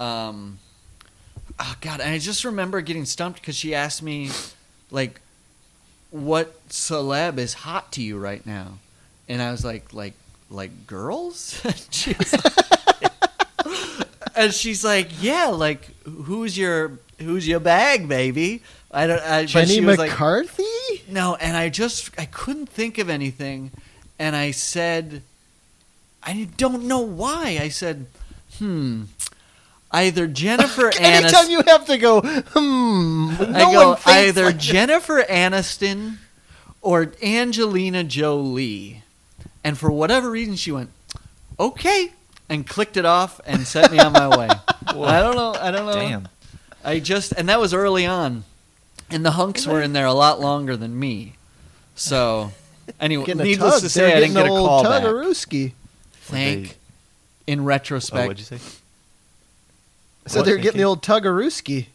[0.00, 0.58] Um,
[1.60, 4.30] oh God, and I just remember getting stumped because she asked me,
[4.90, 5.20] like,
[6.10, 8.78] what celeb is hot to you right now?
[9.28, 10.14] And I was like, like,
[10.50, 11.60] like girls?
[11.90, 12.32] she was
[14.36, 18.62] and she's like, yeah, like, who's your who's your bag, baby?
[18.90, 19.22] I don't.
[19.22, 20.64] I, Jenny she was like, McCarthy?
[21.08, 23.70] no, and I just I couldn't think of anything,
[24.18, 25.22] and I said,
[26.22, 27.58] I don't know why.
[27.60, 28.06] I said,
[28.58, 29.04] hmm,
[29.90, 31.50] either Jennifer Anytime Aniston.
[31.50, 33.34] you have to go, hmm.
[33.38, 34.58] No I go one either like.
[34.58, 36.16] Jennifer Aniston
[36.82, 39.02] or Angelina Jolie,
[39.64, 40.90] and for whatever reason she went,
[41.58, 42.12] okay,
[42.52, 44.48] and clicked it off and sent me on my way.
[44.86, 45.54] I don't know.
[45.58, 45.94] I don't know.
[45.94, 46.28] Damn.
[46.84, 48.44] I just and that was early on,
[49.10, 51.34] and the hunks were in there a lot longer than me.
[51.94, 52.52] So,
[53.00, 53.90] anyway, Getting a needless tug.
[53.90, 55.02] to They're say, I didn't get a the old call back.
[55.02, 55.72] Tuggarooski.
[56.22, 56.76] Thank,
[57.46, 58.58] in Oh, retrospect, what'd you say?
[60.26, 60.78] So What they're getting thinking?
[60.78, 61.86] the old Tugarooski,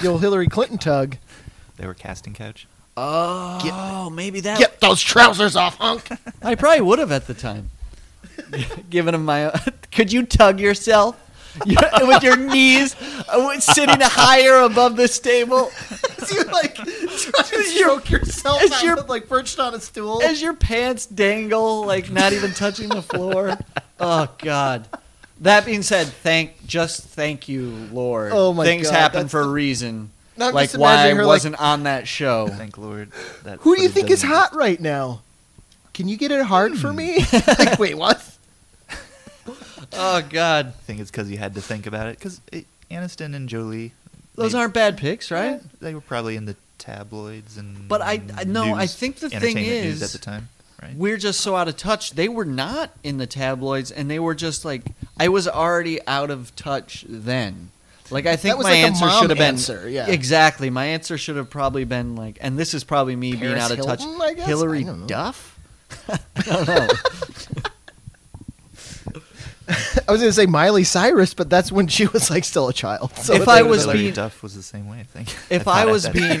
[0.00, 1.16] the old Hillary Clinton tug.
[1.78, 2.68] They were casting couch.
[2.96, 4.58] Oh, maybe that.
[4.58, 6.06] Get those trousers off, hunk.
[6.42, 7.70] I probably would have at the time.
[8.90, 9.50] Given him my.
[9.92, 11.18] Could you tug yourself
[11.66, 12.96] with your knees
[13.28, 15.70] uh, sitting higher above this table
[16.18, 19.80] As you like try to stroke yourself as out you're- of, like perched on a
[19.80, 20.22] stool.
[20.22, 23.58] as your pants dangle, like not even touching the floor?
[24.00, 24.88] Oh God.
[25.40, 28.30] That being said, thank just thank you, Lord.
[28.32, 30.10] Oh, my Things God, happen for a reason.
[30.36, 32.48] Now I'm like why I imagining her, like- wasn't on that show.
[32.48, 33.10] Thank Lord.
[33.44, 35.20] That Who do you think is hot right now?
[35.94, 36.96] Can you get it hard for hmm.
[36.96, 37.18] me?
[37.58, 38.28] like, wait, what?
[39.94, 40.68] Oh God.
[40.68, 42.18] I think it's because you had to think about it.
[42.18, 42.40] Because
[42.90, 43.92] Aniston and Jolie,
[44.36, 45.60] Those they- aren't bad picks, right?
[45.60, 47.88] Yeah, they were probably in the tabloids and.
[47.88, 50.48] But I- I- no, I think the thing is- at the time,
[50.80, 50.96] right?
[50.96, 52.12] We're just so out of touch.
[52.12, 54.82] They were not in the tabloids, and they were just like
[55.18, 57.70] I was already out of touch then.
[58.10, 60.06] Like I think was my like answer should have been answer, yeah.
[60.06, 60.70] exactly.
[60.70, 63.78] My answer should have probably been like, and this is probably me being out of
[63.78, 64.02] touch.
[64.02, 64.46] Hilton, I guess?
[64.46, 65.06] Hillary I.
[65.06, 65.51] Duff.
[66.08, 66.88] I don't know.
[70.08, 73.16] I was gonna say Miley Cyrus, but that's when she was like still a child.
[73.16, 75.00] So If I was Hillary being- Duff was the same way.
[75.00, 75.28] I think.
[75.50, 76.40] If thought I was that being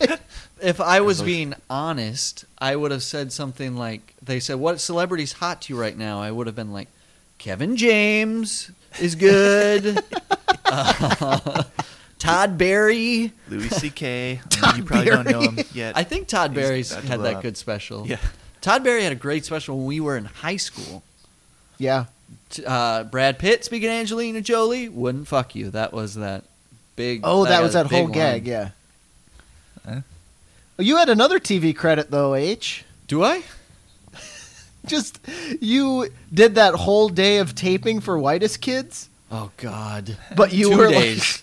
[0.00, 0.20] if,
[0.62, 5.34] if I was being honest, I would have said something like they said, "What celebrity's
[5.34, 6.88] hot to you right now?" I would have been like,
[7.38, 8.70] "Kevin James
[9.00, 10.02] is good."
[10.72, 11.64] Uh,
[12.20, 13.32] Todd Barry.
[13.48, 14.40] Louis C.K.
[14.62, 15.96] I mean, you probably don't know him yet.
[15.96, 17.42] I think Todd He's Barry's had that up.
[17.42, 18.06] good special.
[18.06, 18.18] Yeah.
[18.60, 21.02] Todd Barry had a great special when we were in high school.
[21.78, 22.06] yeah.
[22.66, 25.70] Uh, Brad Pitt speaking of Angelina Jolie wouldn't fuck you.
[25.70, 26.44] That was that
[26.96, 27.20] big.
[27.24, 28.46] Oh, that was that big whole gag.
[28.46, 28.70] Yeah.
[29.86, 30.00] Huh?
[30.78, 32.84] Oh, You had another TV credit though, H.
[33.08, 33.42] Do I?
[34.86, 35.20] Just
[35.60, 40.16] you did that whole day of taping for Whitest Kids, Oh God.
[40.36, 41.18] but you Two were days.
[41.18, 41.42] like Both.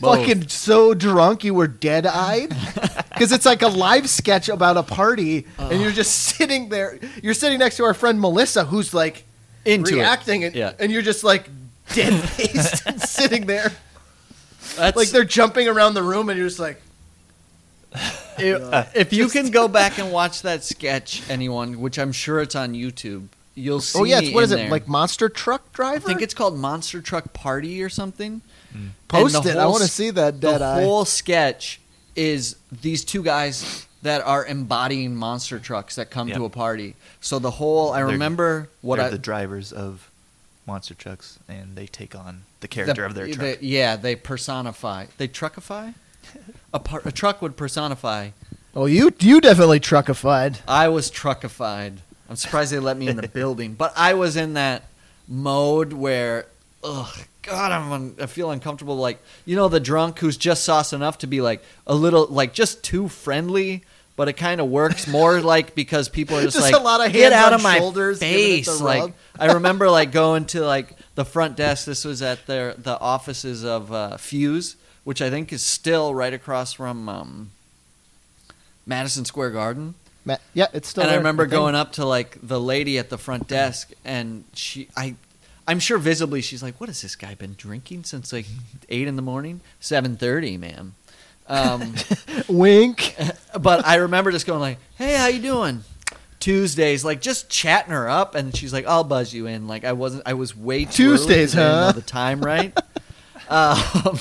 [0.00, 2.50] Fucking so drunk you were dead eyed.
[3.10, 6.98] Because it's like a live sketch about a party, and you're just sitting there.
[7.22, 9.24] You're sitting next to our friend Melissa, who's like
[9.64, 9.98] Into it.
[9.98, 10.72] reacting, and, Yeah.
[10.78, 11.48] and you're just like
[11.94, 13.72] dead faced and sitting there.
[14.76, 16.80] That's Like they're jumping around the room, and you're just like,
[18.38, 22.40] if, uh, if you can go back and watch that sketch, anyone, which I'm sure
[22.40, 23.98] it's on YouTube, you'll see.
[23.98, 24.70] oh yeah, it's, what is in it there.
[24.70, 25.96] like Monster Truck driver?
[25.96, 28.42] I think it's called Monster Truck Party or something.
[29.08, 29.56] Post And the it.
[29.56, 30.82] I want to see that dead the eye.
[30.82, 31.80] whole sketch
[32.14, 36.36] is these two guys that are embodying monster trucks that come Yep.
[36.36, 36.94] to a party.
[37.20, 40.10] So the whole I They're- remember what They're I the drivers of
[40.66, 43.58] monster trucks, and they take on the character of their the- truck.
[43.60, 45.06] yeah, they personify.
[45.16, 45.94] They truckify.
[46.74, 48.30] a, par- a truck would personify.
[48.76, 50.58] Oh, you you definitely truckified.
[50.68, 51.98] I was truckified.
[52.28, 54.84] I'm surprised they let me in the building, but I was in that
[55.26, 56.46] mode where,
[56.84, 57.16] ugh,
[57.48, 58.96] God, I'm un- I feel uncomfortable.
[58.96, 62.52] Like you know, the drunk who's just sauce enough to be like a little, like
[62.52, 63.84] just too friendly.
[64.16, 67.06] But it kind of works more like because people are just, Just like, a lot
[67.06, 68.80] of get hands out on of my shoulders, giving it face.
[68.80, 69.14] Like rub.
[69.38, 71.86] I remember like going to like the front desk.
[71.86, 76.34] This was at their the offices of uh, Fuse, which I think is still right
[76.34, 77.50] across from um,
[78.86, 79.94] Madison Square Garden
[80.24, 81.02] Ma- yeah, it's still.
[81.02, 81.52] and I there, remember think.
[81.52, 85.14] going up to like the lady at the front desk, and she, I,
[85.68, 88.46] I'm sure visibly she's like, "What has this guy been drinking since like
[88.88, 89.60] eight in the morning?
[89.78, 90.94] Seven thirty, ma'am."
[91.46, 91.94] Um,
[92.48, 93.14] Wink.
[93.60, 95.84] but I remember just going like, "Hey, how you doing?"
[96.40, 99.92] Tuesdays, like just chatting her up, and she's like, "I'll buzz you in." Like I
[99.92, 101.92] wasn't, I was way too Tuesdays, didn't huh?
[101.92, 102.76] the time right.
[103.50, 104.18] um,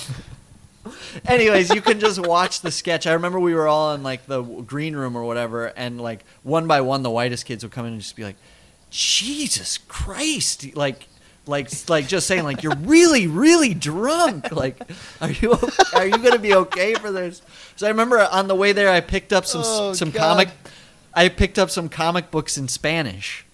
[1.25, 3.07] anyways, you can just watch the sketch.
[3.07, 6.67] I remember we were all in like the green room or whatever, and like one
[6.67, 8.37] by one, the whitest kids would come in and just be like,
[8.89, 11.07] "Jesus Christ!" Like,
[11.47, 14.77] like, like just saying like, "You're really, really drunk." Like,
[15.21, 15.57] are you
[15.93, 17.41] are you gonna be okay for this?
[17.75, 20.19] So I remember on the way there, I picked up some Oh, some God.
[20.21, 20.49] comic.
[21.13, 23.45] I picked up some comic books in Spanish,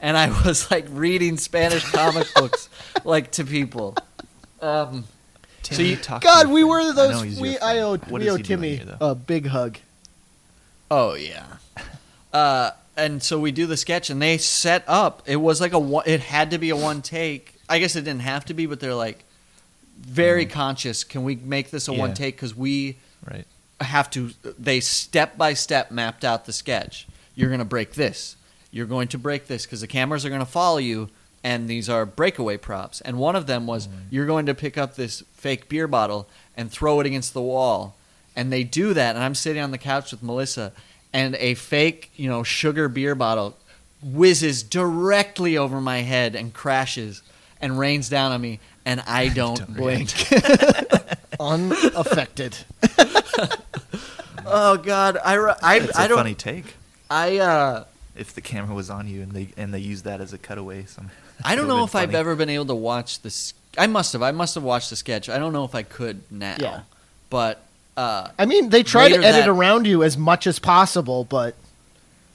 [0.00, 2.68] and I was like reading Spanish comic books
[3.04, 3.96] like to people.
[4.62, 5.04] Um,
[5.62, 6.68] Tim, So you- talk God, we friend.
[6.70, 7.22] were those.
[7.22, 9.78] he's We I owe What we owe Timmy here, a big hug.
[10.90, 11.44] Oh yeah.
[12.32, 15.22] Uh, and so we do the sketch, and they set up.
[15.26, 16.04] It was like a one.
[16.06, 17.54] It had to be a one take.
[17.68, 19.24] I guess it didn't have to be, but they're like
[19.98, 20.52] very mm-hmm.
[20.52, 21.04] conscious.
[21.04, 22.36] Can we make this a one take?
[22.36, 22.96] Because we
[23.30, 23.46] Right.
[23.80, 24.30] have to.
[24.58, 27.06] They step by step mapped out the sketch.
[27.34, 28.36] You're going to break this.
[28.70, 31.10] You're going to break this because the cameras are going to follow you,
[31.42, 33.00] and these are breakaway props.
[33.00, 33.98] And one of them was mm-hmm.
[34.10, 37.96] you're going to pick up this fake beer bottle and throw it against the wall.
[38.36, 40.72] And they do that, and I'm sitting on the couch with Melissa,
[41.12, 43.56] and a fake, you know, sugar beer bottle
[44.02, 47.22] whizzes directly over my head and crashes
[47.60, 48.58] and rains down on me.
[48.86, 50.10] and I don't, Don't blink.
[51.40, 52.56] Unaffected.
[54.46, 56.74] oh God, I I, It's I a don't funny take.
[57.10, 57.84] I uh
[58.16, 60.84] If the camera was on you and they and they use that as a cutaway,
[60.86, 61.10] some.
[61.44, 63.54] I don't know been if I've ever been able to watch this.
[63.78, 64.22] I must have.
[64.22, 65.28] I must have watched the sketch.
[65.28, 66.56] I don't know if I could now.
[66.58, 66.80] Yeah.
[67.30, 67.62] But
[68.00, 71.54] uh, I mean, they try to edit that- around you as much as possible, but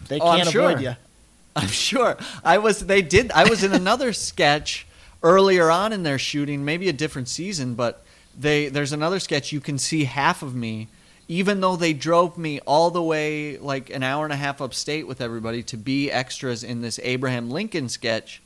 [0.07, 0.69] they Oh, can't sure.
[0.69, 0.95] avoid you.
[1.55, 2.85] I'm sure I was.
[2.85, 3.31] They did.
[3.31, 4.85] I was in another sketch
[5.23, 8.03] earlier on in their shooting, maybe a different season, but
[8.37, 9.51] they there's another sketch.
[9.51, 10.87] You can see half of me,
[11.27, 15.07] even though they drove me all the way like an hour and a half upstate
[15.07, 18.41] with everybody to be extras in this Abraham Lincoln sketch.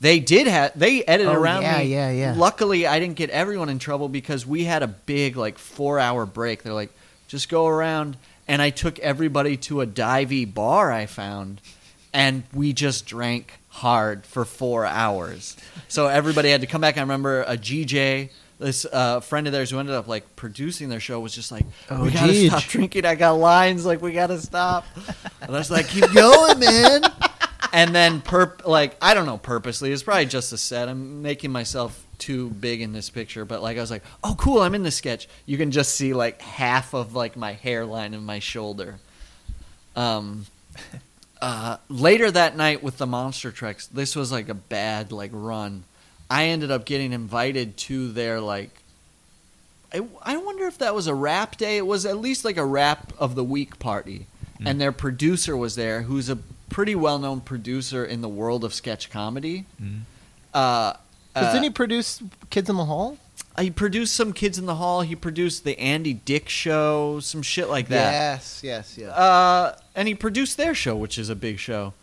[0.00, 0.72] They did have.
[0.78, 1.84] They edited Oh, around yeah, me.
[1.84, 2.34] yeah, yeah.
[2.36, 6.26] Luckily, I didn't get everyone in trouble because we had a big like four hour
[6.26, 6.62] break.
[6.62, 6.90] They're like,
[7.28, 8.16] just go around,
[8.46, 11.60] and I took everybody to a divey bar I found,
[12.12, 15.56] and we just drank hard for four hours.
[15.88, 16.98] So everybody had to come back.
[16.98, 18.30] I remember a GJ.
[18.58, 21.64] This uh, friend of theirs who ended up like producing their show was just like,
[21.90, 22.48] Oh, "We gotta Jeej.
[22.48, 23.04] stop drinking.
[23.04, 24.84] I got lines like we gotta stop."
[25.40, 27.02] And I was like, "Keep going, man."
[27.72, 29.92] And then perp like I don't know purposely.
[29.92, 30.88] It's probably just a set.
[30.88, 34.60] I'm making myself too big in this picture, but like I was like, "Oh, cool!
[34.62, 38.24] I'm in this sketch." You can just see like half of like my hairline and
[38.24, 38.98] my shoulder.
[39.96, 40.46] Um,
[41.40, 45.84] uh, later that night with the monster trucks, this was like a bad like run.
[46.30, 48.70] I ended up getting invited to their like.
[49.92, 51.76] I, I wonder if that was a rap day.
[51.76, 54.26] It was at least like a rap of the week party,
[54.60, 54.70] Mm.
[54.70, 56.38] and their producer was there, who's a
[56.74, 59.64] pretty well known producer in the world of sketch comedy.
[59.80, 60.00] Mm.
[60.52, 60.94] Uh,
[61.36, 62.20] uh, didn't he produce
[62.50, 63.16] Kids in the Hall?
[63.60, 65.02] he produced some Kids in the Hall.
[65.02, 68.10] He produced the Andy Dick Show, some shit like that.
[68.10, 69.10] Yes, yes, yes.
[69.10, 71.94] Uh, and he produced their show, which is a big show.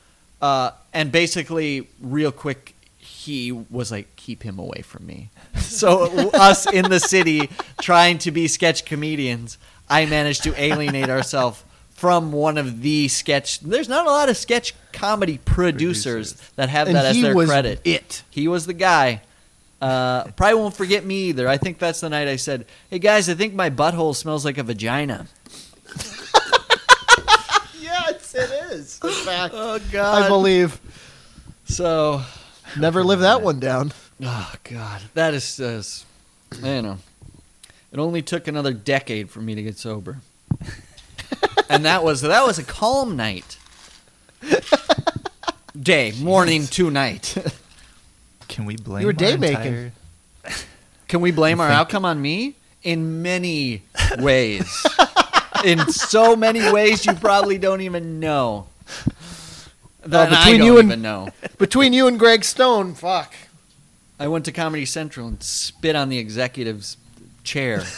[0.41, 6.65] Uh, and basically, real quick, he was like, "Keep him away from me." so us
[6.65, 7.49] in the city
[7.81, 9.57] trying to be sketch comedians,
[9.89, 11.61] I managed to alienate ourselves
[12.02, 13.60] from one of the sketch.
[13.60, 16.52] There's not a lot of sketch comedy producers, Producers.
[16.56, 17.80] that have and that as he their was credit.
[17.86, 18.23] it.
[18.32, 19.22] He was the guy.
[19.80, 21.48] Uh, probably won't forget me either.
[21.48, 24.57] I think that's the night I said, "Hey guys, I think my butthole smells like
[24.57, 25.28] a vagina."
[27.80, 28.99] Yes, it is.
[29.03, 30.80] In fact, Oh god, I believe.
[31.65, 32.22] So,
[32.80, 33.91] Never live that one down.
[34.23, 36.06] oh god, that is just,
[36.64, 36.98] you know,
[37.91, 40.18] it only took another decade for me to get sober,
[41.69, 43.57] and that was that was a calm night,
[45.80, 47.36] day, morning to night.
[48.48, 49.02] Can we blame?
[49.02, 49.56] You were our day making.
[49.73, 49.91] entire-
[51.07, 52.56] Can we blame our outcome on me?
[52.84, 53.84] In many
[54.19, 54.86] ways,
[55.64, 58.68] in so many ways you probably don't even know.
[60.03, 61.30] That I between don't you and- even know.
[61.60, 63.34] Between you and Greg Stone, fuck.
[64.19, 66.98] I went to Comedy Central and spit on the executive's
[67.44, 67.84] chair.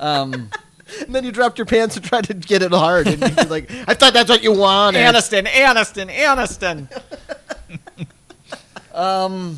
[0.00, 0.50] Um,
[1.04, 3.06] And then you dropped your pants and tried to get it hard.
[3.08, 4.98] And you're like, I thought that's what you wanted.
[5.00, 6.88] Aniston, Aniston, Aniston.
[8.94, 9.56] um,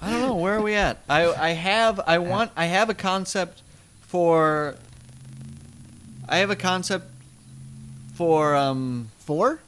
[0.00, 0.98] I don't know where are we at.
[1.08, 3.62] I I have I want I have a concept
[4.02, 4.76] for.
[6.28, 7.06] I have a concept
[8.14, 9.60] for um Four?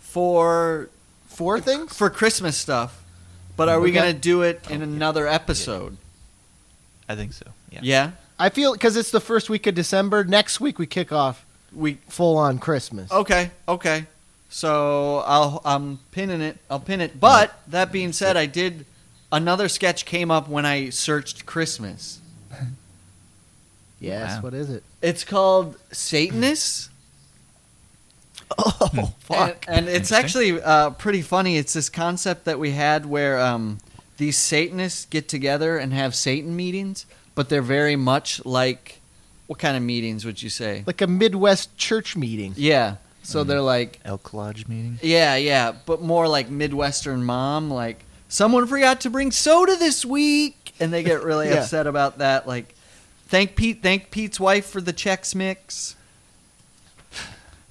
[0.00, 0.88] for
[1.26, 1.96] Four things?
[1.96, 3.02] for Christmas stuff,
[3.56, 3.98] but are we Okay.
[3.98, 5.96] gonna do it in another episode?
[7.08, 7.46] I think so.
[7.70, 7.80] Yeah.
[7.82, 10.24] Yeah, I feel because it's the first week of December.
[10.24, 13.10] Next week we kick off we full on Christmas.
[13.10, 14.06] Okay, okay.
[14.48, 16.58] So I'll I'm pinning it.
[16.70, 17.18] I'll pin it.
[17.18, 18.86] But that being said, I did
[19.32, 22.20] another sketch came up when I searched Christmas.
[24.00, 24.36] yes.
[24.36, 24.42] Wow.
[24.42, 24.84] What is it?
[25.02, 26.90] It's called Satanists.
[28.56, 31.56] Oh And, and it's actually uh, pretty funny.
[31.56, 33.78] It's this concept that we had where um,
[34.18, 39.00] these Satanists get together and have Satan meetings, but they're very much like
[39.46, 40.84] what kind of meetings would you say?
[40.86, 42.54] Like a Midwest church meeting.
[42.56, 42.96] Yeah.
[43.22, 43.46] So Mm.
[43.48, 44.98] they're like Elk Lodge meeting.
[45.02, 50.72] Yeah, yeah, but more like Midwestern mom, like someone forgot to bring soda this week,
[50.80, 51.56] and they get really Yeah.
[51.62, 52.46] upset about that.
[52.46, 52.74] Like,
[53.28, 55.96] thank Pete, thank Pete's wife for the Chex Mix.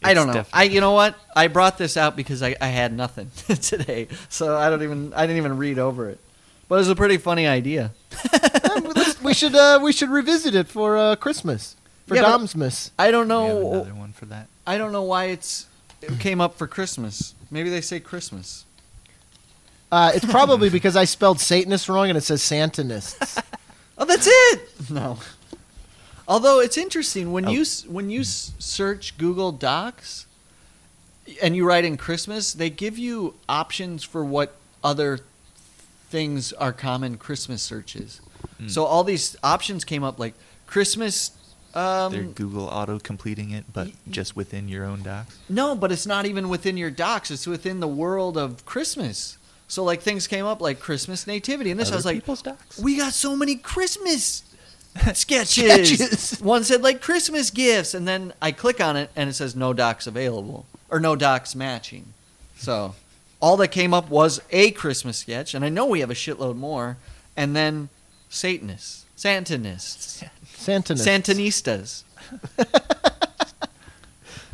[0.05, 0.33] I don't know.
[0.33, 1.15] definitely- I, you know what?
[1.35, 5.21] I brought this out because I, I had nothing today, so I don't even, I
[5.25, 6.19] didn't even read over it.
[6.67, 7.91] But it was a pretty funny idea.
[8.73, 8.91] Um,
[9.21, 11.75] we should uh, we should revisit it for uh, Christmas
[12.07, 12.89] for Yeah, but- Domsmas.
[12.97, 13.71] I don't We have know.
[13.73, 14.47] another one for that.
[14.65, 15.67] I don't know why it's
[16.01, 17.35] it came up for Christmas.
[17.51, 18.65] Maybe they say Christmas.
[19.91, 23.41] Uh, it's probably because I spelled Satanist wrong and it says Santanists.
[23.95, 24.89] Oh, that's it.
[24.89, 25.19] No.
[26.27, 27.51] Although it's interesting when Oh.
[27.51, 30.25] you s- when you s- search Google Docs
[31.43, 35.19] and you write in Christmas, they give you options for what other
[36.13, 38.21] things are common Christmas searches.
[38.59, 38.67] Hmm.
[38.67, 40.35] So all these options came up like
[40.67, 41.31] Christmas.
[41.73, 45.35] They're Um, Google auto completing it, but y- just within your own docs.
[45.49, 47.31] no, but it's not even within your docs.
[47.31, 49.37] It's within the world of Christmas.
[49.67, 52.77] So like things came up like Christmas nativity, and this I was like, people's docs.
[52.77, 54.43] we got so many Christmas
[55.13, 55.89] sketches.
[55.89, 56.39] Sketches.
[56.41, 59.73] One said like Christmas gifts, and then I click on it and it says no
[59.73, 62.13] docs available or no docs matching.
[62.55, 62.93] So
[63.43, 66.55] all that came up was a Christmas sketch, and I know we have a shitload
[66.55, 66.95] more,
[67.35, 67.89] and then
[68.29, 70.23] Satanists, Santanists,
[70.55, 71.05] Santanist.
[71.05, 72.03] Santanistas.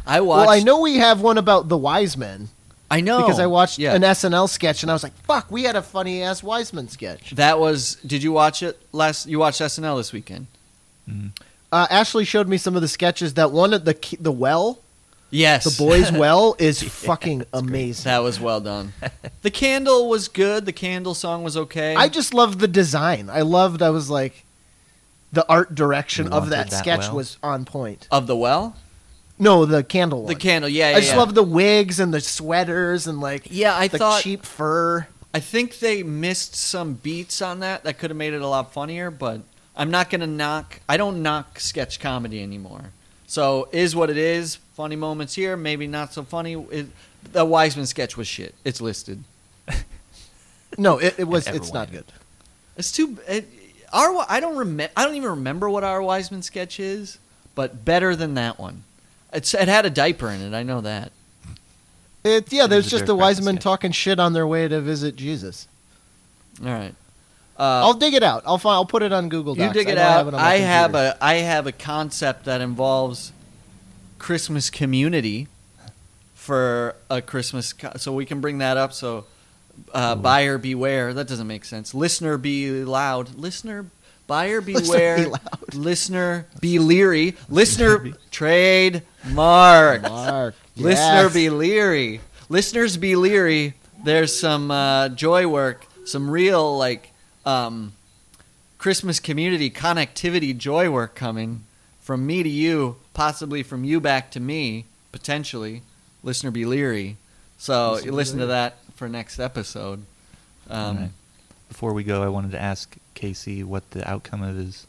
[0.07, 0.47] I watched.
[0.47, 2.49] Well, I know we have one about the wise men
[2.91, 3.93] I know because I watched Yeah.
[3.93, 6.87] an SNL sketch and I was like, "Fuck, we had a funny ass wise man
[6.89, 7.97] sketch." That was.
[8.05, 9.27] Did you watch it last?
[9.27, 10.47] You watched SNL this weekend?
[11.07, 11.31] Mhm.
[11.71, 13.35] Uh, Ashley showed me some of the sketches.
[13.35, 14.79] That one at the the well,
[15.31, 15.63] Yes.
[15.63, 18.05] the boys' well, is fucking amazing.
[18.05, 18.93] That was well done.
[19.41, 20.65] the candle was good.
[20.65, 21.95] The candle song was okay.
[21.95, 23.29] I just loved the design.
[23.29, 23.81] I loved.
[23.81, 24.45] I was like,
[25.31, 27.15] the art direction You of wanted that that sketch well?
[27.15, 28.07] was on point.
[28.11, 28.75] of the well.
[29.37, 30.33] No, the candle one.
[30.33, 30.69] The candle.
[30.69, 30.89] Yeah.
[30.91, 31.19] yeah I just yeah.
[31.19, 34.21] love the wigs and the sweaters and like Yeah, I the thought.
[34.21, 35.07] cheap fur.
[35.33, 38.73] I think they missed some beats on that that could have made it a lot
[38.73, 39.09] funnier.
[39.11, 39.41] But
[39.77, 40.81] I'm not gonna knock.
[40.89, 42.91] I don't knock sketch comedy anymore.
[43.27, 44.57] So is what it is.
[44.79, 46.53] Funny moments here, maybe not so funny.
[46.53, 46.87] It,
[47.33, 48.55] the Wiseman sketch was shit.
[48.63, 49.25] It's listed.
[50.77, 51.47] No, it, it was.
[51.47, 52.05] Ever It's not good.
[52.77, 53.17] It's too.
[53.27, 53.49] It,
[53.91, 54.93] our I don't remember.
[54.95, 57.17] I don't even remember what our Wiseman sketch is,
[57.55, 58.83] but better than that one.
[59.33, 60.55] It's it had a diaper in it.
[60.55, 61.11] I know that.
[62.23, 62.67] It yeah.
[62.67, 65.67] There's just the wise men talking shit on their way to visit Jesus.
[66.63, 66.95] All right.
[67.57, 68.43] Uh, I'll dig it out.
[68.45, 68.75] I'll find.
[68.75, 69.75] I'll put it on Google Docs.
[69.75, 70.17] you dig I it I out.
[70.17, 73.33] have it on my I have a I have a concept that involves
[74.19, 75.47] Christmas community
[76.35, 77.73] for a Christmas.
[77.73, 78.93] Co- so we can bring that up.
[78.93, 79.25] So
[79.93, 81.13] uh, buyer beware.
[81.13, 81.93] That doesn't make sense.
[81.93, 83.35] Listener be loud.
[83.35, 83.87] Listener.
[84.27, 85.27] Buyer Listener be beware.
[85.29, 85.73] loud.
[85.73, 87.35] Listener be leery.
[87.49, 90.03] Listener trade mark.
[90.03, 90.55] Mark.
[90.75, 91.33] Listener yes.
[91.33, 92.21] be leery.
[92.49, 93.73] Listeners be leery.
[94.03, 97.11] There's some uh, joy work, some real like
[97.45, 97.93] um,
[98.77, 101.65] Christmas community connectivity joy work coming
[102.09, 105.83] from me to you, possibly from you back to me, potentially.
[106.23, 107.17] Listener be leery.
[107.59, 109.99] So Listener you listen to that for next episode.
[110.71, 111.09] Um, All right.
[111.67, 114.87] Before we go, I wanted to ask Casey what the outcome of his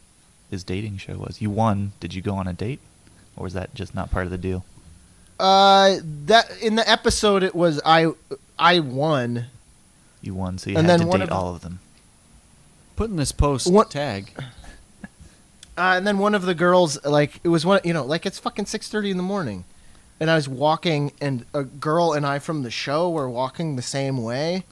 [0.51, 1.43] his dating show was.
[1.43, 1.93] You won.
[2.01, 2.81] Did you go on a date,
[3.37, 4.65] or was that just not part of the deal?
[5.39, 8.13] Uh, that in the episode it was I
[8.59, 9.45] I won.
[10.23, 11.81] You won, so you And had then to one date of all of them.
[12.97, 14.33] Putting this post What- tag.
[15.81, 18.39] Uh, and then one of the girls, like, it was one, you know, like it's
[18.39, 19.65] fucking six thirty in the morning,
[20.21, 23.83] and I was walking, and a girl and I from the show were walking the
[23.83, 24.65] same way,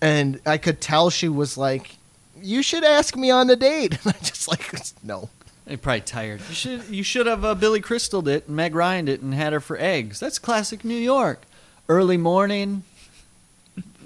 [0.00, 1.98] and I could tell she was like,
[2.36, 4.74] "You should ask me on a date," and I just like,
[5.04, 5.30] no.
[5.66, 6.40] They're probably tired.
[6.48, 9.52] You should you should have uh, Billy Crystaled it and Meg Ryan it and had
[9.52, 10.18] her for eggs.
[10.18, 11.42] That's classic New York.
[11.88, 12.82] Early morning,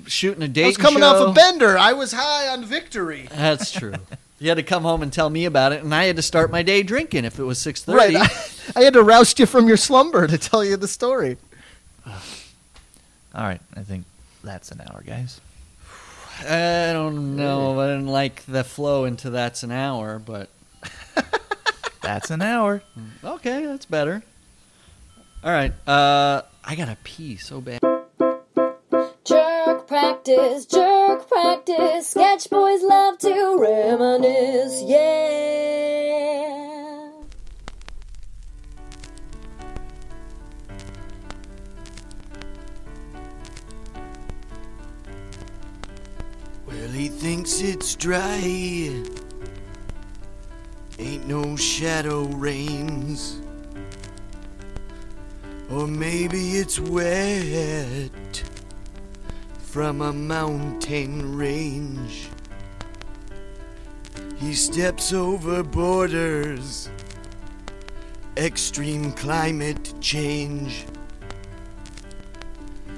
[0.06, 0.64] shooting a date.
[0.64, 1.78] I was coming off a bender.
[1.78, 3.28] I was high on victory.
[3.30, 3.94] That's true.
[4.38, 6.50] You had to come home and tell me about it, and I had to start
[6.50, 8.16] my day drinking if it was six thirty.
[8.16, 8.30] Right.
[8.76, 11.38] I, I had to roust you from your slumber to tell you the story.
[12.06, 12.12] All
[13.34, 14.04] right, I think
[14.44, 15.40] that's an hour, guys.
[16.40, 17.80] I don't know.
[17.80, 20.50] I didn't like the flow into that's an hour, but
[22.02, 22.82] That's an hour.
[23.24, 24.22] okay, that's better.
[25.42, 25.72] All right.
[25.88, 27.80] Uh, I gotta pee so bad.
[29.24, 32.14] Jerk practice, jerk practice.
[32.36, 35.08] Sketch boys love to reminisce, yeah.
[46.66, 48.36] Well, he thinks it's dry.
[50.98, 53.40] Ain't no shadow rains.
[55.70, 58.45] Or maybe it's wet
[59.76, 62.30] from a mountain range.
[64.38, 66.88] He steps over borders,
[68.38, 70.86] extreme climate change.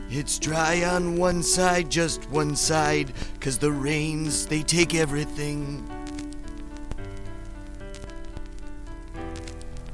[0.09, 5.83] It's dry on one side, just one side, 'cause the rains, they take everything.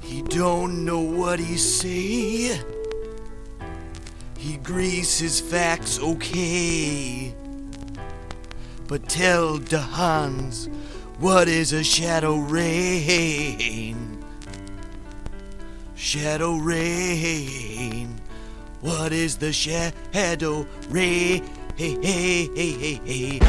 [0.01, 2.61] He don't know what he say.
[4.45, 7.35] He grease his facts okay.
[8.87, 10.69] But tell the Hans,
[11.19, 14.23] what is a shadow rain?
[15.95, 18.21] Shadow rain.
[18.83, 21.49] What is the shadow rain?
[21.77, 23.41] Hey.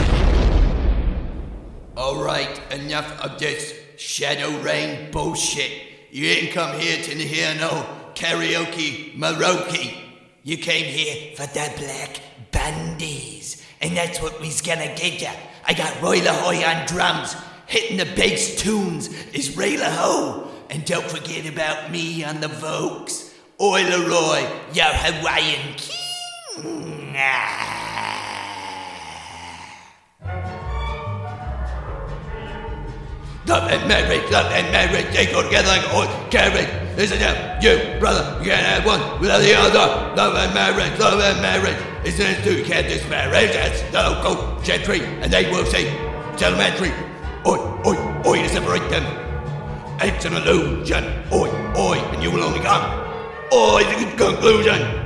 [1.97, 5.73] Alright, enough of this Shadow Rain bullshit.
[6.11, 10.04] You didn't come here to hear no karaoke maroke.
[10.47, 13.65] You came here for the black bandies.
[13.81, 15.31] And that's what we's gonna get ya.
[15.67, 17.35] I got Roy LaHoy on drums.
[17.65, 20.47] Hitting the bass tunes is Ray LaHoy.
[20.69, 23.33] And don't forget about me on the Vokes.
[23.59, 27.15] Oi Leroy, your Hawaiian king.
[27.17, 27.74] Ah.
[33.47, 36.67] Love and marriage, love and marriage, they go together like oil carriage.
[36.97, 40.15] Listen up, you, brother, you can't have one without the other.
[40.15, 41.77] Love and marriage, love and marriage.
[42.03, 42.63] Isn't it two?
[42.63, 43.51] Can't disparage.
[43.53, 45.95] That's the local gentry, and they will say,
[46.41, 46.89] elementary.
[47.45, 49.05] Oi, oi, oi, to separate them.
[50.01, 51.03] It's an illusion.
[51.31, 52.81] Oi, oi, and you will only come.
[53.53, 55.04] Oi, the conclusion.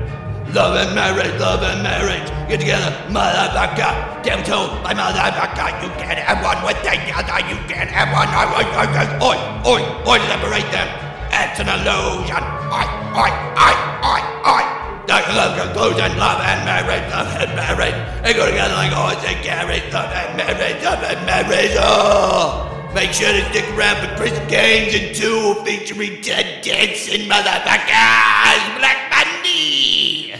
[0.49, 2.26] Love and marriage, love and marriage.
[2.49, 4.23] Get together, motherfucker.
[4.26, 7.38] Damn told my motherfucker, you can't have one with the other.
[7.45, 8.26] You can't have one.
[8.34, 10.89] Oi, oi, oi, oi, separate them.
[11.30, 12.41] It's an illusion.
[12.73, 13.30] Oi, oi,
[13.61, 14.65] oi, oi, oi.
[15.05, 18.23] The love conclusion, love and marriage, love and marriage.
[18.23, 21.76] They go together like horse and carriage, love and marriage, love and marriage.
[21.77, 22.78] Oh!
[22.94, 28.80] Make sure to stick around for Chris Gaines and 2 featuring Ted Danson, motherfuckers!
[28.80, 30.34] Black Bundy!